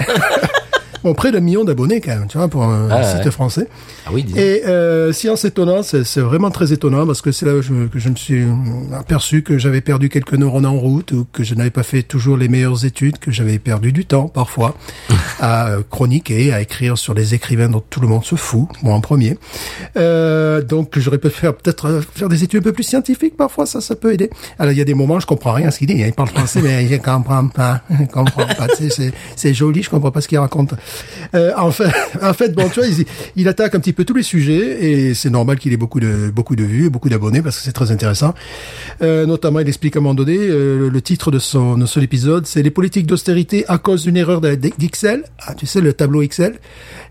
Bon, 1.06 1.14
près 1.14 1.30
d'un 1.30 1.38
million 1.38 1.62
d'abonnés 1.62 2.00
quand 2.00 2.16
même, 2.16 2.26
tu 2.26 2.36
vois, 2.36 2.48
pour 2.48 2.64
un 2.64 2.88
Ah, 2.90 3.04
site 3.04 3.24
ouais. 3.24 3.30
français. 3.30 3.68
Ah 4.06 4.10
oui, 4.12 4.24
disons. 4.24 4.38
Et 4.40 4.64
euh, 4.66 5.12
Science 5.12 5.44
étonnante, 5.44 5.84
c'est 5.84 6.20
vraiment 6.20 6.50
très 6.50 6.72
étonnant 6.72 7.06
parce 7.06 7.22
que 7.22 7.30
c'est 7.30 7.46
là 7.46 7.52
que 7.52 7.62
je, 7.62 7.86
que 7.86 8.00
je 8.00 8.08
me 8.08 8.16
suis 8.16 8.44
aperçu 8.92 9.44
que 9.44 9.56
j'avais 9.56 9.82
perdu 9.82 10.08
quelques 10.08 10.32
neurones 10.34 10.66
en 10.66 10.74
route 10.74 11.12
ou 11.12 11.24
que 11.32 11.44
je 11.44 11.54
n'avais 11.54 11.70
pas 11.70 11.84
fait 11.84 12.02
toujours 12.02 12.36
les 12.36 12.48
meilleures 12.48 12.84
études, 12.84 13.18
que 13.18 13.30
j'avais 13.30 13.60
perdu 13.60 13.92
du 13.92 14.04
temps 14.04 14.26
parfois 14.26 14.74
à 15.38 15.68
euh, 15.68 15.82
chroniquer, 15.88 16.52
à 16.52 16.60
écrire 16.60 16.98
sur 16.98 17.14
des 17.14 17.34
écrivains 17.34 17.68
dont 17.68 17.84
tout 17.88 18.00
le 18.00 18.08
monde 18.08 18.24
se 18.24 18.34
fout, 18.34 18.66
moi 18.82 18.92
en 18.92 19.00
premier. 19.00 19.38
Euh, 19.96 20.60
donc 20.60 20.98
j'aurais 20.98 21.18
pu 21.18 21.30
faire 21.30 21.54
peut-être 21.54 21.86
euh, 21.86 22.00
faire 22.16 22.28
des 22.28 22.42
études 22.42 22.62
un 22.62 22.64
peu 22.64 22.72
plus 22.72 22.82
scientifiques 22.82 23.36
parfois, 23.36 23.64
ça 23.64 23.80
ça 23.80 23.94
peut 23.94 24.12
aider. 24.12 24.28
Alors 24.58 24.72
il 24.72 24.78
y 24.78 24.82
a 24.82 24.84
des 24.84 24.94
moments 24.94 25.20
je 25.20 25.26
comprends 25.26 25.52
rien 25.52 25.68
à 25.68 25.70
ce 25.70 25.78
qu'il 25.78 25.86
dit, 25.86 25.94
il 25.94 26.12
parle 26.14 26.30
français 26.30 26.60
mais 26.62 26.88
je 26.88 26.96
comprends 26.96 27.46
pas, 27.46 27.82
je 27.90 28.06
comprends 28.06 28.46
pas. 28.46 28.66
C'est 29.36 29.54
joli, 29.54 29.84
je 29.84 29.90
comprends 29.90 30.10
pas 30.10 30.20
ce 30.20 30.26
qu'il 30.26 30.38
raconte. 30.38 30.74
Euh, 31.34 31.52
en 31.56 31.70
fait, 31.70 31.90
en 32.22 32.32
fait, 32.32 32.52
bon, 32.54 32.68
tu 32.68 32.80
vois, 32.80 32.88
il, 32.88 33.04
il 33.36 33.48
attaque 33.48 33.74
un 33.74 33.80
petit 33.80 33.92
peu 33.92 34.04
tous 34.04 34.14
les 34.14 34.22
sujets 34.22 34.84
et 34.84 35.14
c'est 35.14 35.30
normal 35.30 35.58
qu'il 35.58 35.72
ait 35.72 35.76
beaucoup 35.76 36.00
de 36.00 36.30
beaucoup 36.34 36.56
de 36.56 36.64
vues, 36.64 36.90
beaucoup 36.90 37.08
d'abonnés 37.08 37.42
parce 37.42 37.56
que 37.58 37.62
c'est 37.62 37.72
très 37.72 37.90
intéressant. 37.90 38.34
Euh, 39.02 39.26
notamment, 39.26 39.60
il 39.60 39.68
explique 39.68 39.96
à 39.96 39.98
un 39.98 40.02
moment 40.02 40.14
donné 40.14 40.36
euh, 40.38 40.88
le 40.90 41.02
titre 41.02 41.30
de 41.30 41.38
son, 41.38 41.76
de 41.76 41.86
son 41.86 42.00
épisode, 42.00 42.46
c'est 42.46 42.62
les 42.62 42.70
politiques 42.70 43.06
d'austérité 43.06 43.64
à 43.68 43.78
cause 43.78 44.04
d'une 44.04 44.16
erreur 44.16 44.40
de- 44.40 44.54
d'Excel. 44.54 45.24
Ah, 45.46 45.54
tu 45.54 45.66
sais 45.66 45.80
le 45.80 45.92
tableau 45.92 46.22
Excel. 46.22 46.58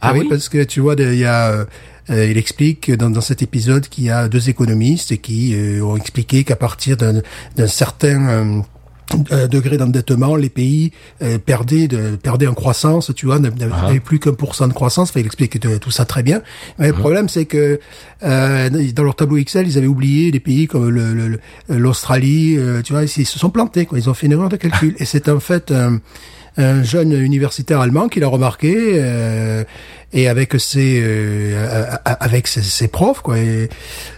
Ah 0.02 0.14
oui. 0.14 0.26
parce 0.30 0.50
que 0.50 0.64
tu 0.64 0.80
vois, 0.80 0.96
il 0.98 1.16
y 1.16 1.26
a 1.26 1.52
euh, 1.52 1.66
euh, 2.12 2.26
il 2.30 2.38
explique 2.38 2.92
dans, 2.96 3.10
dans 3.10 3.22
cet 3.22 3.42
épisode 3.42 3.88
qu'il 3.88 4.04
y 4.04 4.10
a 4.12 4.28
deux 4.28 4.50
économistes 4.50 5.20
qui 5.22 5.56
euh, 5.56 5.82
ont 5.82 5.96
expliqué 5.98 6.44
qu'à 6.44 6.56
partir 6.56 6.98
d'un 6.98 7.22
d'un 7.56 7.68
certain 7.68 8.64
euh, 9.14 9.18
euh, 9.32 9.48
degré 9.48 9.78
d'endettement, 9.78 10.36
les 10.36 10.50
pays 10.50 10.92
euh, 11.22 11.38
perdaient, 11.38 11.88
de, 11.88 12.16
perdaient 12.16 12.48
en 12.48 12.54
croissance, 12.54 13.12
tu 13.16 13.26
vois, 13.28 13.40
n'avaient 13.40 13.56
n'avaient 13.56 14.00
plus 14.00 14.20
qu'un 14.20 14.34
pour 14.34 14.56
cent 14.56 14.68
de 14.68 14.74
croissance. 14.74 15.10
Enfin, 15.10 15.20
il 15.20 15.26
explique 15.26 15.60
tout, 15.60 15.78
tout 15.80 15.92
ça 15.92 16.06
très 16.06 16.24
bien. 16.24 16.42
Mais 16.80 16.88
le 16.88 16.94
problème, 16.94 17.30
c'est 17.30 17.46
que 17.46 17.80
euh, 18.24 18.70
dans 18.94 19.04
leur 19.04 19.16
tableau 19.16 19.38
Excel, 19.38 19.68
ils 19.68 19.78
avaient 19.78 19.88
oublié 19.88 20.32
des 20.32 20.40
pays 20.40 20.68
comme 20.68 20.90
le- 20.90 21.14
le- 21.14 21.28
le- 21.70 21.78
l'Australie, 21.78 22.56
euh, 22.58 22.82
tu 22.82 22.94
vois, 22.94 23.04
ils 23.04 23.08
se 23.10 23.40
sont 23.40 23.50
plantés. 23.50 23.86
Quoi. 23.86 24.00
Ils 24.00 24.10
ont 24.10 24.14
fait 24.14 24.26
une 24.26 24.34
erreur 24.34 24.50
de 24.50 24.56
calcul. 24.58 24.96
Et 25.00 25.06
c'est 25.06 25.30
en 25.30 25.40
fait 25.40 25.72
un, 25.72 26.00
un 26.58 26.84
jeune 26.84 27.12
universitaire 27.12 27.82
allemand 27.82 28.08
qui 28.08 28.20
l'a 28.20 28.28
remarqué. 28.28 29.02
Et 30.16 30.28
avec 30.28 30.56
ses 30.60 31.02
euh, 31.04 31.96
avec 32.04 32.48
ses, 32.48 32.64
ses 32.64 32.88
profs 32.88 33.22
quoi 33.22 33.38
et 33.38 33.70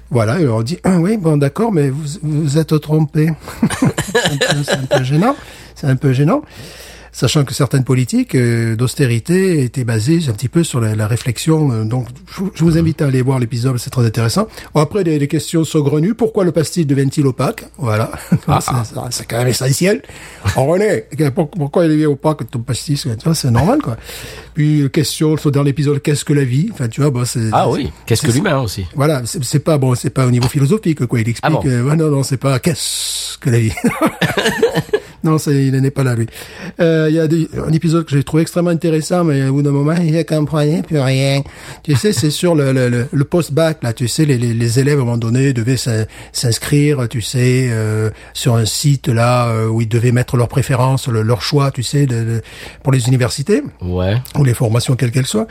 voilà, 0.09 0.39
et 0.39 0.47
on 0.47 0.61
dit 0.61 0.77
ah 0.85 0.99
oui 0.99 1.17
bon 1.17 1.35
d'accord 1.35 1.73
mais 1.73 1.89
vous 1.89 2.05
vous 2.23 2.57
êtes 2.57 2.79
trompé. 2.79 3.29
c'est 4.13 4.71
un, 4.71 4.79
un 4.79 4.85
peu 4.85 5.03
gênant, 5.03 5.35
c'est 5.75 5.87
un 5.87 5.97
peu 5.97 6.13
gênant. 6.13 6.43
Sachant 7.19 7.45
que 7.45 7.53
certaines 7.55 7.83
politiques 7.83 8.35
euh, 8.35 8.75
d'austérité 8.75 9.63
étaient 9.63 9.83
basées 9.83 10.19
un 10.29 10.33
petit 10.33 10.49
peu 10.49 10.63
sur 10.63 10.79
la, 10.79 10.93
la 10.93 11.07
réflexion. 11.07 11.71
euh, 11.71 11.83
donc, 11.83 12.05
je, 12.31 12.41
vous- 12.41 12.51
je 12.53 12.63
vous 12.63 12.77
invite 12.77 13.01
à 13.01 13.07
aller 13.07 13.23
voir 13.23 13.39
l'épisode, 13.39 13.75
c'est 13.79 13.89
très 13.89 14.05
intéressant. 14.05 14.47
Bon, 14.75 14.81
après, 14.81 15.03
des, 15.03 15.17
des 15.17 15.27
questions 15.27 15.63
saugrenues. 15.63 16.13
Pourquoi 16.13 16.43
le 16.43 16.51
pastis 16.51 16.85
devient-il 16.85 17.25
opaque 17.25 17.63
Voilà, 17.79 18.11
c'est 18.61 18.71
c'est 19.09 19.27
quand 19.27 19.39
même 19.39 19.47
essentiel. 19.47 20.03
Oh, 20.57 20.65
René, 20.65 21.05
pour- 21.33 21.49
pourquoi 21.49 21.85
il 21.87 21.99
est 21.99 22.05
opaque 22.05 22.51
ton 22.51 22.59
pastis 22.59 23.07
C'est 23.33 23.49
normal, 23.49 23.79
quoi. 23.81 23.97
Puis, 24.53 24.81
euh, 24.83 24.89
question 24.89 25.37
sur- 25.37 25.51
dans 25.51 25.63
l'épisode, 25.63 25.99
qu'est-ce 26.03 26.23
que 26.23 26.33
la 26.33 26.43
vie? 26.43 26.69
Enfin, 26.71 26.87
tu 26.87 27.01
vois, 27.01 27.09
bon, 27.09 27.25
c'est... 27.25 27.49
Ah 27.51 27.67
oui, 27.67 27.91
qu'est-ce 28.05 28.21
que 28.27 28.31
l'humain 28.31 28.59
aussi? 28.59 28.85
Voilà, 28.95 29.23
c'est 29.25 29.43
c'est 29.43 29.59
pas 29.59 29.79
bon, 29.79 29.95
c'est 29.95 30.11
pas 30.11 30.27
au 30.27 30.31
niveau 30.31 30.47
philosophique 30.47 31.03
quoi. 31.07 31.19
Il 31.19 31.29
explique, 31.29 31.41
Ah 31.43 31.49
bon? 31.49 31.67
euh, 31.67 31.81
ouais, 31.81 31.95
non, 31.95 32.11
non, 32.11 32.21
c'est 32.21 32.37
pas 32.37 32.59
qu'est-ce 32.59 33.39
que 33.39 33.49
la 33.49 33.57
vie? 33.59 33.71
non, 35.27 35.37
c'est 35.37 35.65
il 35.65 35.71
n'est 35.75 35.91
pas 35.91 36.03
là 36.03 36.15
lui. 36.15 36.27
Euh, 36.79 37.07
Il 37.09 37.15
y 37.15 37.19
a 37.19 37.27
des- 37.27 37.47
un 37.67 37.71
épisode 37.73 38.05
que 38.05 38.11
j'ai 38.15 38.23
trouvé 38.23 38.41
extrêmement 38.43 38.69
intéressant, 38.71 39.23
mais 39.23 39.47
au 39.47 39.53
bout 39.53 39.61
d'un 39.61 39.71
moment, 39.71 39.93
il 40.01 40.25
comprenait 40.25 40.81
plus 40.81 40.99
rien. 40.99 41.41
Tu 41.83 41.95
sais, 41.95 42.13
c'est 42.13 42.29
sur 42.31 42.55
le, 42.55 42.71
le, 42.71 42.89
le, 42.89 43.07
le 43.11 43.23
post-bac 43.25 43.83
là. 43.83 43.93
Tu 43.93 44.07
sais, 44.07 44.25
les, 44.25 44.37
les, 44.37 44.53
les 44.53 44.79
élèves 44.79 44.99
à 44.99 45.01
un 45.01 45.05
moment 45.05 45.17
donné 45.17 45.53
devaient 45.53 45.77
s'in- 45.77 46.05
s'inscrire, 46.31 47.07
tu 47.09 47.21
sais, 47.21 47.67
euh, 47.71 48.09
sur 48.33 48.55
un 48.55 48.65
site 48.65 49.07
là 49.07 49.49
euh, 49.49 49.67
où 49.67 49.81
ils 49.81 49.87
devaient 49.89 50.11
mettre 50.11 50.37
leurs 50.37 50.47
préférences, 50.47 51.07
le- 51.07 51.21
leur 51.23 51.41
choix, 51.41 51.71
tu 51.71 51.83
sais, 51.83 52.05
de, 52.05 52.15
de- 52.23 52.41
pour 52.83 52.93
les 52.93 53.07
universités 53.07 53.61
Ouais. 53.81 54.17
ou 54.37 54.43
les 54.43 54.53
formations 54.53 54.95
quelles 54.95 55.11
qu'elles 55.11 55.25
soient. 55.25 55.47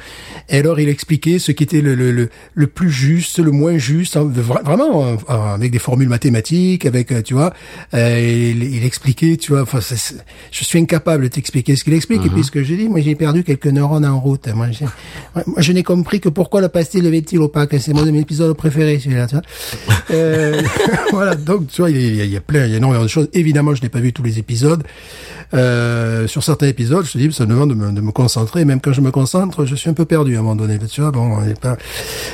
Et 0.49 0.59
alors 0.59 0.79
il 0.81 0.89
expliquait 0.89 1.39
ce 1.39 1.53
qui 1.53 1.65
était 1.65 1.81
le, 1.81 1.95
le, 1.95 2.11
le, 2.13 2.29
le 2.55 2.67
plus 2.67 2.91
juste, 2.91 3.39
le 3.39 3.51
moins 3.51 3.79
juste, 3.79 4.17
hein, 4.17 4.31
vra- 4.35 4.65
vraiment 4.65 5.07
euh, 5.07 5.55
avec 5.55 5.71
des 5.73 5.79
formules 5.79 6.09
mathématiques, 6.09 6.87
avec 6.87 7.13
euh, 7.13 7.23
tu 7.23 7.35
vois, 7.35 7.53
euh, 7.95 8.19
il, 8.55 8.63
il 8.63 8.85
expliquait, 8.85 9.37
tu 9.37 9.53
vois, 9.53 9.66
enfin, 9.75 9.97
je 10.51 10.65
suis 10.65 10.79
incapable 10.79 11.25
de 11.25 11.29
t'expliquer 11.29 11.77
ce 11.77 11.85
qu'il 11.85 11.95
explique. 11.95 12.25
Et 12.25 12.29
puis 12.29 12.45
ce 12.45 12.51
que 12.51 12.63
j'ai 12.63 12.77
dit, 12.77 12.89
moi 12.89 13.01
j'ai 13.01 13.15
perdu 13.15 13.45
quelques 13.45 13.67
neurones 13.67 14.07
en 14.07 14.19
route. 14.19 14.49
Moi, 14.55 14.69
je 15.59 15.73
n'ai 15.73 15.83
compris 15.83 16.21
que 16.21 16.29
pourquoi 16.29 16.61
le 16.61 16.69
pastil 16.69 17.03
le 17.03 17.11
vêtil 17.11 17.39
opaque, 17.39 17.75
c'est 17.79 17.93
mon 17.93 18.05
de 18.05 18.11
mes 18.11 18.21
épisodes 18.21 18.57
préférés 18.57 18.99
celui-là. 18.99 19.27
Euh, 20.11 20.63
voilà, 21.13 21.35
donc 21.35 21.69
tu 21.69 21.83
vois, 21.83 21.91
il 21.91 22.17
y 22.17 22.21
a, 22.21 22.25
il 22.25 22.31
y 22.31 22.37
a 22.37 22.41
plein, 22.41 22.65
il 22.67 22.71
y 22.71 22.75
a 22.75 22.79
énormément 22.79 23.05
de 23.05 23.09
choses. 23.09 23.29
Évidemment, 23.33 23.75
je 23.75 23.83
n'ai 23.83 23.89
pas 23.89 24.01
vu 24.01 24.13
tous 24.13 24.23
les 24.23 24.39
épisodes. 24.39 24.83
Euh, 25.55 26.27
sur 26.27 26.43
certains 26.43 26.67
épisodes, 26.67 27.05
je 27.05 27.13
te 27.13 27.19
dis, 27.19 27.33
ça 27.33 27.45
me 27.47 27.51
demande 27.51 27.71
de 27.71 27.75
me, 27.75 27.93
de 27.93 28.01
me 28.01 28.11
concentrer. 28.11 28.65
Même 28.65 28.81
quand 28.81 28.93
je 28.93 29.01
me 29.01 29.11
concentre, 29.11 29.65
je 29.65 29.75
suis 29.75 29.89
un 29.89 29.95
peu 29.95 30.05
perdu 30.05 30.37
à 30.37 30.41
un 30.41 30.43
moment 30.43 30.57
donné. 30.57 30.79
Tu 30.91 31.01
vois, 31.01 31.11
bon, 31.11 31.39
on 31.39 31.45
est 31.45 31.59
pas. 31.59 31.77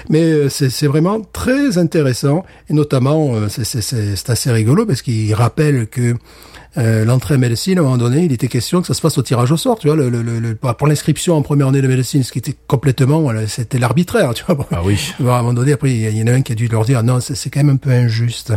Mais 0.08 0.22
euh, 0.22 0.48
c'est 0.48 0.86
vraiment 0.86 1.20
très 1.32 1.78
intéressant 1.78 2.44
et 2.68 2.74
notamment, 2.74 3.34
euh, 3.34 3.48
c'est 3.48 4.30
assez 4.30 4.50
rigolo 4.50 4.86
parce 4.86 5.02
qu'il 5.02 5.32
rappelle 5.34 5.86
que 5.86 6.14
euh, 6.78 7.04
l'entrée 7.04 7.34
en 7.34 7.38
médecine, 7.38 7.78
à 7.78 7.80
un 7.82 7.84
moment 7.84 7.98
donné, 7.98 8.24
il 8.24 8.32
était 8.32 8.48
question 8.48 8.80
que 8.80 8.86
ça 8.86 8.94
se 8.94 9.00
fasse 9.00 9.18
au 9.18 9.22
tirage 9.22 9.52
au 9.52 9.56
sort, 9.56 9.78
tu 9.78 9.88
vois, 9.88 9.96
le, 9.96 10.08
le, 10.08 10.22
le- 10.22 10.54
pour 10.54 10.86
l'inscription 10.86 11.36
en 11.36 11.42
première 11.42 11.68
année 11.68 11.82
de 11.82 11.88
médecine, 11.88 12.22
ce 12.22 12.32
qui 12.32 12.38
était 12.38 12.54
complètement, 12.66 13.20
voilà, 13.20 13.46
c'était 13.46 13.78
l'arbitraire, 13.78 14.32
tu 14.34 14.44
vois. 14.44 14.54
Bon. 14.54 14.66
Ah 14.70 14.80
oui. 14.84 14.98
Bon, 15.20 15.30
à 15.32 15.34
un 15.36 15.42
moment 15.42 15.52
donné, 15.54 15.72
après, 15.72 15.92
il 15.94 16.16
y, 16.16 16.22
en 16.22 16.26
a 16.28 16.32
un 16.32 16.42
qui 16.42 16.52
a 16.52 16.54
dû 16.54 16.68
leur 16.68 16.84
dire, 16.84 17.02
non, 17.02 17.20
c'est 17.20 17.50
quand 17.50 17.60
même 17.60 17.70
un 17.70 17.76
peu 17.76 17.90
injuste. 17.90 18.54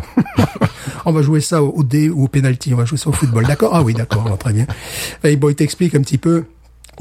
on 1.06 1.12
va 1.12 1.22
jouer 1.22 1.42
ça 1.42 1.62
au, 1.62 1.70
au 1.72 1.84
dé 1.84 2.10
ou 2.10 2.24
au 2.24 2.28
penalty, 2.28 2.74
on 2.74 2.78
va 2.78 2.86
jouer 2.86 2.98
ça 2.98 3.10
au 3.10 3.14
football. 3.14 3.46
D'accord? 3.46 3.72
Ah 3.74 3.82
oui, 3.84 3.94
d'accord, 3.94 4.38
très 4.38 4.54
bien. 4.54 4.66
Et 5.24 5.36
bon, 5.36 5.50
il 5.50 5.56
t'explique 5.56 5.96
un 5.96 6.02
petit 6.02 6.18
peu 6.18 6.46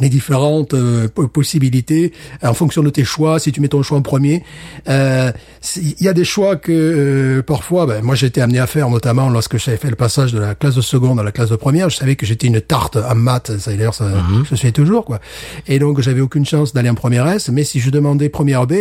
les 0.00 0.08
différentes 0.08 0.74
euh, 0.74 1.08
po- 1.08 1.28
possibilités 1.28 2.12
en 2.42 2.52
fonction 2.54 2.82
de 2.82 2.90
tes 2.90 3.04
choix. 3.04 3.38
Si 3.38 3.52
tu 3.52 3.60
mets 3.60 3.68
ton 3.68 3.82
choix 3.82 3.98
en 3.98 4.02
premier, 4.02 4.42
euh, 4.88 5.30
il 5.76 5.94
y 6.02 6.08
a 6.08 6.12
des 6.12 6.24
choix 6.24 6.56
que 6.56 6.72
euh, 6.72 7.42
parfois, 7.42 7.86
ben, 7.86 8.02
moi 8.02 8.16
été 8.24 8.40
amené 8.40 8.58
à 8.58 8.66
faire, 8.66 8.88
notamment 8.88 9.28
lorsque 9.28 9.58
j'avais 9.58 9.76
fait 9.76 9.90
le 9.90 9.96
passage 9.96 10.32
de 10.32 10.38
la 10.38 10.54
classe 10.54 10.74
de 10.74 10.80
seconde 10.80 11.20
à 11.20 11.22
la 11.22 11.30
classe 11.32 11.50
de 11.50 11.56
première. 11.56 11.90
Je 11.90 11.96
savais 11.96 12.16
que 12.16 12.24
j'étais 12.24 12.46
une 12.46 12.60
tarte 12.60 12.96
en 12.96 13.14
maths, 13.14 13.58
ça 13.58 13.70
d'ailleurs 13.70 13.94
ça, 13.94 14.08
je 14.50 14.54
suis 14.56 14.72
toujours 14.72 15.04
quoi. 15.04 15.20
Et 15.66 15.78
donc 15.78 16.00
j'avais 16.00 16.20
aucune 16.22 16.46
chance 16.46 16.72
d'aller 16.72 16.88
en 16.88 16.94
première 16.94 17.26
S. 17.28 17.50
Mais 17.50 17.64
si 17.64 17.80
je 17.80 17.90
demandais 17.90 18.28
première 18.30 18.66
B, 18.66 18.72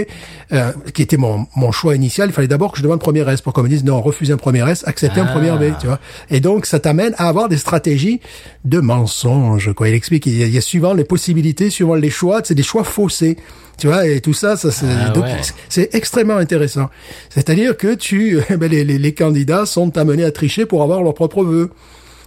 euh, 0.54 0.72
qui 0.94 1.02
était 1.02 1.18
mon, 1.18 1.46
mon 1.56 1.72
choix 1.72 1.96
initial, 1.96 2.30
il 2.30 2.34
fallait 2.34 2.48
d'abord 2.48 2.72
que 2.72 2.78
je 2.78 2.84
demande 2.84 3.00
première 3.00 3.28
S 3.30 3.42
pour 3.42 3.52
qu'on 3.54 3.64
me 3.64 3.70
dise 3.70 3.84
non, 3.84 4.02
refusez 4.02 4.32
un 4.34 4.38
première 4.38 4.68
S, 4.70 4.84
acceptez 4.88 5.20
un 5.20 5.26
Ah. 5.28 5.32
première 5.34 5.58
B, 5.60 5.64
tu 5.80 5.88
vois. 5.88 6.00
Et 6.30 6.40
donc 6.40 6.66
ça 6.66 6.80
t'amène 6.80 7.14
à 7.18 7.28
avoir 7.28 7.50
des 7.50 7.58
stratégies 7.58 8.22
de 8.66 8.80
mensonge. 8.80 9.74
Quoi. 9.74 9.90
Il 9.90 9.96
explique 9.96 10.24
qu'il 10.24 10.38
y 10.38 10.44
a, 10.44 10.48
il 10.48 10.54
y 10.54 10.58
a 10.58 10.62
suivant 10.62 10.94
les 10.94 11.03
possibilités, 11.04 11.70
suivant 11.70 11.96
les 11.96 12.10
choix, 12.10 12.42
c'est 12.44 12.56
des 12.56 12.64
choix 12.64 12.84
faussés. 12.84 13.38
Tu 13.78 13.88
vois, 13.88 14.06
et 14.08 14.22
tout 14.22 14.34
ça, 14.34 14.56
ça 14.56 14.70
c'est 14.72 14.86
Ah 14.88 15.18
ouais. 15.18 15.90
extrêmement 15.94 16.38
intéressant. 16.38 16.90
C'est-à-dire 17.30 17.76
que 17.76 17.96
tu, 17.96 18.40
ben, 18.50 18.70
les, 18.70 18.84
les, 18.84 19.00
les 19.00 19.14
candidats 19.14 19.66
sont 19.66 19.98
amenés 19.98 20.24
à 20.24 20.32
tricher 20.32 20.66
pour 20.66 20.84
avoir 20.84 21.02
leurs 21.02 21.16
propres 21.16 21.44
vœux. 21.44 21.72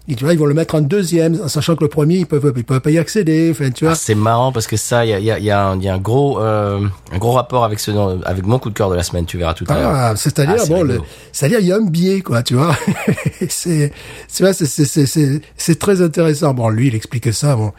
Et 0.09 0.15
tu 0.15 0.23
vois, 0.23 0.33
ils 0.33 0.39
vont 0.39 0.47
le 0.47 0.55
mettre 0.55 0.77
en 0.77 0.81
deuxième, 0.83 1.41
en 1.43 1.49
sachant 1.49 1.75
que 1.75 1.83
le 1.83 1.89
premier, 1.89 2.19
ils 2.19 2.27
peuvent, 2.27 2.53
ils 2.57 2.63
peuvent 2.63 2.81
pas 2.81 2.93
y 2.93 2.99
accéder. 2.99 3.49
Enfin, 3.51 3.71
tu 3.71 3.85
vois. 3.85 3.95
Ah, 3.95 3.97
c'est 3.97 4.15
marrant 4.15 4.53
parce 4.53 4.69
que 4.69 4.77
ça, 4.77 5.05
il 5.05 5.11
y 5.11 5.13
a, 5.13 5.19
il 5.19 5.25
y, 5.25 5.31
a, 5.33 5.39
il 5.39 5.45
y, 5.45 5.51
a 5.51 5.67
un, 5.67 5.77
il 5.77 5.83
y 5.83 5.89
a 5.89 5.95
un 5.95 5.99
gros, 5.99 6.41
euh, 6.41 6.81
un 7.11 7.19
gros 7.19 7.33
rapport 7.33 7.65
avec 7.65 7.81
ce, 7.81 7.91
avec 8.25 8.47
mon 8.47 8.61
coup 8.61 8.71
de 8.71 8.75
cœur 8.75 8.89
de 8.89 8.95
la 8.95 9.03
semaine. 9.03 9.27
Tu 9.27 9.37
verras 9.37 9.55
tout 9.55 9.65
à 9.69 9.75
l'heure. 9.75 9.91
Ah, 9.93 10.15
c'est-à-dire 10.15 10.63
Ah, 10.63 10.67
bon, 10.69 10.87
c'est-à-dire 11.33 11.59
il 11.59 11.67
y 11.67 11.73
a 11.73 11.77
un 11.77 11.81
biais 11.85 12.21
quoi, 12.21 12.45
tu 12.45 12.55
vois. 12.55 12.77
c'est, 13.49 13.93
tu 14.33 14.43
vois, 14.45 14.53
c'est, 14.53 14.67
c'est, 14.67 14.85
c'est, 14.85 15.07
c'est, 15.07 15.41
c'est 15.57 15.79
très 15.79 16.01
intéressant. 16.01 16.55
Bon, 16.55 16.69
lui, 16.69 16.87
il 16.87 16.95
explique 16.95 17.33
ça. 17.33 17.57
Bon, 17.57 17.73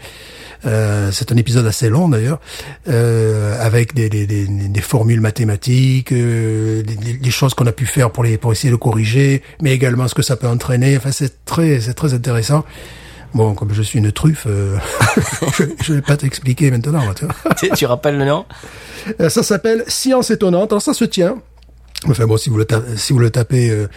euh, 0.65 1.11
c'est 1.11 1.31
un 1.31 1.37
épisode 1.37 1.65
assez 1.65 1.89
long 1.89 2.09
d'ailleurs, 2.09 2.39
euh, 2.89 3.55
avec 3.63 3.93
des, 3.93 4.09
des, 4.09 4.25
des, 4.25 4.45
des 4.47 4.81
formules 4.81 5.21
mathématiques, 5.21 6.11
euh, 6.11 6.83
des, 6.83 6.95
des 7.13 7.31
choses 7.31 7.53
qu'on 7.53 7.67
a 7.67 7.71
pu 7.71 7.85
faire 7.85 8.11
pour 8.11 8.23
les, 8.23 8.37
pour 8.37 8.51
essayer 8.51 8.71
de 8.71 8.75
corriger, 8.75 9.41
mais 9.61 9.71
également 9.73 10.07
ce 10.07 10.15
que 10.15 10.21
ça 10.21 10.35
peut 10.35 10.47
entraîner. 10.47 10.97
Enfin, 10.97 11.11
c'est 11.11 11.45
très, 11.45 11.79
c'est 11.81 11.93
très 11.93 12.13
intéressant. 12.13 12.63
Bon, 13.33 13.53
comme 13.53 13.73
je 13.73 13.81
suis 13.81 13.99
une 13.99 14.11
truffe, 14.11 14.45
euh, 14.47 14.77
je, 15.57 15.63
je 15.83 15.93
vais 15.93 16.01
pas 16.01 16.15
t'expliquer 16.17 16.71
maintenant. 16.71 17.01
Tu 17.13 17.25
vois. 17.25 17.35
tu, 17.55 17.69
tu 17.71 17.85
rappelles 17.85 18.17
le 18.17 18.25
nom? 18.25 18.45
Euh, 19.19 19.29
Ça 19.29 19.43
s'appelle 19.43 19.83
Science 19.87 20.31
étonnante. 20.31 20.71
Alors 20.71 20.81
ça 20.81 20.93
se 20.93 21.03
tient. 21.03 21.35
Enfin 22.07 22.27
bon, 22.27 22.37
si 22.37 22.49
vous 22.51 22.57
le 22.57 22.65
tapez, 22.65 22.95
si 22.95 23.11
vous 23.11 23.17
le 23.19 23.31
tapez 23.31 23.71
euh, 23.71 23.87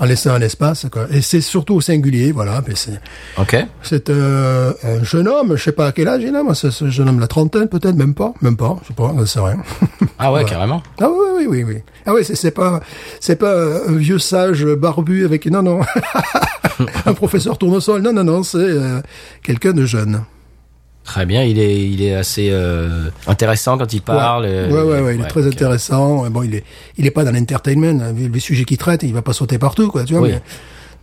en 0.00 0.06
laissant 0.06 0.30
un 0.34 0.40
espace, 0.40 0.86
quoi. 0.90 1.06
Et 1.12 1.20
c'est 1.22 1.40
surtout 1.40 1.74
au 1.76 1.80
singulier, 1.80 2.32
voilà. 2.32 2.60
C'est 2.74 2.98
Ok. 3.38 3.56
c'est 3.82 4.10
euh, 4.10 4.72
un 4.82 5.04
jeune 5.04 5.28
homme, 5.28 5.56
je 5.56 5.62
sais 5.62 5.72
pas 5.72 5.86
à 5.86 5.92
quel 5.92 6.08
âge 6.08 6.22
il 6.24 6.34
a, 6.34 6.42
moi, 6.42 6.56
c'est 6.56 6.72
ce 6.72 6.90
jeune 6.90 7.08
homme 7.08 7.20
la 7.20 7.28
trentaine 7.28 7.68
peut-être, 7.68 7.94
même 7.94 8.14
pas, 8.14 8.34
même 8.42 8.56
pas, 8.56 8.76
je 8.82 8.88
sais 8.88 8.94
pas, 8.94 9.26
sais 9.26 9.40
rien. 9.40 9.62
Ah 10.18 10.32
ouais, 10.32 10.40
Voilà. 10.40 10.48
carrément. 10.48 10.82
Ah 11.00 11.08
oui, 11.08 11.26
oui, 11.38 11.46
oui, 11.48 11.64
oui. 11.64 11.76
Ah 12.06 12.12
oui, 12.14 12.24
c'est 12.24 12.34
c'est 12.36 12.50
pas 12.52 12.80
c'est 13.20 13.36
pas 13.36 13.54
un 13.88 13.92
vieux 13.96 14.18
sage 14.18 14.64
barbu 14.64 15.24
avec 15.24 15.46
non 15.46 15.62
non 15.62 15.80
un 17.06 17.14
professeur 17.14 17.58
tournesol, 17.58 18.00
non 18.02 18.12
non 18.12 18.24
non, 18.24 18.42
c'est 18.42 18.58
euh, 18.58 19.00
quelqu'un 19.42 19.72
de 19.72 19.84
jeune. 19.86 20.22
Très 21.04 21.26
bien. 21.26 21.42
Il 21.42 21.58
est, 21.58 21.86
il 21.86 22.02
est 22.02 22.14
assez 22.14 22.48
euh, 22.50 23.10
intéressant 23.26 23.76
quand 23.76 23.92
il 23.92 24.00
parle. 24.00 24.44
Ouais, 24.44 24.50
euh, 24.50 24.70
ouais, 24.70 24.82
ouais, 24.92 25.00
ouais, 25.02 25.14
il 25.16 25.20
est 25.20 25.28
très 25.28 25.46
intéressant. 25.46 26.28
Bon, 26.30 26.42
il 26.42 26.54
est, 26.54 26.64
il 26.96 27.06
est 27.06 27.10
pas 27.10 27.24
dans 27.24 27.32
l'entertainment. 27.32 28.00
hein, 28.02 28.12
vu 28.12 28.28
Les 28.28 28.40
sujets 28.40 28.64
qu'il 28.64 28.78
traite, 28.78 29.02
il 29.02 29.12
va 29.12 29.20
pas 29.22 29.34
sauter 29.34 29.58
partout, 29.58 29.88
quoi, 29.90 30.04
tu 30.04 30.14
vois. 30.14 30.22
Oui. 30.22 30.30
Mais, 30.32 30.42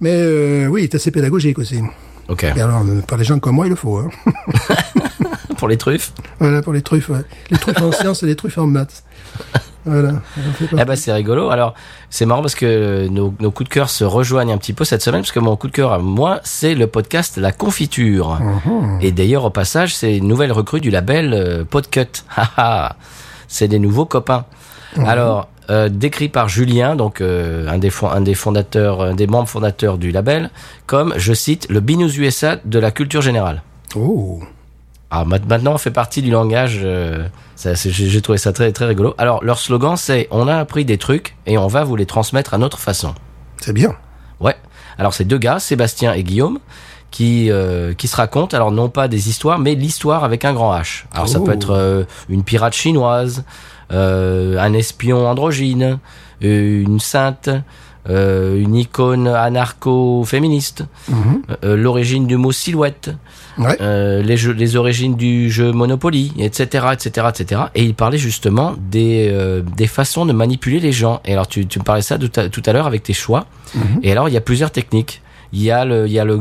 mais 0.01 0.11
euh, 0.13 0.67
oui, 0.67 0.81
il 0.81 0.83
est 0.85 0.95
assez 0.95 1.11
pédagogique 1.11 1.59
aussi. 1.59 1.81
Ok. 2.27 2.43
Et 2.43 2.61
alors, 2.61 2.81
euh, 2.81 3.01
pour 3.05 3.17
les 3.17 3.23
gens 3.23 3.37
comme 3.39 3.55
moi, 3.55 3.67
il 3.67 3.69
le 3.69 3.75
faut. 3.75 3.97
Hein. 3.97 4.09
Pour 5.57 5.67
les 5.67 5.77
truffes? 5.77 6.11
voilà, 6.39 6.63
pour 6.63 6.73
les 6.73 6.81
truffes. 6.81 7.09
ouais. 7.09 7.19
Les 7.51 7.57
truffes 7.59 7.79
en 7.83 7.91
sciences 7.91 8.23
et 8.23 8.25
les 8.25 8.35
truffes 8.35 8.57
en 8.57 8.65
maths. 8.65 9.03
Voilà. 9.85 10.13
Eh 10.77 10.85
ben 10.85 10.95
c'est 10.95 11.11
rigolo. 11.11 11.49
Alors 11.49 11.73
c'est 12.09 12.25
marrant 12.25 12.41
parce 12.41 12.53
que 12.55 13.07
nos, 13.07 13.33
nos 13.39 13.49
coups 13.51 13.67
de 13.69 13.73
cœur 13.73 13.89
se 13.89 14.03
rejoignent 14.03 14.53
un 14.53 14.57
petit 14.57 14.73
peu 14.73 14.85
cette 14.85 15.01
semaine 15.01 15.21
parce 15.21 15.31
que 15.31 15.39
mon 15.39 15.55
coup 15.55 15.67
de 15.67 15.71
cœur 15.73 15.91
à 15.93 15.97
moi 15.99 16.39
c'est 16.43 16.75
le 16.75 16.85
podcast 16.87 17.37
La 17.37 17.51
Confiture. 17.51 18.39
Et 19.01 19.11
d'ailleurs 19.11 19.43
au 19.45 19.49
passage 19.49 19.95
c'est 19.95 20.17
une 20.17 20.27
nouvelle 20.27 20.51
recrue 20.51 20.81
du 20.81 20.91
label 20.91 21.33
euh, 21.33 21.63
Podcut. 21.63 22.23
C'est 23.47 23.67
des 23.67 23.79
nouveaux 23.79 24.05
copains. 24.05 24.45
Alors 25.05 25.47
euh, 25.69 25.89
décrit 25.89 26.29
par 26.29 26.47
Julien 26.49 26.95
donc 26.95 27.21
euh, 27.21 27.67
un 27.69 27.77
des 27.77 27.91
un 28.03 28.21
des 28.21 28.33
fondateurs 28.33 29.01
un 29.01 29.13
des 29.13 29.27
membres 29.27 29.47
fondateurs 29.47 29.97
du 29.97 30.11
label 30.11 30.49
comme 30.85 31.13
je 31.17 31.33
cite 31.33 31.67
le 31.69 31.79
binous 31.79 32.17
USA 32.17 32.57
de 32.63 32.79
la 32.79 32.91
culture 32.91 33.21
générale. 33.21 33.61
Oh. 33.95 34.39
Ah, 35.13 35.25
ma- 35.25 35.39
maintenant, 35.39 35.73
on 35.73 35.77
fait 35.77 35.91
partie 35.91 36.21
du 36.21 36.31
langage. 36.31 36.79
euh, 36.83 37.27
j'ai 37.75 38.21
trouvé 38.21 38.37
ça 38.37 38.51
très 38.53 38.71
très 38.71 38.85
rigolo. 38.85 39.13
Alors, 39.17 39.43
leur 39.43 39.59
slogan, 39.59 39.95
c'est 39.97 40.27
"On 40.31 40.47
a 40.47 40.55
appris 40.57 40.85
des 40.85 40.97
trucs 40.97 41.35
et 41.45 41.57
on 41.57 41.67
va 41.67 41.83
vous 41.83 41.95
les 41.95 42.05
transmettre 42.05 42.53
à 42.53 42.57
notre 42.57 42.79
façon." 42.79 43.13
C'est 43.61 43.73
bien. 43.73 43.93
Ouais. 44.39 44.55
Alors, 44.97 45.13
c'est 45.13 45.23
deux 45.25 45.37
gars, 45.37 45.59
Sébastien 45.59 46.13
et 46.13 46.23
Guillaume, 46.23 46.59
qui 47.11 47.49
euh, 47.51 47.93
qui 47.93 48.07
se 48.07 48.15
racontent. 48.15 48.55
Alors, 48.55 48.71
non 48.71 48.89
pas 48.89 49.07
des 49.07 49.29
histoires, 49.29 49.59
mais 49.59 49.75
l'histoire 49.75 50.23
avec 50.23 50.45
un 50.45 50.53
grand 50.53 50.73
H. 50.75 51.03
Alors, 51.13 51.27
ça 51.27 51.39
Oh. 51.39 51.43
peut 51.43 51.53
être 51.53 51.71
euh, 51.71 52.03
une 52.29 52.43
pirate 52.43 52.73
chinoise, 52.73 53.43
euh, 53.91 54.57
un 54.59 54.73
espion 54.73 55.27
androgyne, 55.27 55.99
une 56.41 56.99
sainte. 56.99 57.49
une 58.09 58.75
icône 58.75 59.27
anarcho-féministe, 59.27 60.85
Mhm. 61.09 61.41
l'origine 61.75 62.25
du 62.25 62.35
mot 62.37 62.51
silhouette, 62.51 63.11
Ouais. 63.57 63.77
euh, 63.81 64.21
les, 64.21 64.37
jeux, 64.37 64.53
les 64.53 64.75
origines 64.75 65.15
du 65.15 65.51
jeu 65.51 65.71
Monopoly, 65.71 66.33
etc., 66.39 66.87
etc., 66.93 67.27
etc. 67.29 67.61
Et 67.75 67.83
il 67.83 67.93
parlait 67.95 68.17
justement 68.17 68.75
des, 68.79 69.29
euh, 69.31 69.61
des 69.75 69.87
façons 69.87 70.25
de 70.25 70.33
manipuler 70.33 70.79
les 70.79 70.91
gens. 70.91 71.21
Et 71.25 71.33
alors, 71.33 71.47
tu, 71.47 71.65
tu 71.67 71.79
me 71.79 71.83
parlais 71.83 72.01
ça 72.01 72.17
tout 72.17 72.31
à, 72.37 72.49
tout 72.49 72.63
à 72.65 72.73
l'heure 72.73 72.87
avec 72.87 73.03
tes 73.03 73.13
choix. 73.13 73.45
Et 74.03 74.11
alors, 74.11 74.29
il 74.29 74.33
y 74.33 74.37
a 74.37 74.41
plusieurs 74.41 74.71
techniques. 74.71 75.21
Il 75.53 75.61
y 75.61 75.69
a 75.69 75.83
le, 75.83 76.07
il 76.07 76.13
y 76.13 76.19
a 76.19 76.23
le, 76.23 76.39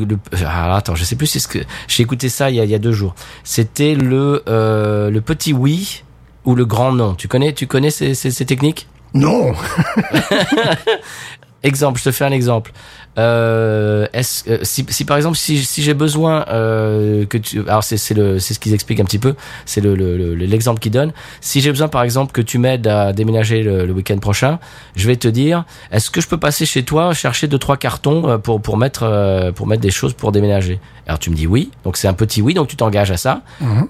attends, 0.55 0.95
je 0.95 1.03
sais 1.03 1.17
plus 1.17 1.27
si 1.27 1.41
c'est 1.41 1.49
ce 1.49 1.49
que 1.49 1.59
j'ai 1.89 2.05
écouté 2.05 2.29
ça 2.29 2.49
il 2.49 2.55
y 2.57 2.61
a, 2.61 2.65
il 2.65 2.71
y 2.71 2.77
a 2.77 2.79
deux 2.79 2.93
jours. 2.93 3.17
C'était 3.43 3.97
le, 3.97 4.45
euh, 4.49 5.11
le 5.11 5.21
petit 5.21 5.53
oui 5.53 6.05
ou 6.45 6.55
le 6.55 6.65
grand 6.65 6.93
non. 6.93 7.15
Tu 7.15 7.27
connais, 7.27 7.53
tu 7.53 7.67
connais 7.67 7.91
ces, 7.91 8.15
ces, 8.15 8.31
ces 8.31 8.47
techniques? 8.47 8.87
Non. 9.13 9.53
Exemple, 11.63 11.99
je 11.99 12.05
te 12.05 12.11
fais 12.11 12.25
un 12.25 12.33
exemple. 12.33 12.73
Euh, 13.19 14.07
est-ce, 14.13 14.49
euh, 14.49 14.59
si, 14.63 14.87
si 14.89 15.05
par 15.05 15.17
exemple, 15.19 15.37
si, 15.37 15.59
si 15.63 15.83
j'ai 15.83 15.93
besoin 15.95 16.45
euh, 16.49 17.27
que 17.27 17.37
tu, 17.37 17.61
alors 17.69 17.85
c'est 17.85 17.97
c'est 17.99 18.15
le, 18.15 18.39
c'est 18.39 18.55
ce 18.55 18.59
qu'ils 18.61 18.73
expliquent 18.73 19.01
un 19.01 19.05
petit 19.05 19.19
peu, 19.19 19.35
c'est 19.67 19.81
le 19.83 19.95
le- 19.95 20.17
le- 20.17 20.35
l'exemple 20.35 20.81
qu'ils 20.81 20.93
donnent. 20.93 21.13
Si 21.43 21.61
j'ai 21.61 21.71
besoin, 21.71 21.89
par 21.89 22.03
exemple, 22.03 22.33
que 22.33 22.41
tu 22.41 22.57
m'aides 22.59 22.87
à 22.87 23.13
déménager 23.13 23.63
le, 23.63 23.85
le 23.85 23.93
week-end 23.93 24.17
prochain, 24.19 24.59
je 24.97 25.07
vais 25.07 25.17
te 25.17 25.29
dire, 25.29 25.65
est-ce 25.93 26.11
que 26.11 26.21
je 26.23 26.29
peux 26.29 26.39
passer 26.39 26.65
chez 26.65 26.83
toi 26.85 27.13
chercher 27.13 27.47
deux 27.47 27.59
trois 27.59 27.77
cartons 27.77 28.29
euh, 28.29 28.39
pour 28.39 28.63
pour 28.63 28.77
mettre 28.79 29.03
euh, 29.03 29.53
pour 29.53 29.67
mettre 29.67 29.83
des 29.83 29.91
choses 29.91 30.15
pour 30.15 30.33
déménager? 30.33 30.81
Alors 31.07 31.19
tu 31.19 31.29
me 31.31 31.35
dis 31.35 31.47
oui, 31.47 31.71
donc 31.85 31.97
c'est 31.99 32.09
un 32.09 32.15
petit 32.15 32.41
oui, 32.41 32.55
donc 32.55 32.69
tu 32.69 32.77
t'engages 32.77 33.11
à 33.11 33.17
ça. 33.19 33.43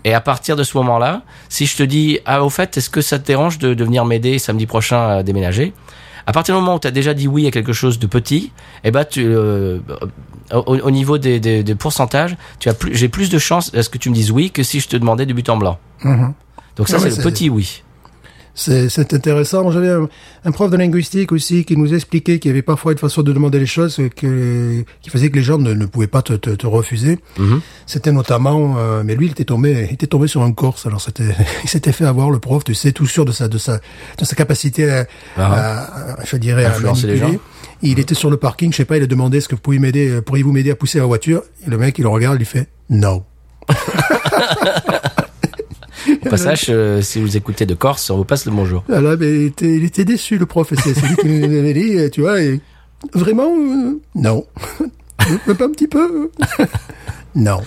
Et 0.04 0.14
à 0.14 0.20
partir 0.20 0.56
de 0.56 0.64
ce 0.64 0.76
moment-là, 0.78 1.22
si 1.48 1.66
je 1.66 1.76
te 1.76 1.82
dis, 1.82 2.18
ah 2.24 2.42
au 2.42 2.48
fait, 2.50 2.76
est-ce 2.78 2.88
que 2.90 3.00
ça 3.02 3.18
te 3.18 3.26
dérange 3.26 3.58
de, 3.58 3.74
de 3.74 3.84
venir 3.84 4.04
m'aider 4.06 4.38
samedi 4.38 4.66
prochain 4.66 5.06
à 5.18 5.22
déménager? 5.22 5.72
À 6.26 6.32
partir 6.32 6.54
du 6.54 6.60
moment 6.60 6.76
où 6.76 6.78
tu 6.78 6.86
as 6.88 6.90
déjà 6.90 7.14
dit 7.14 7.28
oui 7.28 7.46
à 7.46 7.50
quelque 7.50 7.72
chose 7.72 7.98
de 7.98 8.06
petit, 8.06 8.52
eh 8.84 8.90
ben 8.90 9.04
tu, 9.04 9.24
euh, 9.24 9.78
au, 10.52 10.76
au 10.76 10.90
niveau 10.90 11.18
des, 11.18 11.40
des, 11.40 11.62
des 11.62 11.74
pourcentages, 11.74 12.36
tu 12.58 12.68
as 12.68 12.74
plus, 12.74 12.94
j'ai 12.94 13.08
plus 13.08 13.30
de 13.30 13.38
chances 13.38 13.74
à 13.74 13.82
ce 13.82 13.88
que 13.88 13.98
tu 13.98 14.10
me 14.10 14.14
dises 14.14 14.30
oui 14.30 14.50
que 14.50 14.62
si 14.62 14.80
je 14.80 14.88
te 14.88 14.96
demandais 14.96 15.26
du 15.26 15.34
but 15.34 15.48
en 15.48 15.56
blanc. 15.56 15.78
Mhm. 16.04 16.34
Donc 16.76 16.88
ça 16.88 16.98
c'est 16.98 17.16
le 17.16 17.22
petit 17.22 17.50
oui. 17.50 17.82
C'est 18.62 19.14
intéressant. 19.14 19.62
Moi, 19.62 19.72
J'avais 19.72 19.88
un, 19.88 20.06
un 20.44 20.50
prof 20.52 20.70
de 20.70 20.76
linguistique 20.76 21.32
aussi 21.32 21.64
qui 21.64 21.76
nous 21.78 21.94
expliquait 21.94 22.38
qu'il 22.38 22.50
y 22.50 22.52
avait 22.52 22.60
parfois 22.62 22.92
une 22.92 22.98
façon 22.98 23.22
de 23.22 23.32
demander 23.32 23.58
les 23.58 23.64
choses 23.66 23.96
que, 24.14 24.84
qui 25.00 25.08
faisait 25.10 25.30
que 25.30 25.36
les 25.36 25.42
gens 25.42 25.56
ne, 25.58 25.72
ne 25.72 25.86
pouvaient 25.86 26.06
pas 26.06 26.20
te, 26.20 26.34
te, 26.34 26.50
te 26.50 26.66
refuser. 26.66 27.18
Mhm. 27.38 27.60
C'était 27.86 28.12
notamment, 28.12 28.76
euh, 28.78 29.02
mais 29.04 29.14
lui, 29.16 29.26
il 29.26 29.32
était 29.32 29.44
tombé, 29.46 29.86
il 29.88 29.94
était 29.94 30.06
tombé 30.06 30.26
sur 30.28 30.42
un 30.42 30.52
Corse. 30.52 30.84
Alors 30.86 31.00
c'était, 31.00 31.34
il 31.64 31.70
s'était 31.70 31.92
fait 31.92 32.04
avoir 32.04 32.30
le 32.30 32.38
prof, 32.38 32.62
tu 32.62 32.74
sais, 32.74 32.92
tout 32.92 33.06
sûr 33.06 33.24
de 33.24 33.32
sa, 33.32 33.48
de 33.48 33.56
sa, 33.58 33.78
de 34.18 34.24
sa 34.24 34.36
capacité 34.36 34.90
à, 34.90 35.06
à- 35.38 36.12
à- 36.20 36.24
je 36.24 36.36
dirais, 36.36 36.64
à 36.66 36.70
Influencer 36.70 37.06
les 37.06 37.14
manipuler. 37.14 37.40
Il 37.82 37.98
était 37.98 38.14
sur 38.14 38.28
le 38.28 38.36
parking, 38.36 38.72
je 38.72 38.76
sais 38.76 38.84
pas, 38.84 38.98
il 38.98 39.02
a 39.02 39.06
demandé 39.06 39.38
est-ce 39.38 39.48
que 39.48 39.54
vous 39.54 39.60
pouvez 39.62 39.78
m'aider, 39.78 40.20
pourriez-vous 40.20 40.52
m'aider 40.52 40.70
à 40.70 40.76
pousser 40.76 40.98
la 40.98 41.06
voiture? 41.06 41.42
Et 41.66 41.70
le 41.70 41.78
mec, 41.78 41.98
il 41.98 42.02
le 42.02 42.08
regarde, 42.08 42.36
il 42.38 42.44
fait 42.44 42.68
non. 42.90 43.24
Passage, 46.30 46.66
euh, 46.68 47.02
si 47.02 47.20
vous 47.20 47.36
écoutez 47.36 47.66
de 47.66 47.74
Corse, 47.74 48.08
on 48.10 48.16
vous 48.16 48.24
passe 48.24 48.46
le 48.46 48.52
bonjour. 48.52 48.82
Voilà, 48.88 49.16
mais 49.16 49.26
il 49.30 49.46
était, 49.46 49.76
il 49.76 49.84
était 49.84 50.04
déçu, 50.04 50.38
le 50.38 50.46
prof. 50.46 50.72
C'est 50.82 50.94
lui 51.06 51.16
qui 51.16 51.26
nous 51.28 51.58
avait 51.58 51.74
dit, 51.74 51.96
euh, 51.98 52.08
tu 52.10 52.20
vois, 52.22 52.40
et 52.40 52.60
vraiment, 53.14 53.50
euh, 53.56 53.98
non. 54.14 54.44
Pas 55.18 55.64
un 55.64 55.70
petit 55.70 55.88
peu. 55.88 56.30
Non. 57.36 57.60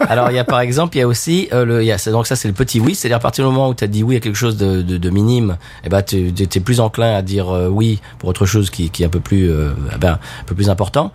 Alors 0.00 0.30
il 0.30 0.36
y 0.36 0.38
a 0.38 0.44
par 0.44 0.60
exemple, 0.60 0.96
il 0.96 1.00
y 1.00 1.02
a 1.02 1.06
aussi 1.06 1.46
euh, 1.52 1.66
le, 1.66 1.82
il 1.82 1.86
y 1.86 1.92
a, 1.92 1.98
c'est- 1.98 2.10
donc 2.10 2.26
ça 2.26 2.36
c'est 2.36 2.48
le 2.48 2.54
petit 2.54 2.80
oui, 2.80 2.94
c'est-à-dire 2.94 3.18
à 3.18 3.20
partir 3.20 3.44
du 3.44 3.50
moment 3.50 3.68
où 3.68 3.74
tu 3.74 3.84
as 3.84 3.86
dit 3.86 4.02
oui 4.02 4.16
à 4.16 4.20
quelque 4.20 4.34
chose 4.38 4.56
de, 4.56 4.80
de, 4.80 4.96
de 4.96 5.10
minime, 5.10 5.58
eh 5.84 5.90
ben 5.90 6.00
tu 6.00 6.32
es 6.40 6.60
plus 6.60 6.80
enclin 6.80 7.14
à 7.16 7.20
dire 7.20 7.50
euh, 7.50 7.68
oui 7.68 8.00
pour 8.18 8.30
autre 8.30 8.46
chose 8.46 8.70
qui, 8.70 8.88
qui 8.88 9.02
est 9.02 9.06
un 9.06 9.10
peu 9.10 9.20
plus, 9.20 9.50
euh, 9.50 9.72
eh 9.94 9.98
ben, 9.98 10.12
un 10.12 10.44
peu 10.46 10.54
plus 10.54 10.70
important 10.70 11.12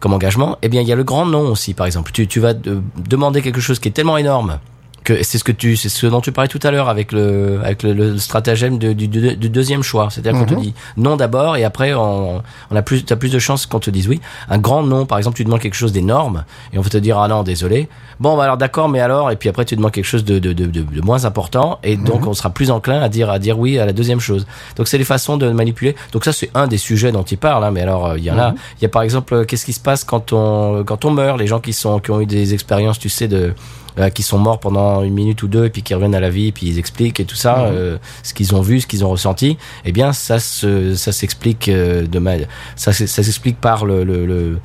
comme 0.00 0.12
engagement. 0.12 0.58
Eh 0.62 0.68
bien 0.68 0.80
il 0.82 0.88
y 0.88 0.92
a 0.92 0.96
le 0.96 1.04
grand 1.04 1.24
non 1.24 1.48
aussi, 1.52 1.72
par 1.72 1.86
exemple. 1.86 2.10
Tu, 2.10 2.26
tu 2.26 2.40
vas 2.40 2.52
de- 2.52 2.80
demander 3.08 3.42
quelque 3.42 3.60
chose 3.60 3.78
qui 3.78 3.86
est 3.90 3.92
tellement 3.92 4.16
énorme 4.18 4.58
que 5.06 5.22
c'est 5.22 5.38
ce 5.38 5.44
que 5.44 5.52
tu, 5.52 5.76
c'est 5.76 5.88
ce 5.88 6.06
dont 6.06 6.20
tu 6.20 6.32
parlais 6.32 6.48
tout 6.48 6.60
à 6.62 6.70
l'heure 6.70 6.88
avec 6.90 7.12
le, 7.12 7.60
avec 7.64 7.82
le, 7.82 7.92
le 7.94 8.18
stratagème 8.18 8.78
de- 8.78 8.92
du, 8.92 9.08
du, 9.08 9.36
du 9.36 9.48
deuxième 9.48 9.82
choix. 9.82 10.08
C'est-à-dire 10.10 10.38
qu'on 10.38 10.46
te 10.46 10.54
dit 10.54 10.74
non 10.96 11.16
d'abord 11.16 11.56
et 11.56 11.64
après 11.64 11.94
on, 11.94 12.42
on 12.70 12.76
a 12.76 12.82
plus, 12.82 13.04
t'as 13.04 13.16
plus 13.16 13.30
de 13.32 13.38
chances 13.38 13.64
qu'on 13.66 13.80
te 13.80 13.90
dise 13.90 14.08
oui. 14.08 14.20
Un 14.48 14.58
grand 14.58 14.82
non, 14.82 15.06
par 15.06 15.18
exemple, 15.18 15.36
tu 15.36 15.44
demandes 15.44 15.60
quelque 15.60 15.74
chose 15.82 15.92
d'énorme 15.92 16.44
et 16.72 16.78
on 16.78 16.82
va 16.82 16.90
te 16.90 16.98
dire 16.98 17.18
ah 17.18 17.28
non 17.28 17.42
désolé. 17.42 17.88
Bon 18.20 18.36
bah 18.36 18.44
alors 18.44 18.56
d'accord, 18.56 18.88
mais 18.88 19.00
alors 19.00 19.30
et 19.30 19.36
puis 19.36 19.48
après 19.48 19.64
tu 19.64 19.76
demandes 19.76 19.92
quelque 19.92 20.04
chose 20.04 20.24
de, 20.24 20.38
de, 20.38 20.52
de, 20.52 20.66
de, 20.66 21.00
moins 21.02 21.24
important 21.24 21.78
et 21.82 21.96
donc 21.96 22.26
on 22.26 22.34
sera 22.34 22.50
plus 22.50 22.70
enclin 22.70 23.00
à 23.00 23.08
dire 23.08 23.30
à 23.30 23.38
dire 23.38 23.58
oui 23.58 23.78
à 23.78 23.86
la 23.86 23.92
deuxième 23.92 24.20
chose. 24.20 24.46
Donc 24.76 24.88
c'est 24.88 24.98
les 24.98 25.04
façons 25.04 25.36
de 25.36 25.50
manipuler. 25.50 25.94
Donc 26.12 26.24
ça 26.24 26.32
c'est 26.32 26.50
un 26.54 26.66
des 26.66 26.78
sujets 26.78 27.12
dont 27.12 27.22
il 27.22 27.38
parle. 27.38 27.62
Hein, 27.64 27.70
mais 27.70 27.82
alors 27.82 28.06
euh, 28.06 28.18
il 28.18 28.24
y 28.24 28.30
en 28.30 28.38
a. 28.38 28.54
Il 28.78 28.82
y 28.82 28.86
a 28.86 28.88
par 28.88 29.02
exemple 29.02 29.34
euh, 29.34 29.44
qu'est-ce 29.44 29.64
qui 29.64 29.72
se 29.72 29.80
passe 29.80 30.02
quand 30.04 30.32
on 30.32 30.82
quand 30.84 31.04
on 31.04 31.10
meurt? 31.10 31.38
Les 31.38 31.46
gens 31.46 31.60
qui 31.60 31.72
sont 31.72 32.00
qui 32.00 32.10
ont 32.10 32.20
eu 32.20 32.26
des 32.26 32.54
expériences, 32.54 32.98
tu 32.98 33.08
sais 33.08 33.28
de 33.28 33.54
euh, 33.98 34.08
qui 34.10 34.22
sont 34.22 34.38
morts 34.38 34.60
pendant 34.60 35.02
une 35.02 35.14
minute 35.14 35.42
ou 35.42 35.48
deux 35.48 35.64
et 35.66 35.70
puis 35.70 35.82
qui 35.82 35.94
reviennent 35.94 36.14
à 36.14 36.20
la 36.20 36.30
vie 36.30 36.48
et 36.48 36.52
puis 36.52 36.66
ils 36.66 36.78
expliquent 36.78 37.20
et 37.20 37.24
tout 37.24 37.36
ça 37.36 37.66
euh, 37.66 37.98
ce 38.22 38.34
qu'ils 38.34 38.54
ont 38.54 38.60
vu 38.60 38.80
ce 38.80 38.86
qu'ils 38.86 39.04
ont 39.04 39.10
ressenti 39.10 39.56
eh 39.84 39.92
bien 39.92 40.12
ça 40.12 40.38
se 40.38 40.94
ça 40.94 41.12
s'explique 41.12 41.68
euh, 41.68 42.06
de 42.06 42.18
mal 42.18 42.48
ça, 42.76 42.92
s'explique 42.92 43.60
par 43.60 43.84
le, 43.84 44.04
le, 44.04 44.26
le 44.26 44.58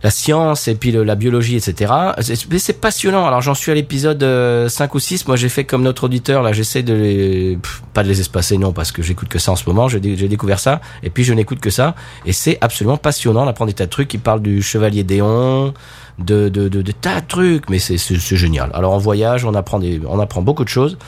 la 0.00 0.10
science 0.12 0.68
et 0.68 0.76
puis 0.76 0.92
le- 0.92 1.02
la 1.02 1.16
biologie, 1.16 1.56
etc. 1.56 1.92
C'est- 2.20 2.46
Mais 2.52 2.60
c'est 2.60 2.80
passionnant. 2.80 3.26
Alors 3.26 3.40
j'en 3.42 3.54
suis 3.54 3.72
à 3.72 3.74
l'épisode 3.74 4.22
euh, 4.22 4.68
5 4.68 4.94
ou 4.94 5.00
6. 5.00 5.26
Moi 5.26 5.34
j'ai 5.36 5.48
fait 5.48 5.64
comme 5.64 5.82
notre 5.82 6.04
auditeur, 6.04 6.44
là 6.44 6.52
j'essaie 6.52 6.84
de 6.84 6.94
les... 6.94 7.58
pff, 7.60 7.82
pas 7.94 8.04
de 8.04 8.08
les 8.08 8.20
espacer, 8.20 8.58
non, 8.58 8.72
parce 8.72 8.92
que 8.92 9.02
j'écoute 9.02 9.26
que 9.28 9.40
ça 9.40 9.50
en 9.50 9.56
ce 9.56 9.64
moment. 9.68 9.88
J'ai 9.88 9.98
dé- 9.98 10.16
j'ai 10.16 10.28
découvert 10.28 10.60
ça 10.60 10.80
et 11.02 11.10
puis 11.10 11.24
je 11.24 11.34
n'écoute 11.34 11.58
que 11.58 11.70
ça. 11.70 11.96
Et 12.26 12.32
c'est 12.32 12.58
absolument 12.60 12.96
passionnant. 12.96 13.44
On 13.44 13.48
apprend 13.48 13.66
des 13.66 13.72
tas 13.72 13.86
de 13.86 13.90
trucs 13.90 14.06
qui 14.06 14.18
parlent 14.18 14.40
du 14.40 14.62
chevalier 14.62 15.02
Déon, 15.02 15.74
de, 16.18 16.48
de, 16.48 16.68
de, 16.68 16.82
de 16.82 16.92
tas 16.92 17.20
de 17.20 17.26
trucs, 17.26 17.70
mais 17.70 17.78
c'est 17.78 17.96
génial. 18.36 18.70
Alors 18.74 18.94
en 18.94 18.98
voyage, 18.98 19.44
on 19.44 19.54
apprend, 19.54 19.78
des, 19.78 20.00
on 20.08 20.18
apprend 20.18 20.42
beaucoup 20.42 20.64
de 20.64 20.68
choses. 20.68 20.98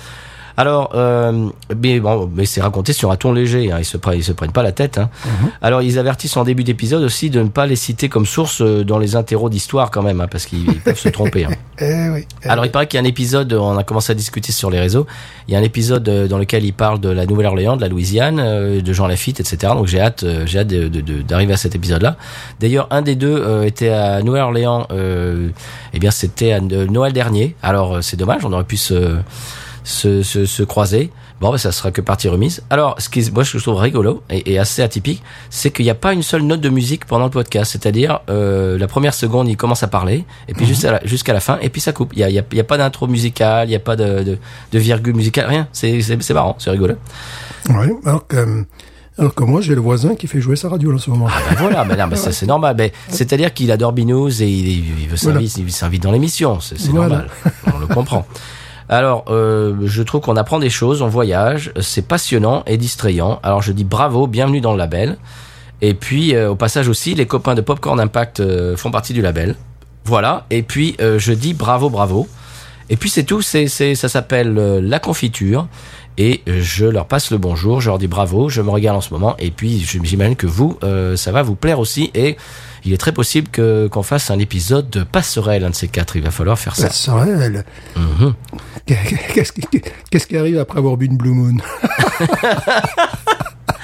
Alors, 0.61 0.91
euh, 0.95 1.49
mais 1.75 2.01
bon, 2.01 2.31
mais 2.35 2.45
c'est 2.45 2.61
raconté 2.61 2.93
sur 2.93 3.11
un 3.11 3.17
ton 3.17 3.33
léger. 3.33 3.73
Hein, 3.73 3.77
ils 3.79 3.85
se 3.87 3.97
prennent, 3.97 4.19
ils 4.19 4.23
se 4.23 4.33
prennent 4.33 4.53
pas 4.53 4.63
la 4.63 4.73
tête. 4.73 4.99
Hein. 4.99 5.09
Alors, 5.63 5.81
ils 5.81 5.99
avertissent 5.99 6.37
en 6.37 6.45
début 6.45 6.65
d'épisode 6.65 7.03
aussi 7.03 7.31
de 7.31 7.41
ne 7.41 7.49
pas 7.49 7.65
les 7.65 7.77
citer 7.77 8.11
comme 8.11 8.27
source 8.27 8.61
euh, 8.61 8.85
dans 8.85 8.99
les 8.99 9.17
interros 9.17 9.49
d'histoire 9.49 9.91
quand 9.91 10.03
même, 10.03 10.21
hein, 10.21 10.29
parce 10.31 10.45
qu'ils 10.45 10.71
ils 10.71 10.81
peuvent 10.81 10.99
se 10.99 11.09
tromper. 11.09 11.47
Hein. 11.47 11.51
Eh 11.83 12.11
oui. 12.11 12.27
Eh 12.45 12.49
Alors, 12.51 12.67
il 12.67 12.71
paraît 12.71 12.87
qu'il 12.87 12.99
y 12.99 13.01
a 13.01 13.03
un 13.03 13.09
épisode, 13.09 13.55
on 13.55 13.79
a 13.79 13.85
commencé 13.85 14.13
à 14.13 14.15
discuter 14.15 14.53
sur 14.53 14.69
les 14.69 14.79
réseaux. 14.79 15.07
Il 15.49 15.55
y 15.55 15.57
a 15.57 15.59
un 15.59 15.63
épisode 15.63 16.07
euh, 16.11 16.29
dans 16.29 16.37
lequel 16.37 16.63
il 16.63 16.75
parle 16.75 17.01
de 17.01 17.09
la 17.09 17.25
Nouvelle-Orléans, 17.25 17.77
de 17.77 17.81
la 17.81 17.89
Louisiane, 17.89 18.39
euh, 18.39 18.83
de 18.83 18.93
Jean 18.93 19.07
Lafitte, 19.07 19.41
etc. 19.41 19.73
Donc, 19.75 19.87
j'ai 19.87 19.99
hâte, 19.99 20.27
j'ai 20.45 20.59
hâte 20.59 20.69
d'arriver 20.69 21.55
à 21.55 21.57
cet 21.57 21.75
épisode-là. 21.75 22.19
D'ailleurs, 22.61 22.87
un 22.91 23.01
des 23.01 23.15
deux 23.15 23.35
euh, 23.35 23.63
était 23.63 23.89
à 23.89 24.21
Nouvelle-Orléans. 24.23 24.89
Euh, 24.91 25.49
eh 25.95 25.99
bien, 25.99 26.11
c'était 26.11 26.53
à 26.53 26.61
Noël 26.61 27.15
dernier. 27.15 27.57
Alors, 27.63 28.03
c'est 28.03 28.19
dommage, 28.19 28.45
on 28.45 28.53
aurait 28.53 28.65
pu 28.65 28.77
se 28.77 29.17
se, 29.85 30.23
se, 30.23 30.47
se 30.47 30.63
croiser. 30.63 31.11
Bon, 31.41 31.51
ben, 31.51 31.57
ça 31.57 31.73
sera 31.73 31.91
que 31.91 32.03
partie 32.03 32.29
remise. 32.29 32.63
Alors, 32.69 32.97
ce 32.99 33.09
qui, 33.09 33.31
moi, 33.33 33.45
ce 33.45 33.53
que 33.53 33.59
je 33.59 33.63
trouve 33.65 33.77
rigolo 33.79 34.23
et, 34.29 34.53
et 34.53 34.59
assez 34.59 34.83
atypique, 34.83 35.23
c'est 35.49 35.71
qu'il 35.71 35.87
n'y 35.87 35.91
a 35.91 35.95
pas 35.95 36.13
une 36.13 36.23
seule 36.23 36.43
note 36.43 36.61
de 36.61 36.69
musique 36.69 37.07
pendant 37.07 37.25
le 37.25 37.31
podcast. 37.31 37.73
C'est-à-dire, 37.73 38.21
euh, 38.29 38.77
la 38.77 38.87
première 38.87 39.15
seconde, 39.15 39.49
il 39.49 39.57
commence 39.57 39.83
à 39.83 39.89
parler, 39.89 40.25
et 40.49 40.53
puis 40.55 40.67
jusqu'à 40.67 40.93
la, 40.93 41.01
jusqu'à 41.07 41.33
la 41.33 41.41
fin, 41.41 41.59
et 41.63 41.71
puis 41.71 41.81
ça 41.81 41.93
coupe. 41.93 42.13
Il 42.13 42.19
n'y 42.19 42.25
a, 42.25 42.31
y 42.31 42.39
a, 42.39 42.43
y 42.53 42.61
a 42.61 42.65
pas 42.65 42.77
d'intro 42.77 43.07
musicale, 43.07 43.69
il 43.69 43.71
n'y 43.71 43.77
a 43.77 43.81
pas 43.81 43.97
de, 43.97 44.23
de, 44.23 44.39
de 44.73 44.79
virgule 44.79 45.15
musicale, 45.17 45.47
rien. 45.49 45.67
C'est, 45.73 46.03
marrant, 46.35 46.57
c'est 46.59 46.71
rigolo. 46.71 46.95
Oui, 47.71 47.87
alors 48.05 48.27
que, 48.27 48.65
alors 49.19 49.35
que 49.35 49.45
moi, 49.45 49.63
j'ai 49.63 49.75
le 49.75 49.81
voisin 49.81 50.15
qui 50.17 50.27
fait 50.27 50.43
jouer 50.43 50.57
sa 50.57 50.69
radio 50.69 50.91
là, 50.91 50.97
en 50.97 51.01
ce 51.01 51.09
moment. 51.11 51.27
Ben 51.27 51.57
voilà, 51.59 51.85
ben 51.85 52.07
ben 52.07 52.17
c'est 52.17 52.47
normal. 52.47 52.77
Ben, 52.77 52.91
c'est-à-dire 53.09 53.55
qu'il 53.55 53.71
adore 53.73 53.93
Binous 53.93 54.43
et 54.43 54.47
il, 54.47 54.69
il 54.69 55.09
veut 55.09 55.17
Voilà. 55.23 55.39
s'inviter, 55.41 55.61
il 55.63 55.73
s'invite 55.73 56.03
dans 56.03 56.13
l'émission. 56.13 56.61
C'est, 56.61 56.79
c'est 56.79 56.91
Voilà. 56.91 57.09
normal. 57.09 57.31
On 57.75 57.79
le 57.79 57.87
comprend. 57.87 58.27
Alors, 58.91 59.27
euh, 59.29 59.77
je 59.85 60.03
trouve 60.03 60.21
qu'on 60.21 60.35
apprend 60.35 60.59
des 60.59 60.69
choses, 60.69 61.01
on 61.01 61.07
voyage, 61.07 61.73
c'est 61.81 62.09
passionnant 62.09 62.65
et 62.67 62.77
distrayant. 62.77 63.39
Alors, 63.45 63.63
je 63.63 63.71
dis 63.71 63.85
bravo, 63.85 64.27
bienvenue 64.27 64.61
dans 64.61 64.73
le 64.73 64.79
label. 64.79 65.17
Et 65.81 65.95
puis, 65.95 66.35
euh, 66.35 66.51
au 66.51 66.57
passage 66.57 66.89
aussi, 66.89 67.15
les 67.15 67.25
copains 67.25 67.55
de 67.55 67.61
Popcorn 67.61 68.01
Impact 68.01 68.41
euh, 68.41 68.77
font 68.77 68.91
partie 68.91 69.13
du 69.13 69.23
label. 69.23 69.55
Voilà. 70.05 70.45
Et 70.51 70.65
puis, 70.65 70.97
euh, 71.01 71.21
je 71.21 71.33
dis 71.33 71.55
bravo, 71.55 71.89
bravo. 71.89 72.27
Et 72.89 72.97
puis, 72.97 73.11
c'est 73.11 73.23
tout. 73.23 73.43
C'est, 73.43 73.69
c'est, 73.69 73.95
ça 73.95 74.09
s'appelle 74.09 74.55
La 74.55 74.99
Confiture. 74.99 75.69
Et 76.19 76.43
je 76.49 76.85
leur 76.85 77.07
passe 77.07 77.31
le 77.31 77.39
bonjour, 77.39 77.81
je 77.81 77.89
leur 77.89 77.99
dis 77.99 78.09
bravo, 78.09 78.49
je 78.49 78.61
me 78.61 78.71
regarde 78.71 78.97
en 78.99 79.01
ce 79.01 79.15
moment. 79.15 79.37
Et 79.39 79.53
puis, 79.53 79.79
j'imagine 79.79 80.35
que 80.35 80.49
vous, 80.49 80.77
ça 81.15 81.31
va 81.31 81.43
vous 81.43 81.55
plaire 81.55 81.79
aussi. 81.79 82.11
Et 82.15 82.37
il 82.85 82.93
est 82.93 82.99
très 82.99 83.13
possible 83.13 83.49
que 83.49 83.89
qu'on 83.89 84.03
fasse 84.03 84.31
un 84.31 84.39
épisode 84.39 84.89
de 84.91 85.03
passerelle, 85.03 85.65
un 85.65 85.71
de 85.71 85.75
ces 85.75 85.89
quatre. 85.89 86.17
Il 86.17 86.23
va 86.23 86.31
falloir 86.31 86.59
faire 86.59 86.77
ça. 86.77 86.89
Ça 86.89 86.95
serait 86.95 87.29
elle. 87.31 87.65
Mhm. 87.97 88.35
Qu'est-ce 88.87 89.53
qui, 89.53 89.63
qu'est-ce 90.11 90.27
qui 90.27 90.37
arrive 90.37 90.59
après 90.59 90.79
avoir 90.79 90.97
bu 90.97 91.07
une 91.07 91.17
Blue 91.17 91.31
Moon? 91.33 91.57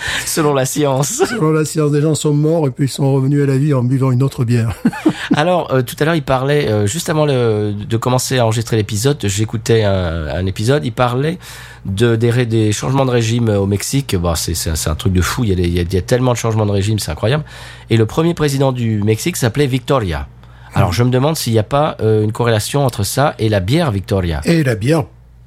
Selon 0.27 0.55
la 0.55 0.65
science. 0.67 1.23
Selon 1.29 1.51
la 1.53 1.65
science, 1.65 1.91
des 1.93 2.01
gens 2.01 2.15
sont 2.15 2.33
morts 2.35 2.67
et 2.67 2.71
puis 2.71 2.87
ils 2.87 2.91
sont 2.91 3.13
revenus 3.13 3.43
à 3.43 3.47
la 3.47 3.57
vie 3.59 3.75
en 3.75 3.83
buvant 3.83 4.11
une 4.11 4.23
autre 4.23 4.45
bière. 4.45 4.75
Alors, 5.35 5.73
euh, 5.73 5.83
tout 5.83 5.97
à 6.01 6.05
l'heure, 6.05 6.15
il 6.15 6.23
parlait, 6.23 6.69
euh, 6.69 6.87
juste 6.87 7.09
avant 7.11 7.27
le- 7.27 7.73
de 7.73 7.97
commencer 7.97 8.39
à 8.39 8.45
enregistrer 8.45 8.77
l'épisode, 8.77 9.19
j'écoutais 9.25 9.83
un, 9.85 10.27
un 10.29 10.47
épisode, 10.47 10.85
il 10.85 10.93
parlait 10.93 11.39
de, 11.85 12.17
des, 12.17 12.73
changements 12.73 13.07
de 13.07 13.11
régime 13.11 13.49
au 13.49 13.67
Mexique. 13.67 14.17
Bon, 14.17 14.35
c'est 14.35 14.55
un- 14.89 14.95
truc 14.95 15.13
de 15.13 15.21
fou, 15.23 15.45
il 15.45 15.51
y, 15.51 15.53
a 15.53 15.57
des- 15.57 15.63
il, 15.65 15.75
y 15.75 15.79
a, 15.79 15.83
il 15.83 15.93
y 15.95 15.97
a 15.99 16.03
tellement 16.03 16.33
de 16.33 16.39
changements 16.39 16.67
de 16.67 16.73
régime, 16.73 16.99
c'est 16.99 17.11
incroyable. 17.11 17.45
Et 17.91 17.97
le 17.97 18.07
premier 18.07 18.35
président 18.35 18.73
du 18.73 19.03
Mexique 19.03 19.37
s'appelait 19.37 19.67
Victoria. 19.67 20.29
Alors, 20.75 20.93
je 20.93 21.03
me 21.05 21.11
demande 21.11 21.37
s'il 21.37 21.55
n'y 21.55 21.59
a 21.59 21.63
pas 21.63 21.97
euh, 22.03 22.23
une 22.23 22.33
corrélation 22.33 22.85
entre 22.85 23.03
ça 23.03 23.35
et 23.39 23.49
la 23.49 23.61
bière 23.61 23.91
Victoria. 23.91 24.43
Et 24.45 24.63
la 24.63 24.75
bière, 24.75 25.05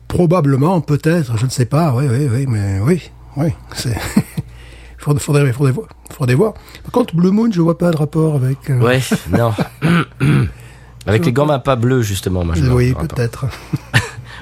probablement, 0.08 0.82
peut-être, 0.82 1.38
je 1.38 1.46
ne 1.46 1.52
sais 1.52 1.66
pas, 1.66 1.94
oui, 1.96 2.06
oui, 2.10 2.28
oui, 2.32 2.46
mais 2.48 2.80
oui, 2.80 3.02
oui, 3.38 3.50
c'est... 3.76 3.96
faudrait, 5.00 5.20
faudrait, 5.22 5.52
faudrait, 5.54 5.72
voir, 5.72 5.88
faudrait 6.12 6.36
voir. 6.36 6.54
Par 6.84 6.92
contre, 6.92 7.16
Blue 7.16 7.32
Moon, 7.32 7.50
je 7.52 7.62
vois 7.62 7.78
pas 7.78 7.90
de 7.92 7.98
rapport 7.98 8.36
avec... 8.36 8.70
euh, 8.70 8.80
Ouais, 8.80 9.00
non. 9.36 9.52
Avec 11.08 11.26
les 11.26 11.32
gants 11.32 11.48
pas 11.60 11.76
bleus, 11.76 12.02
justement. 12.04 12.44
Moi, 12.46 12.54
je 12.56 12.66
oui, 12.66 12.94
peut-être. 12.94 13.46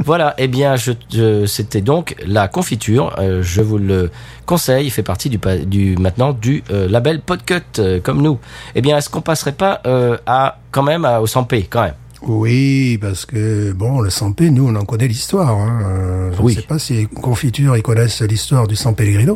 Voilà, 0.05 0.36
eh 0.38 0.47
bien, 0.47 0.76
je, 0.76 0.91
je- 1.12 1.47
c'était 1.47 1.82
donc 1.82 2.16
la 2.24 2.47
confiture. 2.47 3.16
euh, 3.18 3.41
je 3.41 3.62
vous 3.64 3.80
le 3.80 4.12
conseille. 4.45 4.86
Il 4.86 4.91
fait 4.91 5.01
partie 5.01 5.28
du, 5.30 5.95
maintenant 5.97 6.34
du 6.34 6.64
euh, 6.70 6.88
label 6.88 7.20
Podcut, 7.22 7.62
euh, 7.80 7.99
comme 7.99 8.22
nous. 8.22 8.38
Eh 8.76 8.82
bien, 8.82 8.97
est-ce 8.97 9.10
qu'on 9.10 9.22
passerait 9.22 9.53
pas 9.53 9.82
à 10.28 10.60
quand 10.72 10.84
même 10.84 11.03
à, 11.03 11.20
au 11.20 11.26
100p, 11.26 11.66
quand 11.70 11.82
même? 11.84 11.95
Oui, 12.22 12.99
parce 13.01 13.26
que, 13.26 13.72
bon, 13.72 13.99
le 14.01 14.12
San 14.12 14.36
P, 14.36 14.51
nous, 14.51 14.68
on 14.68 14.76
en 14.76 14.86
connaît 14.86 15.08
l'histoire. 15.08 15.49
Hein. 15.49 16.30
Je 16.38 16.41
Oui. 16.43 16.55
ne 16.55 16.62
sais 16.62 16.68
pas 16.68 16.78
si 16.78 16.93
les 16.93 17.05
confitures, 17.08 17.76
ils 17.76 17.82
connaissent 17.84 18.22
l'histoire 18.22 18.68
du 18.68 18.76
San 18.76 18.93
Pellegrino. 18.93 19.36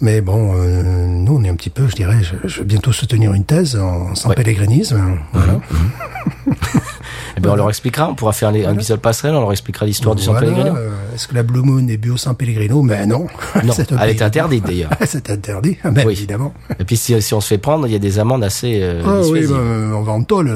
Mais 0.00 0.20
bon, 0.20 0.52
euh, 0.54 0.82
nous, 1.08 1.34
on 1.36 1.42
est 1.44 1.48
un 1.48 1.56
petit 1.56 1.70
peu, 1.70 1.88
je 1.88 1.96
dirais, 1.96 2.18
je, 2.22 2.46
je 2.48 2.58
vais 2.60 2.64
bientôt 2.64 2.92
soutenir 2.92 3.32
une 3.34 3.44
thèse 3.44 3.76
en 3.76 4.14
San 4.14 4.30
Ouais. 4.30 4.36
Pellegrinisme. 4.36 5.18
Voilà. 5.32 5.60
Eh 7.38 7.40
bien, 7.40 7.52
on 7.52 7.56
leur 7.56 7.68
expliquera. 7.68 8.08
On 8.10 8.14
pourra 8.14 8.32
faire 8.32 8.48
un, 8.50 8.54
un 8.54 8.74
épisode 8.74 9.00
passerelle. 9.00 9.34
On 9.34 9.40
leur 9.40 9.52
expliquera 9.52 9.86
l'histoire 9.86 10.14
du 10.14 10.22
San 10.22 10.32
Voilà. 10.34 10.48
Pellegrino. 10.48 10.76
Euh, 10.76 10.90
Est-ce 11.14 11.28
que 11.28 11.34
la 11.34 11.42
Blue 11.42 11.62
Moon 11.62 11.86
est 11.88 12.08
au 12.10 12.16
San 12.16 12.34
Pellegrino? 12.34 12.82
Mais 12.82 13.06
non. 13.06 13.26
Non, 13.64 13.74
elle 14.00 14.10
est 14.10 14.22
interdite 14.22 14.64
d'ailleurs. 14.66 14.90
C'est 15.06 15.30
interdit, 15.30 15.78
ben, 15.84 16.04
Oui. 16.06 16.12
évidemment. 16.12 16.52
Et 16.78 16.84
puis, 16.84 16.96
si, 16.96 17.20
si 17.22 17.34
on 17.34 17.40
se 17.40 17.48
fait 17.48 17.58
prendre, 17.58 17.86
il 17.86 17.92
y 17.92 17.96
a 17.96 17.98
des 18.00 18.18
amendes 18.18 18.44
assez 18.44 18.80
euh, 18.82 19.02
Ah 19.06 19.20
oui, 19.30 19.46
bah, 19.46 19.56
on 19.94 20.02
va 20.02 20.12
en 20.12 20.22
tôle. 20.22 20.54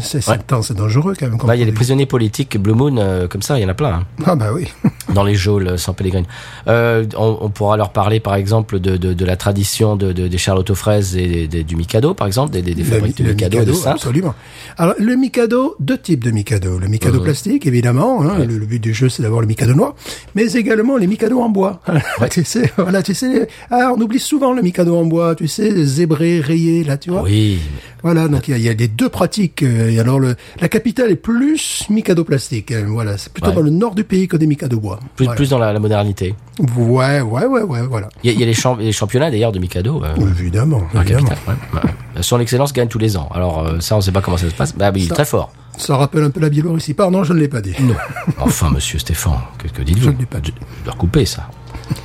C'est- 0.00 0.28
Ouais. 0.28 0.38
dangereux, 0.76 1.14
quand 1.18 1.28
même. 1.28 1.38
Bah, 1.44 1.56
il 1.56 1.60
y 1.60 1.62
a 1.62 1.66
des 1.66 1.72
prisonniers 1.72 2.06
politiques 2.06 2.58
Blue 2.58 2.74
Moon 2.74 2.96
euh, 2.98 3.26
comme 3.28 3.42
ça, 3.42 3.58
il 3.58 3.62
y 3.62 3.64
en 3.64 3.68
a 3.68 3.74
plein. 3.74 3.92
hein. 3.94 4.04
Ah 4.26 4.34
bah 4.36 4.50
oui. 4.54 4.68
dans 5.14 5.24
les 5.24 5.34
geôles 5.34 5.78
sans 5.78 5.92
Pellegrine. 5.94 6.24
Euh, 6.68 7.04
on, 7.16 7.38
on 7.40 7.48
pourra 7.50 7.76
leur 7.76 7.90
parler 7.90 8.20
par 8.20 8.34
exemple 8.34 8.78
de, 8.80 8.96
de, 8.96 9.12
de 9.14 9.24
la 9.24 9.36
tradition 9.36 9.96
de, 9.96 10.12
de- 10.12 10.28
des 10.28 10.38
charlottes 10.38 10.70
aux 10.70 10.74
fraises 10.74 11.16
et 11.16 11.26
des- 11.26 11.48
des- 11.48 11.64
du 11.64 11.76
Mikado 11.76 12.14
par 12.14 12.26
exemple, 12.26 12.52
des, 12.52 12.62
des, 12.62 12.74
des 12.74 12.84
fabriques 12.84 13.18
de 13.18 13.24
le 13.24 13.30
Mikado, 13.30 13.60
et 13.62 13.64
de 13.64 13.72
absolument. 13.88 14.34
Alors, 14.78 14.94
le 14.98 15.14
Mikado, 15.16 15.74
deux 15.80 15.98
types 15.98 16.09
de 16.18 16.30
Mikado. 16.30 16.78
Le 16.78 16.88
Mikado 16.88 17.18
Mhm. 17.18 17.24
plastique, 17.24 17.66
évidemment. 17.66 18.22
hein, 18.22 18.38
Ouais. 18.40 18.46
le, 18.46 18.58
le 18.58 18.66
but 18.66 18.80
du 18.82 18.92
jeu, 18.94 19.08
c'est 19.08 19.22
d'avoir 19.22 19.40
le 19.40 19.46
Mikado 19.46 19.74
noir. 19.74 19.94
Mais 20.34 20.52
également 20.52 20.96
les 20.96 21.06
Mikado 21.06 21.40
en 21.40 21.48
bois. 21.48 21.80
tu 22.30 22.44
sais, 22.44 22.70
voilà, 22.76 23.02
tu 23.02 23.14
sais. 23.14 23.48
Ah, 23.70 23.92
on 23.96 24.00
oublie 24.00 24.18
souvent 24.18 24.52
le 24.52 24.62
Mikado 24.62 24.96
en 24.96 25.04
bois, 25.04 25.34
tu 25.34 25.48
sais, 25.48 25.84
zébré, 25.84 26.40
rayé, 26.40 26.84
là, 26.84 26.96
tu 26.96 27.10
vois. 27.10 27.22
Oui, 27.22 27.58
Voilà, 28.02 28.28
donc 28.28 28.48
il 28.48 28.52
y, 28.52 28.54
a- 28.54 28.58
y 28.58 28.68
a 28.70 28.72
les 28.72 28.88
deux 28.88 29.10
pratiques. 29.10 29.62
euh, 29.62 29.90
Et 29.90 30.00
alors, 30.00 30.18
le, 30.18 30.34
la 30.60 30.68
capitale 30.68 31.10
est 31.10 31.16
plus 31.16 31.84
Mikado 31.90 32.24
plastique. 32.24 32.72
hein, 32.72 32.84
voilà, 32.88 33.18
c'est 33.18 33.30
plutôt 33.32 33.48
Ouais. 33.50 33.54
dans 33.54 33.60
le 33.60 33.70
nord 33.70 33.94
du 33.94 34.04
pays 34.04 34.26
que 34.26 34.36
des 34.38 34.46
Mikado 34.46 34.80
bois. 34.80 34.98
plus, 35.16 35.24
Voilà. 35.26 35.36
plus 35.36 35.50
dans 35.50 35.58
la, 35.58 35.72
la 35.72 35.78
modernité. 35.80 36.34
Ouais, 36.78 37.20
ouais, 37.20 37.44
ouais, 37.46 37.62
ouais, 37.62 37.82
voilà. 37.88 38.08
Il 38.24 38.30
y 38.30 38.30
a, 38.30 38.34
il 38.34 38.40
y 38.40 38.42
a 38.42 38.46
les, 38.46 38.54
champ- 38.54 38.76
les 38.76 38.92
championnats 38.92 39.30
d'ailleurs 39.30 39.52
de 39.52 39.58
Mikado. 39.58 40.02
Euh, 40.02 40.14
Évidemment, 40.38 40.82
évidemment. 40.94 41.28
capitale, 41.28 41.56
ouais. 41.74 41.80
Ouais. 42.16 42.22
Son 42.22 42.40
Excellence 42.40 42.72
gagne 42.72 42.88
tous 42.88 42.98
les 42.98 43.16
ans. 43.16 43.28
Alors 43.34 43.66
euh, 43.66 43.80
ça, 43.80 43.96
on 43.96 44.00
sait 44.00 44.12
pas 44.12 44.20
comment 44.22 44.36
ça 44.36 44.48
se 44.48 44.54
passe. 44.54 44.74
Bah, 44.76 44.90
mais 44.92 45.00
il 45.00 45.06
est 45.06 45.14
très 45.14 45.24
fort. 45.24 45.52
Ça 45.80 45.96
rappelle 45.96 46.24
un 46.24 46.30
peu 46.30 46.40
la 46.40 46.50
Biélorussie. 46.50 46.92
Pardon, 46.94 47.24
je 47.24 47.32
ne 47.32 47.38
l'ai 47.38 47.48
pas 47.48 47.62
dit. 47.62 47.74
Non. 47.80 47.94
Enfin, 48.38 48.70
monsieur 48.70 48.98
Stéphane, 48.98 49.40
que, 49.58 49.66
que 49.68 49.82
dites-vous 49.82 50.04
Je 50.04 50.10
ne 50.10 50.18
l'ai 50.18 50.26
pas 50.26 50.40
dit. 50.40 50.52
Je 50.80 50.84
dois 50.84 50.94
couper 50.94 51.24
ça. 51.24 51.50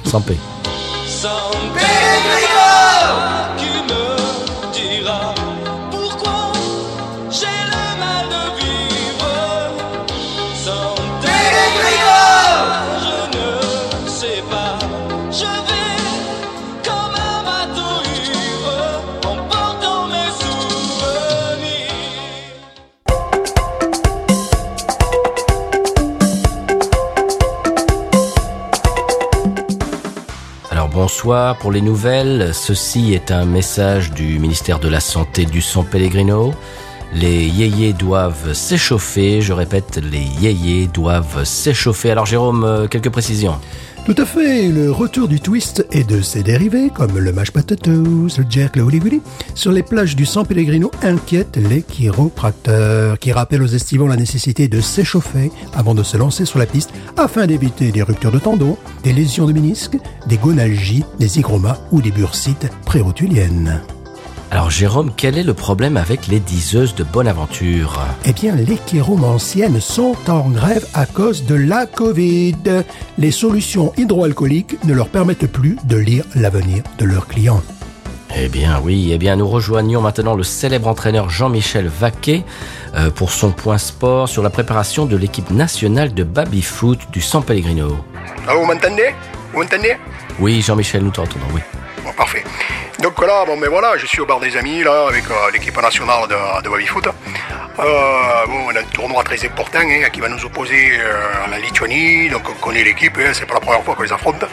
Sans 0.05 0.21
paix. 0.21 0.37
San 1.05 1.29
Pellegrino 1.73 1.94
bonsoir 31.05 31.55
pour 31.57 31.71
les 31.71 31.81
nouvelles. 31.81 32.51
Ceci 32.51 33.13
est 33.13 33.29
un 33.29 33.45
message 33.45 34.09
du 34.09 34.39
ministère 34.39 34.79
de 34.79 34.87
la 34.87 34.99
Santé 34.99 35.45
du 35.45 35.61
San 35.61 35.85
Pellegrino. 35.85 36.51
Les 37.13 37.45
yéyés 37.45 37.93
doivent 37.93 38.53
s'échauffer. 38.53 39.39
Je 39.39 39.53
répète, 39.53 40.01
les 40.03 40.23
yéyés 40.41 40.87
doivent 40.87 41.43
s'échauffer. 41.43 42.09
Alors 42.09 42.25
Jérôme, 42.25 42.63
euh, 42.63 42.87
quelques 42.87 43.11
précisions. 43.11 43.59
Tout 44.05 44.13
à 44.19 44.25
fait, 44.25 44.67
le 44.67 44.91
retour 44.91 45.27
du 45.27 45.39
twist 45.39 45.83
et 45.91 46.03
de 46.03 46.21
ses 46.21 46.43
dérivés, 46.43 46.91
comme 46.93 47.17
le 47.17 47.33
mash 47.33 47.49
potatoes, 47.49 48.37
le 48.37 48.45
jerk, 48.47 48.75
le 48.75 48.83
gouli, 48.83 49.19
sur 49.55 49.71
les 49.71 49.81
plages 49.81 50.15
du 50.15 50.27
San 50.27 50.45
Pellegrino 50.45 50.91
inquiètent 51.01 51.57
les 51.57 51.81
chiropracteurs, 51.81 53.17
qui 53.17 53.31
rappellent 53.31 53.63
aux 53.63 53.65
estivants 53.65 54.05
la 54.05 54.15
nécessité 54.15 54.67
de 54.67 54.79
s'échauffer 54.79 55.51
avant 55.73 55.95
de 55.95 56.03
se 56.03 56.17
lancer 56.17 56.45
sur 56.45 56.59
la 56.59 56.67
piste, 56.67 56.91
afin 57.17 57.47
d'éviter 57.47 57.91
des 57.91 58.03
ruptures 58.03 58.31
de 58.31 58.37
tendons, 58.37 58.77
des 59.03 59.11
lésions 59.11 59.47
de 59.47 59.53
ménisques, 59.53 59.97
des 60.27 60.37
gonalgies, 60.37 61.03
des 61.17 61.39
hygromas 61.39 61.79
ou 61.91 61.99
des 61.99 62.11
bursites 62.11 62.69
prérotuliennes. 62.85 63.81
Alors 64.51 64.69
Jérôme, 64.69 65.11
quel 65.15 65.37
est 65.37 65.43
le 65.43 65.53
problème 65.53 65.97
avec 65.97 66.27
les 66.27 66.39
diseuses 66.39 66.95
de 66.95 67.03
Bonaventure? 67.03 67.99
Eh 68.25 68.31
bien, 68.31 68.55
les 68.55 68.77
chiromanciennes 68.77 69.81
sont 69.81 70.15
en 70.27 70.49
grève 70.49 70.85
à 70.93 71.05
cause 71.05 71.45
de 71.45 71.55
la 71.55 71.85
Covid. 71.85 72.55
Les 73.17 73.31
solutions 73.31 73.91
hydroalcooliques 73.97 74.83
ne 74.85 74.93
leur 74.93 75.09
permettent 75.09 75.51
plus 75.51 75.77
de 75.85 75.97
lire 75.97 76.23
l'avenir 76.35 76.83
de 76.99 77.05
leurs 77.05 77.27
clients. 77.27 77.61
Eh 78.37 78.47
bien 78.49 78.81
oui, 78.83 79.11
eh 79.13 79.17
bien 79.17 79.35
nous 79.37 79.47
rejoignons 79.47 80.01
maintenant 80.01 80.35
le 80.35 80.43
célèbre 80.43 80.89
entraîneur 80.89 81.29
Jean-Michel 81.29 81.87
Vaquet 81.87 82.43
euh, 82.95 83.09
pour 83.09 83.31
son 83.31 83.51
point 83.51 83.77
sport 83.77 84.27
sur 84.27 84.43
la 84.43 84.49
préparation 84.49 85.05
de 85.05 85.15
l'équipe 85.15 85.51
nationale 85.51 86.13
de 86.13 86.23
baby-foot 86.23 86.99
du 87.11 87.21
San 87.21 87.43
Pellegrino. 87.43 87.97
Ah, 88.47 88.53
vous 88.55 88.65
m'entendez? 88.65 89.15
Vous 89.53 89.61
m'entendez? 89.61 89.95
Oui, 90.39 90.61
Jean-Michel, 90.61 91.03
nous 91.03 91.11
t'entendons, 91.11 91.45
oui. 91.53 91.61
Bon, 92.05 92.13
parfait. 92.13 92.43
Donc 92.99 93.19
là, 93.25 93.45
bon, 93.45 93.57
mais 93.57 93.67
voilà, 93.67 93.97
je 93.97 94.05
suis 94.05 94.21
au 94.21 94.27
bar 94.27 94.39
des 94.39 94.55
amis, 94.55 94.83
là, 94.83 95.07
avec 95.09 95.23
euh, 95.29 95.51
l'équipe 95.51 95.75
nationale 95.81 96.27
de, 96.29 96.61
de 96.61 96.69
baby-foot. 96.69 97.07
Euh, 97.07 98.45
bon, 98.45 98.67
on 98.67 98.75
a 98.75 98.79
un 98.79 98.83
tournoi 98.83 99.23
très 99.23 99.43
important 99.43 99.79
hein, 99.79 100.09
qui 100.13 100.21
va 100.21 100.29
nous 100.29 100.45
opposer 100.45 100.99
euh, 100.99 101.45
à 101.45 101.49
la 101.49 101.57
Lituanie, 101.57 102.29
donc 102.29 102.43
on 102.47 102.53
connaît 102.53 102.83
l'équipe, 102.83 103.17
hein, 103.17 103.31
c'est 103.33 103.47
pas 103.47 103.55
la 103.55 103.59
première 103.59 103.83
fois 103.83 103.95
qu'on 103.95 104.03
les 104.03 104.13
affronte. 104.13 104.45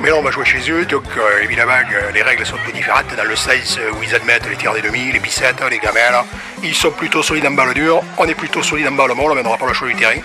Mais 0.00 0.08
là, 0.08 0.16
on 0.16 0.22
va 0.22 0.30
jouer 0.30 0.46
chez 0.46 0.70
eux, 0.70 0.86
donc 0.86 1.04
évidemment, 1.42 1.74
les 2.14 2.22
règles 2.22 2.46
sont 2.46 2.56
un 2.56 2.64
peu 2.64 2.72
différentes 2.72 3.14
dans 3.14 3.24
le 3.24 3.36
sens 3.36 3.78
où 3.92 4.02
ils 4.02 4.14
admettent 4.14 4.48
les 4.48 4.56
tirs 4.56 4.72
des 4.72 4.80
demi, 4.80 5.12
les 5.12 5.20
pissettes, 5.20 5.62
les 5.70 5.78
gamelles. 5.78 6.16
Ils 6.62 6.74
sont 6.74 6.92
plutôt 6.92 7.22
solides 7.22 7.46
en 7.46 7.50
balle 7.50 7.74
dure, 7.74 8.02
on 8.16 8.26
est 8.26 8.34
plutôt 8.34 8.62
solide 8.62 8.88
en 8.88 8.92
balle 8.92 9.14
molle, 9.14 9.34
mais 9.34 9.42
on 9.42 9.44
n'aura 9.44 9.58
pas 9.58 9.66
le 9.66 9.74
choix 9.74 9.88
du 9.88 9.94
terrain. 9.94 10.20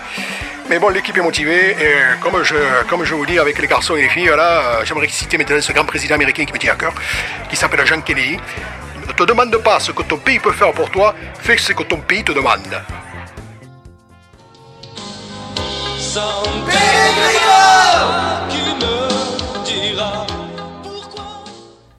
Mais 0.68 0.78
bon, 0.78 0.88
l'équipe 0.88 1.16
est 1.16 1.22
motivée 1.22 1.70
et 1.70 2.20
comme 2.20 2.42
je, 2.42 2.54
comme 2.88 3.04
je 3.04 3.14
vous 3.14 3.26
dis 3.26 3.38
avec 3.38 3.58
les 3.58 3.66
garçons 3.66 3.96
et 3.96 4.02
les 4.02 4.08
filles, 4.08 4.26
là, 4.26 4.78
euh, 4.80 4.84
j'aimerais 4.84 5.08
citer 5.08 5.36
maintenant 5.36 5.60
ce 5.60 5.72
grand 5.72 5.84
président 5.84 6.14
américain 6.14 6.44
qui 6.44 6.52
me 6.52 6.58
tient 6.58 6.72
à 6.72 6.76
cœur, 6.76 6.94
qui 7.50 7.56
s'appelle 7.56 7.84
Jean 7.86 8.00
Kennedy. 8.00 8.38
Ne 9.06 9.12
te 9.12 9.24
demande 9.24 9.56
pas 9.58 9.80
ce 9.80 9.92
que 9.92 10.02
ton 10.02 10.16
pays 10.18 10.38
peut 10.38 10.52
faire 10.52 10.72
pour 10.72 10.90
toi, 10.90 11.14
fais 11.40 11.58
ce 11.58 11.72
que 11.72 11.82
ton 11.82 11.98
pays 11.98 12.24
te 12.24 12.32
demande. 12.32 12.82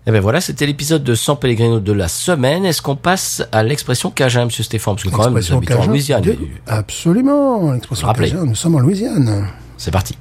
Eh 0.06 0.12
bien 0.12 0.20
voilà, 0.20 0.42
c'était 0.42 0.66
l'épisode 0.66 1.04
de 1.04 1.16
San 1.16 1.38
Pellegrino 1.38 1.80
de 1.80 1.94
la 1.94 2.08
semaine. 2.10 2.66
Est-ce 2.66 2.82
qu'on 2.82 2.98
passe 2.98 3.42
à 3.54 3.64
l'expression 3.64 4.12
Cajun, 4.12 4.46
monsieur 4.46 4.64
Stéphane? 4.64 4.96
Parce 4.96 5.04
que 5.06 5.10
quand 5.10 5.24
même, 5.24 5.34
nous 5.34 5.54
habitons 5.58 5.82
en. 5.82 5.88
Louisiane. 5.88 6.22
De- 6.22 6.38
Absolument, 6.68 7.72
l'expression 7.72 8.08
cajun, 8.32 8.46
nous 8.46 8.56
sommes 8.56 8.76
en 8.76 8.80
Louisiane. 8.80 9.48
C'est 9.78 9.92
parti. 9.92 10.18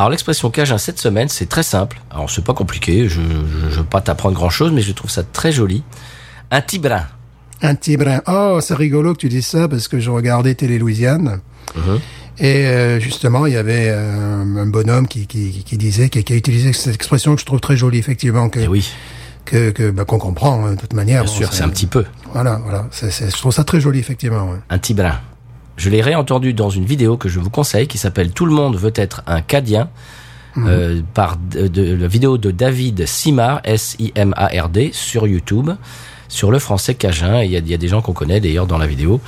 Alors 0.00 0.08
l'expression 0.08 0.50
Cajun 0.50 0.78
cette 0.78 0.98
semaine, 0.98 1.28
c'est 1.28 1.44
très 1.46 1.62
simple. 1.62 2.00
Alors 2.10 2.30
c'est 2.30 2.42
pas 2.42 2.54
compliqué, 2.54 3.06
je 3.06 3.20
je 3.70 3.76
veux 3.80 3.84
pas 3.84 4.00
t'apprendre 4.00 4.34
grand 4.34 4.48
chose, 4.48 4.72
mais 4.72 4.80
je 4.80 4.92
trouve 4.92 5.10
ça 5.10 5.22
très 5.22 5.52
joli. 5.52 5.82
Un 6.50 6.62
tibrin. 6.62 7.02
Un 7.60 7.74
petit 7.74 7.98
brin. 7.98 8.22
Oh, 8.26 8.60
c'est 8.62 8.74
rigolo 8.74 9.12
que 9.12 9.18
tu 9.18 9.28
dises 9.28 9.46
ça 9.46 9.68
parce 9.68 9.88
que 9.88 10.00
je 10.00 10.08
regardais 10.08 10.54
Télé 10.54 10.78
Louisiane. 10.78 11.40
Mhm. 11.76 11.98
Et 12.38 12.64
euh, 12.66 12.98
justement, 12.98 13.44
il 13.44 13.52
y 13.52 13.56
avait 13.58 13.88
euh, 13.90 14.40
un 14.62 14.66
bonhomme 14.66 15.06
qui, 15.06 15.26
qui, 15.26 15.62
qui 15.66 15.76
disait, 15.76 16.08
qui, 16.08 16.24
qui 16.24 16.32
a 16.32 16.36
utilisé 16.36 16.72
cette 16.72 16.94
expression 16.94 17.34
que 17.34 17.40
je 17.42 17.44
trouve 17.44 17.60
très 17.60 17.76
jolie, 17.76 17.98
effectivement, 17.98 18.48
que 18.48 18.60
Eh 18.60 18.68
oui, 18.68 18.90
que, 19.44 19.68
que 19.68 19.90
bah, 19.90 20.06
qu'on 20.06 20.18
comprend 20.18 20.64
hein, 20.64 20.70
de 20.72 20.80
toute 20.80 20.94
manière. 20.94 21.24
bien 21.24 21.30
Bon, 21.30 21.36
sûr, 21.38 21.52
c'est 21.52 21.62
un 21.62 21.68
petit 21.68 21.86
peu. 21.86 22.06
Voilà, 22.32 22.58
voilà. 22.64 22.86
C'est, 22.90 23.10
c'est- 23.10 23.28
je 23.30 23.36
trouve 23.36 23.52
ça 23.52 23.64
très 23.64 23.82
joli, 23.82 23.98
effectivement. 23.98 24.48
ouais. 24.52 24.56
Un 24.70 24.78
tibrin. 24.78 25.20
Je 25.80 25.88
l'ai 25.88 26.02
réentendu 26.02 26.52
dans 26.52 26.68
une 26.68 26.84
vidéo 26.84 27.16
que 27.16 27.30
je 27.30 27.40
vous 27.40 27.48
conseille 27.48 27.86
qui 27.88 27.96
s'appelle 27.96 28.32
Tout 28.32 28.44
le 28.44 28.52
monde 28.52 28.76
veut 28.76 28.92
être 28.94 29.22
un 29.26 29.40
Cadien. 29.40 29.88
euh, 30.58 31.00
par 31.14 31.36
de, 31.38 31.68
de- 31.68 31.94
la 31.94 32.06
vidéo 32.08 32.36
de 32.36 32.50
David 32.50 33.06
Simard, 33.06 33.60
S-I-M-A-R-D, 33.64 34.90
sur 34.92 35.26
YouTube, 35.26 35.70
sur 36.28 36.50
le 36.50 36.58
français 36.58 36.94
Cajun. 36.94 37.40
Et 37.40 37.46
Il 37.46 37.52
y 37.52 37.56
a, 37.56 37.60
y 37.60 37.72
a 37.72 37.78
des 37.78 37.88
gens 37.88 38.02
qu'on 38.02 38.12
connaît 38.12 38.40
d'ailleurs 38.40 38.66
dans 38.66 38.76
la 38.78 38.86
vidéo. 38.86 39.20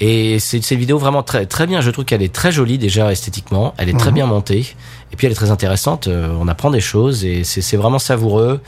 Et 0.00 0.38
c'est 0.38 0.70
une 0.70 0.78
vidéo 0.78 0.98
vraiment 0.98 1.22
très 1.22 1.46
très 1.46 1.66
bien. 1.66 1.80
Je 1.80 1.90
trouve 1.90 2.04
qu'elle 2.04 2.22
est 2.22 2.32
très 2.32 2.52
jolie 2.52 2.78
déjà 2.78 3.12
esthétiquement. 3.12 3.74
Elle 3.76 3.88
est 3.90 3.98
très 3.98 4.12
bien 4.12 4.26
montée. 4.26 4.74
Et 5.12 5.16
puis 5.16 5.26
elle 5.26 5.32
est 5.32 5.36
très 5.36 5.50
intéressante. 5.50 6.06
Euh, 6.08 6.34
on 6.40 6.48
apprend 6.48 6.70
des 6.70 6.80
choses 6.80 7.24
et 7.24 7.44
c'est 7.44 7.76
vraiment 7.76 7.98
savoureux. 7.98 8.60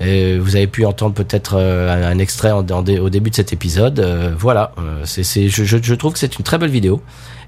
Et 0.00 0.38
vous 0.38 0.56
avez 0.56 0.66
pu 0.66 0.84
entendre 0.84 1.14
peut-être 1.14 1.54
euh, 1.56 1.90
un, 1.90 2.02
un 2.12 2.18
extrait 2.18 2.50
en- 2.50 2.66
en 2.68 2.82
dé- 2.82 2.98
au 2.98 3.08
début 3.08 3.30
de 3.30 3.36
cet 3.36 3.52
épisode. 3.52 3.98
Euh, 4.00 4.34
voilà, 4.38 4.72
Euh, 4.78 5.02
c'est 5.04 5.22
c'est 5.24 5.48
je, 5.48 5.64
je, 5.64 5.78
je 5.82 5.94
trouve 5.94 6.12
que 6.12 6.18
c'est 6.18 6.38
une 6.38 6.44
très 6.44 6.58
belle 6.58 6.70
vidéo. 6.70 7.00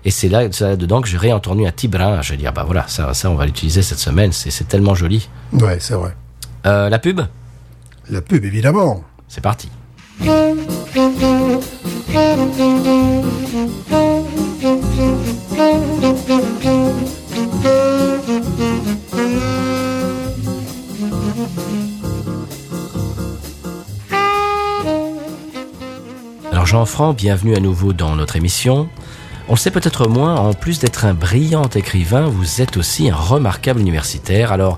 Et 0.05 0.11
c'est 0.11 0.28
là, 0.28 0.42
c'est 0.51 0.64
là-dedans 0.64 1.03
que 1.03 1.09
j'ai 1.09 1.18
réentendu 1.18 1.66
un 1.66 1.72
tibrin. 1.72 2.22
Je 2.22 2.32
vais 2.32 2.38
dire, 2.38 2.53
bah 2.53 2.62
voilà, 2.64 2.84
ça, 2.88 3.12
ça 3.14 3.30
on 3.30 3.34
va 3.34 3.44
l'utiliser 3.46 3.82
cette 3.82 3.99
semaine. 3.99 4.32
C'est 4.32 4.51
c'est 4.51 4.64
tellement 4.64 4.94
joli. 4.94 5.28
Ouais, 5.53 5.78
c'est 5.80 5.94
vrai. 5.94 6.14
Euh, 6.66 6.88
la 6.88 6.99
pub, 6.99 7.20
La 8.09 8.22
pub, 8.22 8.44
évidemment. 8.44 9.03
c'est 9.28 9.42
parti. 9.42 9.68
Alors 26.68 26.80
Jean-Franc, 26.80 27.14
bienvenue 27.14 27.56
à 27.56 27.60
nouveau 27.60 27.94
dans 27.94 28.14
notre 28.14 28.36
émission. 28.36 28.90
On 29.48 29.52
le 29.52 29.58
sait 29.58 29.70
peut-être 29.70 30.06
moins, 30.06 30.34
en 30.34 30.52
plus 30.52 30.78
d'être 30.78 31.06
un 31.06 31.14
brillant 31.14 31.66
écrivain, 31.74 32.26
vous 32.26 32.60
êtes 32.60 32.76
aussi 32.76 33.08
un 33.08 33.14
remarquable 33.14 33.80
universitaire. 33.80 34.52
Alors, 34.52 34.76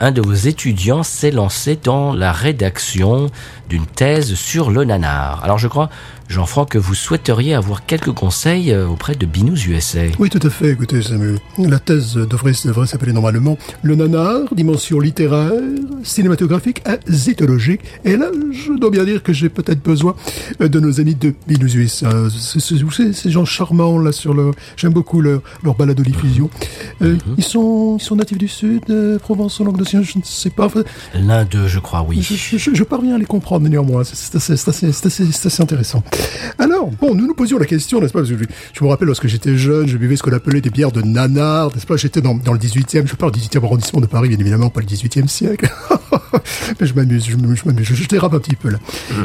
un 0.00 0.10
de 0.10 0.20
vos 0.20 0.34
étudiants 0.34 1.04
s'est 1.04 1.30
lancé 1.30 1.78
dans 1.80 2.12
la 2.12 2.32
rédaction 2.32 3.30
d'une 3.68 3.86
thèse 3.86 4.34
sur 4.34 4.72
le 4.72 4.84
nanar. 4.84 5.44
Alors 5.44 5.58
je 5.58 5.68
crois, 5.68 5.90
Jean-Franc, 6.28 6.66
que 6.66 6.76
vous 6.78 6.94
souhaiteriez 6.94 7.54
avoir 7.54 7.86
quelques 7.86 8.12
conseils 8.12 8.70
euh, 8.70 8.86
auprès 8.86 9.14
de 9.14 9.24
Binous 9.24 9.66
USA. 9.66 10.00
Oui, 10.18 10.28
tout 10.28 10.46
à 10.46 10.50
fait. 10.50 10.70
Écoutez, 10.72 11.00
Samuel, 11.02 11.38
la 11.58 11.78
thèse 11.78 12.14
devrait, 12.14 12.52
devrait 12.66 12.86
s'appeler 12.86 13.12
normalement 13.14 13.56
Le 13.82 13.94
nanar, 13.94 14.40
dimension 14.54 15.00
littéraire, 15.00 15.52
cinématographique 16.02 16.82
et 16.86 16.98
zétologique. 17.10 17.80
Et 18.04 18.16
là, 18.16 18.26
je 18.52 18.72
dois 18.78 18.90
bien 18.90 19.04
dire 19.04 19.22
que 19.22 19.32
j'ai 19.32 19.48
peut-être 19.48 19.82
besoin 19.82 20.14
euh, 20.60 20.68
de 20.68 20.80
nos 20.80 21.00
amis 21.00 21.14
de 21.14 21.32
Binous 21.46 21.74
USA. 21.76 22.10
Vous 22.12 22.90
savez, 22.90 23.12
ces 23.12 23.30
gens 23.30 23.44
charmants, 23.44 23.98
là, 23.98 24.12
sur 24.12 24.34
le... 24.34 24.50
J'aime 24.76 24.92
beaucoup 24.92 25.20
leur, 25.20 25.40
leur 25.64 25.74
balade 25.74 26.00
diffusion. 26.00 26.50
Euh, 27.02 27.16
ils, 27.38 27.44
sont, 27.44 27.96
ils 27.98 28.02
sont 28.04 28.16
natifs 28.16 28.38
du 28.38 28.48
Sud, 28.48 28.82
euh, 28.90 29.18
Provence, 29.18 29.60
Languedocien, 29.60 30.02
je 30.02 30.18
ne 30.18 30.22
sais 30.24 30.50
pas. 30.50 30.68
L'un 31.14 31.44
d'eux, 31.44 31.66
je 31.66 31.78
crois, 31.78 32.04
oui. 32.06 32.20
je, 32.22 32.34
je- 32.58 32.74
je- 32.74 32.82
parviens 32.84 33.14
à 33.16 33.18
les 33.18 33.24
comprendre 33.24 33.68
néanmoins. 33.68 34.02
C'est 34.04 34.36
assez, 34.36 34.52
assez- 34.52 34.86
assez- 34.88 35.08
c'est 35.32 35.46
assez 35.46 35.62
intéressant. 35.62 36.02
Alors, 36.58 36.90
bon, 36.90 37.14
nous 37.14 37.26
nous 37.26 37.34
posions 37.34 37.58
la 37.58 37.66
question, 37.66 38.00
n'est-ce 38.00 38.12
pas 38.12 38.20
parce 38.20 38.30
que 38.30 38.38
je, 38.38 38.44
je 38.72 38.84
me 38.84 38.88
rappelle 38.88 39.06
lorsque 39.06 39.26
j'étais 39.26 39.56
jeune, 39.56 39.86
je 39.86 39.96
buvais 39.96 40.16
ce 40.16 40.22
qu'on 40.22 40.32
appelait 40.32 40.60
des 40.60 40.70
bières 40.70 40.92
de 40.92 41.02
nanar, 41.02 41.72
n'est-ce 41.74 41.86
pas 41.86 41.96
J'étais 41.96 42.20
dans, 42.20 42.34
dans 42.34 42.52
le 42.52 42.58
18e, 42.58 43.06
je 43.06 43.14
parle 43.14 43.32
du 43.32 43.40
18e 43.40 43.64
arrondissement 43.64 44.00
de 44.00 44.06
Paris, 44.06 44.28
bien 44.28 44.38
évidemment, 44.38 44.70
pas 44.70 44.80
le 44.80 44.86
18e 44.86 45.28
siècle. 45.28 45.70
Mais 46.80 46.86
je 46.86 46.94
m'amuse, 46.94 47.26
je 47.26 47.32
je 47.32 47.64
m'amuse, 47.64 47.86
je, 47.86 48.08
dérape 48.08 48.34
un 48.34 48.38
petit 48.38 48.56
peu 48.56 48.70
là. 48.70 48.78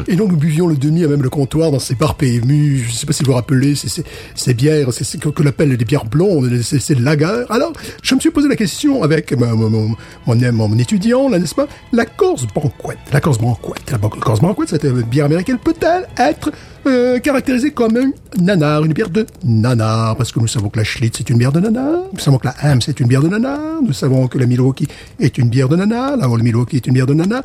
Et 0.08 0.16
donc 0.16 0.30
nous 0.30 0.36
buvions 0.36 0.66
le 0.66 0.76
demi 0.76 1.04
à 1.04 1.08
même 1.08 1.22
le 1.22 1.30
comptoir 1.30 1.70
dans 1.70 1.78
ces 1.78 1.94
bars 1.94 2.14
PMU, 2.14 2.84
je 2.86 2.92
sais 2.92 3.06
pas 3.06 3.12
si 3.12 3.22
vous 3.22 3.30
vous 3.30 3.36
rappelez, 3.36 3.74
ces 3.74 4.54
bières, 4.54 4.92
c'est 4.92 5.04
ce 5.04 5.16
que 5.16 5.42
l'on 5.42 5.48
appelle 5.48 5.76
des 5.76 5.84
bières 5.84 6.04
blondes, 6.04 6.50
c'est 6.62 6.80
c'est 6.80 6.98
lager. 6.98 7.44
Alors, 7.48 7.72
je 8.02 8.14
me 8.14 8.20
suis 8.20 8.30
posé 8.30 8.48
la 8.48 8.56
question 8.56 9.02
avec 9.02 9.32
mon, 9.32 9.70
mon, 9.70 9.96
mon, 10.26 10.78
étudiant, 10.78 11.28
là, 11.28 11.38
n'est-ce 11.38 11.54
pas 11.54 11.66
La 11.92 12.04
Corse 12.04 12.46
Banquet. 12.54 12.98
La 13.12 13.20
Corse 13.20 13.38
Banquet. 13.38 13.80
La 13.90 13.98
Corse 13.98 14.40
Banquet, 14.40 14.66
cette 14.66 14.86
bière 15.08 15.26
américaine 15.26 15.58
peut-elle 15.58 16.08
être 16.18 16.50
euh, 16.86 17.18
caractérisée 17.18 17.70
comme 17.70 17.96
un 17.96 18.10
nanar, 18.40 18.84
une 18.84 18.92
bière 18.92 19.10
de 19.10 19.26
nanar 19.44 20.16
Parce 20.16 20.32
que 20.32 20.40
nous 20.40 20.46
savons 20.46 20.68
que 20.68 20.78
la 20.78 20.84
Schlitz 20.84 21.20
est 21.20 21.30
une 21.30 21.38
bière 21.38 21.52
de 21.52 21.60
nanar, 21.60 22.04
nous 22.12 22.18
savons 22.18 22.38
que 22.38 22.46
la 22.46 22.54
Ham 22.62 22.80
c'est 22.80 23.00
une 23.00 23.06
bière 23.08 23.22
de 23.22 23.28
nanar, 23.28 23.82
nous 23.82 23.92
savons 23.92 24.26
que 24.28 24.38
la 24.38 24.46
Milwaukee 24.46 24.88
est 25.20 25.38
une 25.38 25.48
bière 25.48 25.68
de 25.68 25.76
nanar, 25.76 26.16
la 26.16 26.28
Old 26.28 26.42
Milwaukee 26.42 26.76
est 26.76 26.86
une 26.86 26.94
bière 26.94 27.06
de 27.06 27.14
nanar. 27.14 27.42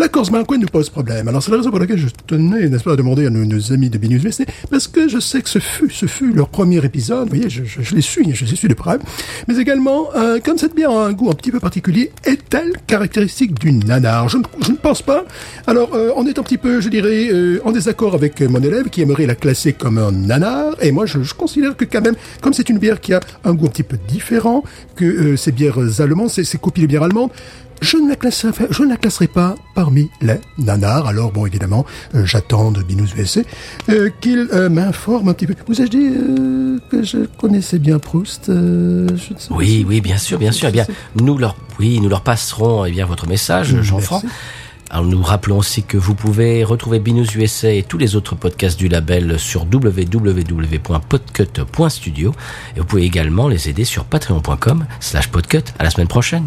La 0.00 0.08
Corse 0.08 0.30
Banquet 0.30 0.56
nous 0.56 0.66
pose 0.66 0.88
problème. 0.88 1.28
Alors 1.28 1.42
c'est 1.42 1.50
la 1.50 1.58
raison 1.58 1.68
pour 1.68 1.78
laquelle 1.78 1.98
je 1.98 2.06
tenais, 2.26 2.70
n'est-ce 2.70 2.84
pas, 2.84 2.94
à 2.94 2.96
demander 2.96 3.26
à 3.26 3.30
nos, 3.30 3.72
amis 3.74 3.90
de 3.90 3.98
Binus 3.98 4.22
VC, 4.22 4.46
parce 4.70 4.88
que 4.88 5.08
je 5.08 5.18
sais 5.18 5.42
que 5.42 5.48
ce 5.50 5.58
fut, 5.58 5.90
ce 5.90 6.06
fut 6.06 6.32
leur 6.32 6.48
premier 6.48 6.82
épisode. 6.82 7.28
Vous 7.28 7.34
voyez, 7.36 7.50
je, 7.50 7.64
je, 7.64 7.82
je 7.82 7.94
les 7.94 8.00
suis, 8.00 8.34
je 8.34 8.46
les 8.46 8.56
suis 8.56 8.66
de 8.66 8.72
près. 8.72 8.98
Mais 9.46 9.58
également, 9.58 10.08
euh, 10.16 10.40
comme 10.42 10.56
cette 10.56 10.74
bière 10.74 10.90
a 10.90 11.04
un 11.04 11.12
goût 11.12 11.28
un 11.28 11.34
petit 11.34 11.50
peu 11.50 11.60
particulier, 11.60 12.12
est-elle 12.24 12.72
caractéristique 12.86 13.60
du 13.60 13.72
nanar? 13.72 14.30
Je 14.30 14.38
ne, 14.38 14.44
je 14.62 14.72
ne 14.72 14.78
pense 14.78 15.02
pas. 15.02 15.26
Alors, 15.66 15.94
euh, 15.94 16.12
on 16.16 16.26
est 16.26 16.38
un 16.38 16.42
petit 16.44 16.56
peu, 16.56 16.80
je 16.80 16.88
dirais, 16.88 17.28
euh, 17.30 17.60
en 17.66 17.70
désaccord 17.70 18.14
avec 18.14 18.40
mon 18.40 18.62
élève 18.62 18.88
qui 18.88 19.02
aimerait 19.02 19.26
la 19.26 19.34
classer 19.34 19.74
comme 19.74 19.98
un 19.98 20.12
nanar. 20.12 20.76
Et 20.80 20.92
moi, 20.92 21.04
je, 21.04 21.22
je 21.22 21.34
considère 21.34 21.76
que 21.76 21.84
quand 21.84 22.00
même, 22.00 22.16
comme 22.40 22.54
c'est 22.54 22.70
une 22.70 22.78
bière 22.78 23.02
qui 23.02 23.12
a 23.12 23.20
un 23.44 23.52
goût 23.52 23.66
un 23.66 23.68
petit 23.68 23.82
peu 23.82 23.98
différent 24.08 24.64
que 24.96 25.04
euh, 25.04 25.36
ces 25.36 25.52
bières 25.52 26.00
allemandes, 26.00 26.30
ces, 26.30 26.44
ces 26.44 26.56
copies 26.56 26.80
de 26.80 26.86
bières 26.86 27.02
allemandes, 27.02 27.32
je 27.80 27.96
ne 27.96 28.08
la 28.08 28.16
classerai, 28.16 28.66
je 28.70 28.82
ne 28.82 28.88
la 28.90 28.96
classerai 28.96 29.28
pas 29.28 29.54
parmi 29.74 30.10
les 30.20 30.40
nanars. 30.58 31.06
Alors 31.06 31.32
bon, 31.32 31.46
évidemment, 31.46 31.86
euh, 32.14 32.24
j'attends 32.26 32.70
de 32.70 32.82
Binous 32.82 33.08
VSC 33.16 33.44
euh, 33.88 34.10
qu'il 34.20 34.48
euh, 34.52 34.68
m'informe 34.68 35.28
un 35.28 35.34
petit 35.34 35.46
peu. 35.46 35.54
Vous 35.66 35.80
ai-je 35.80 35.90
dit 35.90 36.08
euh, 36.10 36.78
que 36.90 37.02
je 37.02 37.18
connaissais 37.38 37.78
bien 37.78 37.98
Proust 37.98 38.48
euh, 38.48 39.08
je 39.16 39.34
ne 39.34 39.38
sais 39.38 39.48
Oui, 39.52 39.82
pas. 39.82 39.88
oui, 39.90 40.00
bien 40.00 40.18
sûr, 40.18 40.38
bien 40.38 40.52
sûr. 40.52 40.68
Eh 40.68 40.72
bien, 40.72 40.86
nous 41.16 41.38
leur, 41.38 41.56
oui, 41.78 42.00
nous 42.00 42.08
leur 42.08 42.22
passerons 42.22 42.84
eh 42.84 42.90
bien 42.90 43.06
votre 43.06 43.26
message, 43.26 43.80
Jean-Franc. 43.82 44.22
Alors 44.92 45.06
nous 45.06 45.22
rappelons 45.22 45.58
aussi 45.58 45.84
que 45.84 45.96
vous 45.96 46.16
pouvez 46.16 46.64
retrouver 46.64 46.98
Binous 46.98 47.36
USA 47.36 47.70
et 47.72 47.84
tous 47.84 47.96
les 47.96 48.16
autres 48.16 48.34
podcasts 48.34 48.76
du 48.76 48.88
label 48.88 49.38
sur 49.38 49.64
www.podcut.studio 49.72 52.34
et 52.76 52.80
vous 52.80 52.86
pouvez 52.86 53.04
également 53.04 53.46
les 53.46 53.68
aider 53.68 53.84
sur 53.84 54.04
patreon.com 54.04 54.86
slash 54.98 55.28
podcut. 55.28 55.62
À 55.78 55.84
la 55.84 55.90
semaine 55.90 56.08
prochaine. 56.08 56.42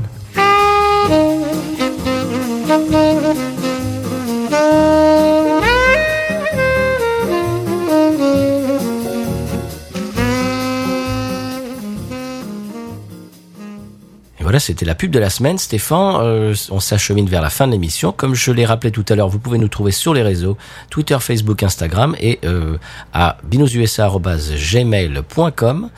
Et 14.40 14.44
voilà, 14.44 14.60
c'était 14.60 14.86
la 14.86 14.96
pub 14.96 15.12
de 15.12 15.20
la 15.20 15.30
semaine. 15.30 15.58
Stéphane, 15.58 16.18
euh, 16.22 16.54
on 16.70 16.82
s'achemine 16.82 17.30
vers 17.30 17.42
la 17.42 17.50
fin 17.50 17.68
de 17.68 17.72
l'émission. 17.72 18.12
Comme 18.12 18.36
je 18.36 18.52
l'ai 18.52 18.66
rappelé 18.66 18.92
tout 18.92 19.06
à 19.08 19.16
l'heure, 19.16 19.30
vous 19.30 19.40
pouvez 19.40 19.58
nous 19.58 19.70
trouver 19.70 19.92
sur 19.92 20.14
les 20.14 20.22
réseaux 20.22 20.58
Twitter, 20.90 21.18
Facebook, 21.20 21.64
Instagram 21.64 22.14
et 22.20 22.40
euh, 22.44 22.78
à 23.14 23.38
binoususa.gmail.com. 23.44 25.90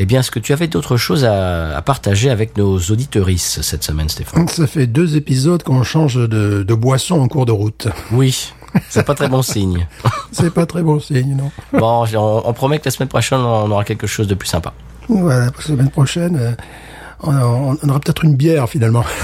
Eh 0.00 0.06
bien, 0.06 0.20
est-ce 0.20 0.30
que 0.30 0.38
tu 0.38 0.52
avais 0.52 0.68
d'autres 0.68 0.96
choses 0.96 1.24
à, 1.24 1.76
à 1.76 1.82
partager 1.82 2.30
avec 2.30 2.56
nos 2.56 2.78
auditorices 2.78 3.60
cette 3.62 3.82
semaine, 3.82 4.08
Stéphane? 4.08 4.46
Ça 4.46 4.66
fait 4.68 4.86
deux 4.86 5.16
épisodes 5.16 5.62
qu'on 5.64 5.82
change 5.82 6.14
de, 6.14 6.62
de 6.62 6.74
boisson 6.74 7.20
en 7.20 7.26
cours 7.26 7.46
de 7.46 7.52
route. 7.52 7.88
Oui, 8.12 8.52
c'est 8.90 9.04
pas 9.04 9.14
très 9.14 9.28
bon 9.28 9.42
signe. 9.42 9.86
C'est 10.30 10.52
pas 10.54 10.66
très 10.66 10.82
bon 10.82 11.00
signe, 11.00 11.34
non 11.36 11.50
Bon, 11.72 12.04
on, 12.14 12.42
on 12.44 12.52
promet 12.52 12.78
que 12.78 12.84
la 12.84 12.90
semaine 12.92 13.08
prochaine, 13.08 13.38
on 13.40 13.70
aura 13.70 13.82
quelque 13.84 14.06
chose 14.06 14.28
de 14.28 14.34
plus 14.34 14.46
sympa. 14.46 14.72
Voilà, 15.08 15.46
la 15.46 15.62
semaine 15.62 15.90
prochaine, 15.90 16.36
euh, 16.36 16.52
on, 17.22 17.34
on- 17.34 17.78
on 17.82 17.88
aura 17.88 17.98
peut-être 17.98 18.24
une 18.24 18.36
bière 18.36 18.68
finalement. 18.68 19.04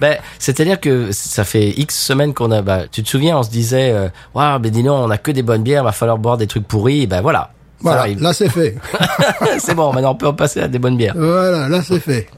Ben, 0.00 0.16
c'est-à-dire 0.38 0.80
que 0.80 1.12
ça 1.12 1.44
fait 1.44 1.68
X 1.76 1.94
semaines 1.96 2.32
qu'on 2.32 2.50
a. 2.50 2.62
Bah, 2.62 2.84
tu 2.90 3.02
te 3.02 3.08
souviens, 3.10 3.36
on 3.38 3.42
se 3.42 3.50
disait, 3.50 3.92
euh, 3.92 4.08
waouh, 4.34 4.58
ben 4.58 4.72
dis 4.72 4.82
donc, 4.82 5.06
on 5.06 5.10
a 5.10 5.18
que 5.18 5.30
des 5.30 5.42
bonnes 5.42 5.62
bières, 5.62 5.84
va 5.84 5.92
falloir 5.92 6.16
boire 6.16 6.38
des 6.38 6.46
trucs 6.46 6.66
pourris. 6.66 7.06
Ben 7.06 7.20
voilà, 7.20 7.52
Voilà, 7.82 8.06
là 8.14 8.32
c'est 8.32 8.48
fait. 8.48 8.76
c'est 9.58 9.74
bon, 9.74 9.92
maintenant 9.92 10.12
on 10.12 10.14
peut 10.14 10.26
en 10.28 10.34
passer 10.34 10.60
à 10.60 10.68
des 10.68 10.78
bonnes 10.78 10.96
bières. 10.96 11.14
Voilà, 11.16 11.68
là 11.68 11.82
c'est 11.82 12.00
fait. 12.00 12.28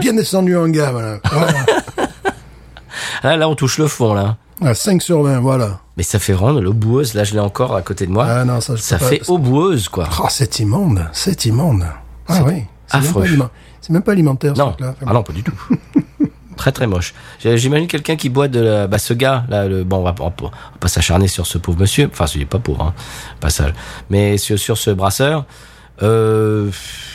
Bien 0.00 0.14
descendu 0.14 0.56
en 0.56 0.68
gamme. 0.68 0.92
Voilà. 0.92 1.18
Voilà. 1.32 1.66
Là, 3.22 3.36
là, 3.36 3.48
on 3.48 3.54
touche 3.54 3.78
le 3.78 3.86
fond, 3.86 4.14
là. 4.14 4.36
À 4.64 4.74
5 4.74 5.00
sur 5.02 5.22
20, 5.22 5.38
voilà. 5.40 5.78
Mais 5.96 6.02
ça 6.02 6.18
fait 6.18 6.34
rendre 6.34 6.60
l'eau 6.60 6.72
boueuse. 6.72 7.14
Là, 7.14 7.22
je 7.24 7.32
l'ai 7.34 7.40
encore 7.40 7.74
à 7.76 7.82
côté 7.82 8.06
de 8.06 8.10
moi. 8.12 8.26
Ah 8.28 8.44
non, 8.44 8.60
ça, 8.60 8.74
je 8.76 8.80
ça 8.82 8.98
pas- 8.98 9.04
fait 9.06 9.22
eau 9.28 9.38
boueuse, 9.38 9.88
quoi. 9.88 10.08
Oh, 10.20 10.26
c'est 10.30 10.58
immonde, 10.58 11.08
c'est 11.12 11.44
immonde. 11.46 11.84
Ah 12.28 12.42
oui, 12.44 12.64
c'est 12.86 13.14
même, 13.14 13.48
même 13.90 14.02
pas 14.02 14.12
alimentaire 14.12 14.54
ce 14.56 14.60
Non, 14.60 14.68
truc-là. 14.72 14.94
ah 15.06 15.12
non, 15.12 15.22
pas 15.22 15.32
du 15.32 15.42
tout. 15.42 15.54
très 16.58 16.72
très 16.72 16.86
moche. 16.86 17.14
J'imagine 17.42 17.86
quelqu'un 17.86 18.16
qui 18.16 18.28
boit 18.28 18.48
de 18.48 18.60
la, 18.60 18.86
bah 18.86 18.98
ce 18.98 19.14
gars 19.14 19.44
là, 19.48 19.66
le, 19.66 19.84
bon, 19.84 19.98
on 19.98 20.02
va, 20.02 20.14
on 20.20 20.24
va 20.28 20.50
pas- 20.78 20.88
s'acharner 20.88 21.28
sur 21.28 21.46
ce 21.46 21.56
pauvre 21.56 21.80
monsieur. 21.80 22.10
Enfin, 22.12 22.26
il 22.34 22.42
est 22.42 22.44
pas 22.44 22.58
pauvre, 22.58 22.82
hein, 22.82 22.94
passage. 23.40 23.72
Mais 24.10 24.36
sur, 24.36 24.58
sur 24.58 24.76
ce 24.76 24.90
brasseur, 24.90 25.46
euh, 26.02 26.70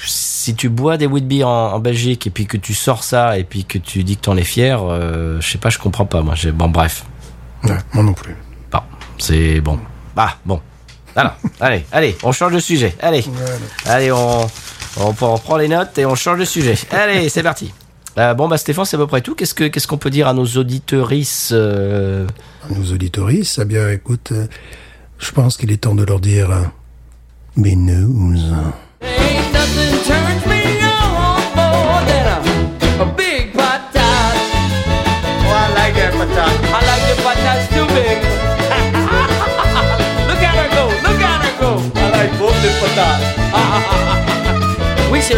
si 0.06 0.56
tu 0.56 0.70
bois 0.70 0.98
des 0.98 1.06
wheat 1.06 1.28
beer 1.28 1.44
en, 1.48 1.74
en 1.74 1.80
Belgique 1.80 2.26
et 2.28 2.30
puis 2.30 2.46
que 2.48 2.58
tu 2.58 2.74
sors 2.74 3.04
ça 3.04 3.38
et 3.38 3.44
puis 3.44 3.64
que 3.66 3.78
tu 3.78 4.04
dis 4.04 4.18
que 4.18 4.22
t'en 4.22 4.36
es 4.38 4.44
fier, 4.44 4.82
euh, 4.84 5.40
je 5.40 5.48
sais 5.52 5.58
pas, 5.58 5.70
je 5.70 5.78
comprends 5.80 6.06
pas. 6.06 6.22
Moi, 6.22 6.34
bon, 6.54 6.68
bref. 6.70 7.06
Ouais, 7.64 7.78
moi 7.94 8.04
non 8.04 8.14
plus. 8.14 8.36
Bon, 8.72 8.80
c'est 9.18 9.62
bon. 9.62 9.80
Bah, 10.16 10.36
bon. 10.46 10.60
Voilà. 11.14 11.38
allez, 11.62 11.86
allez, 11.92 12.18
on 12.24 12.32
change 12.32 12.54
de 12.54 12.60
sujet. 12.60 12.96
Allez. 13.02 13.24
Allez, 13.86 14.12
on, 14.12 14.42
on, 14.98 15.16
on 15.22 15.38
prend 15.38 15.58
les 15.58 15.68
notes 15.68 15.98
et 15.98 16.06
on 16.06 16.16
change 16.16 16.40
de 16.40 16.46
sujet. 16.46 16.76
Allez, 16.92 17.30
c'est 17.30 17.44
parti. 17.44 17.72
Euh, 18.18 18.34
bon, 18.34 18.48
bah, 18.48 18.58
Stéphane, 18.58 18.86
c'est 18.86 18.96
à 18.96 19.00
peu 19.00 19.08
près 19.08 19.22
tout. 19.22 19.36
Qu'est-ce 19.36 19.54
que, 19.54 19.66
qu'est-ce 19.66 19.88
qu'on 19.88 19.98
peut 19.98 20.10
dire 20.10 20.28
à 20.28 20.34
nos 20.34 20.46
auditorices, 20.46 21.50
euh, 21.54 22.28
Nos 22.70 22.94
auditoristes, 22.94 23.60
eh 23.62 23.66
bien, 23.66 23.90
écoute, 23.90 24.32
euh, 24.32 24.48
je 25.18 25.32
pense 25.32 25.58
qu'il 25.58 25.72
est 25.72 25.78
temps 25.78 25.96
de 25.96 26.04
leur 26.04 26.20
dire 26.20 26.52
euh. 26.52 26.64
Ain't 27.56 29.54
nothing 29.54 30.04
turns 30.06 30.46
me 30.48 30.64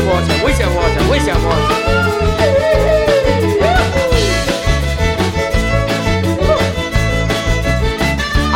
on 0.07 0.71
more 0.73 0.89
than 0.95 1.09
a, 1.09 1.35
a 2.43 2.54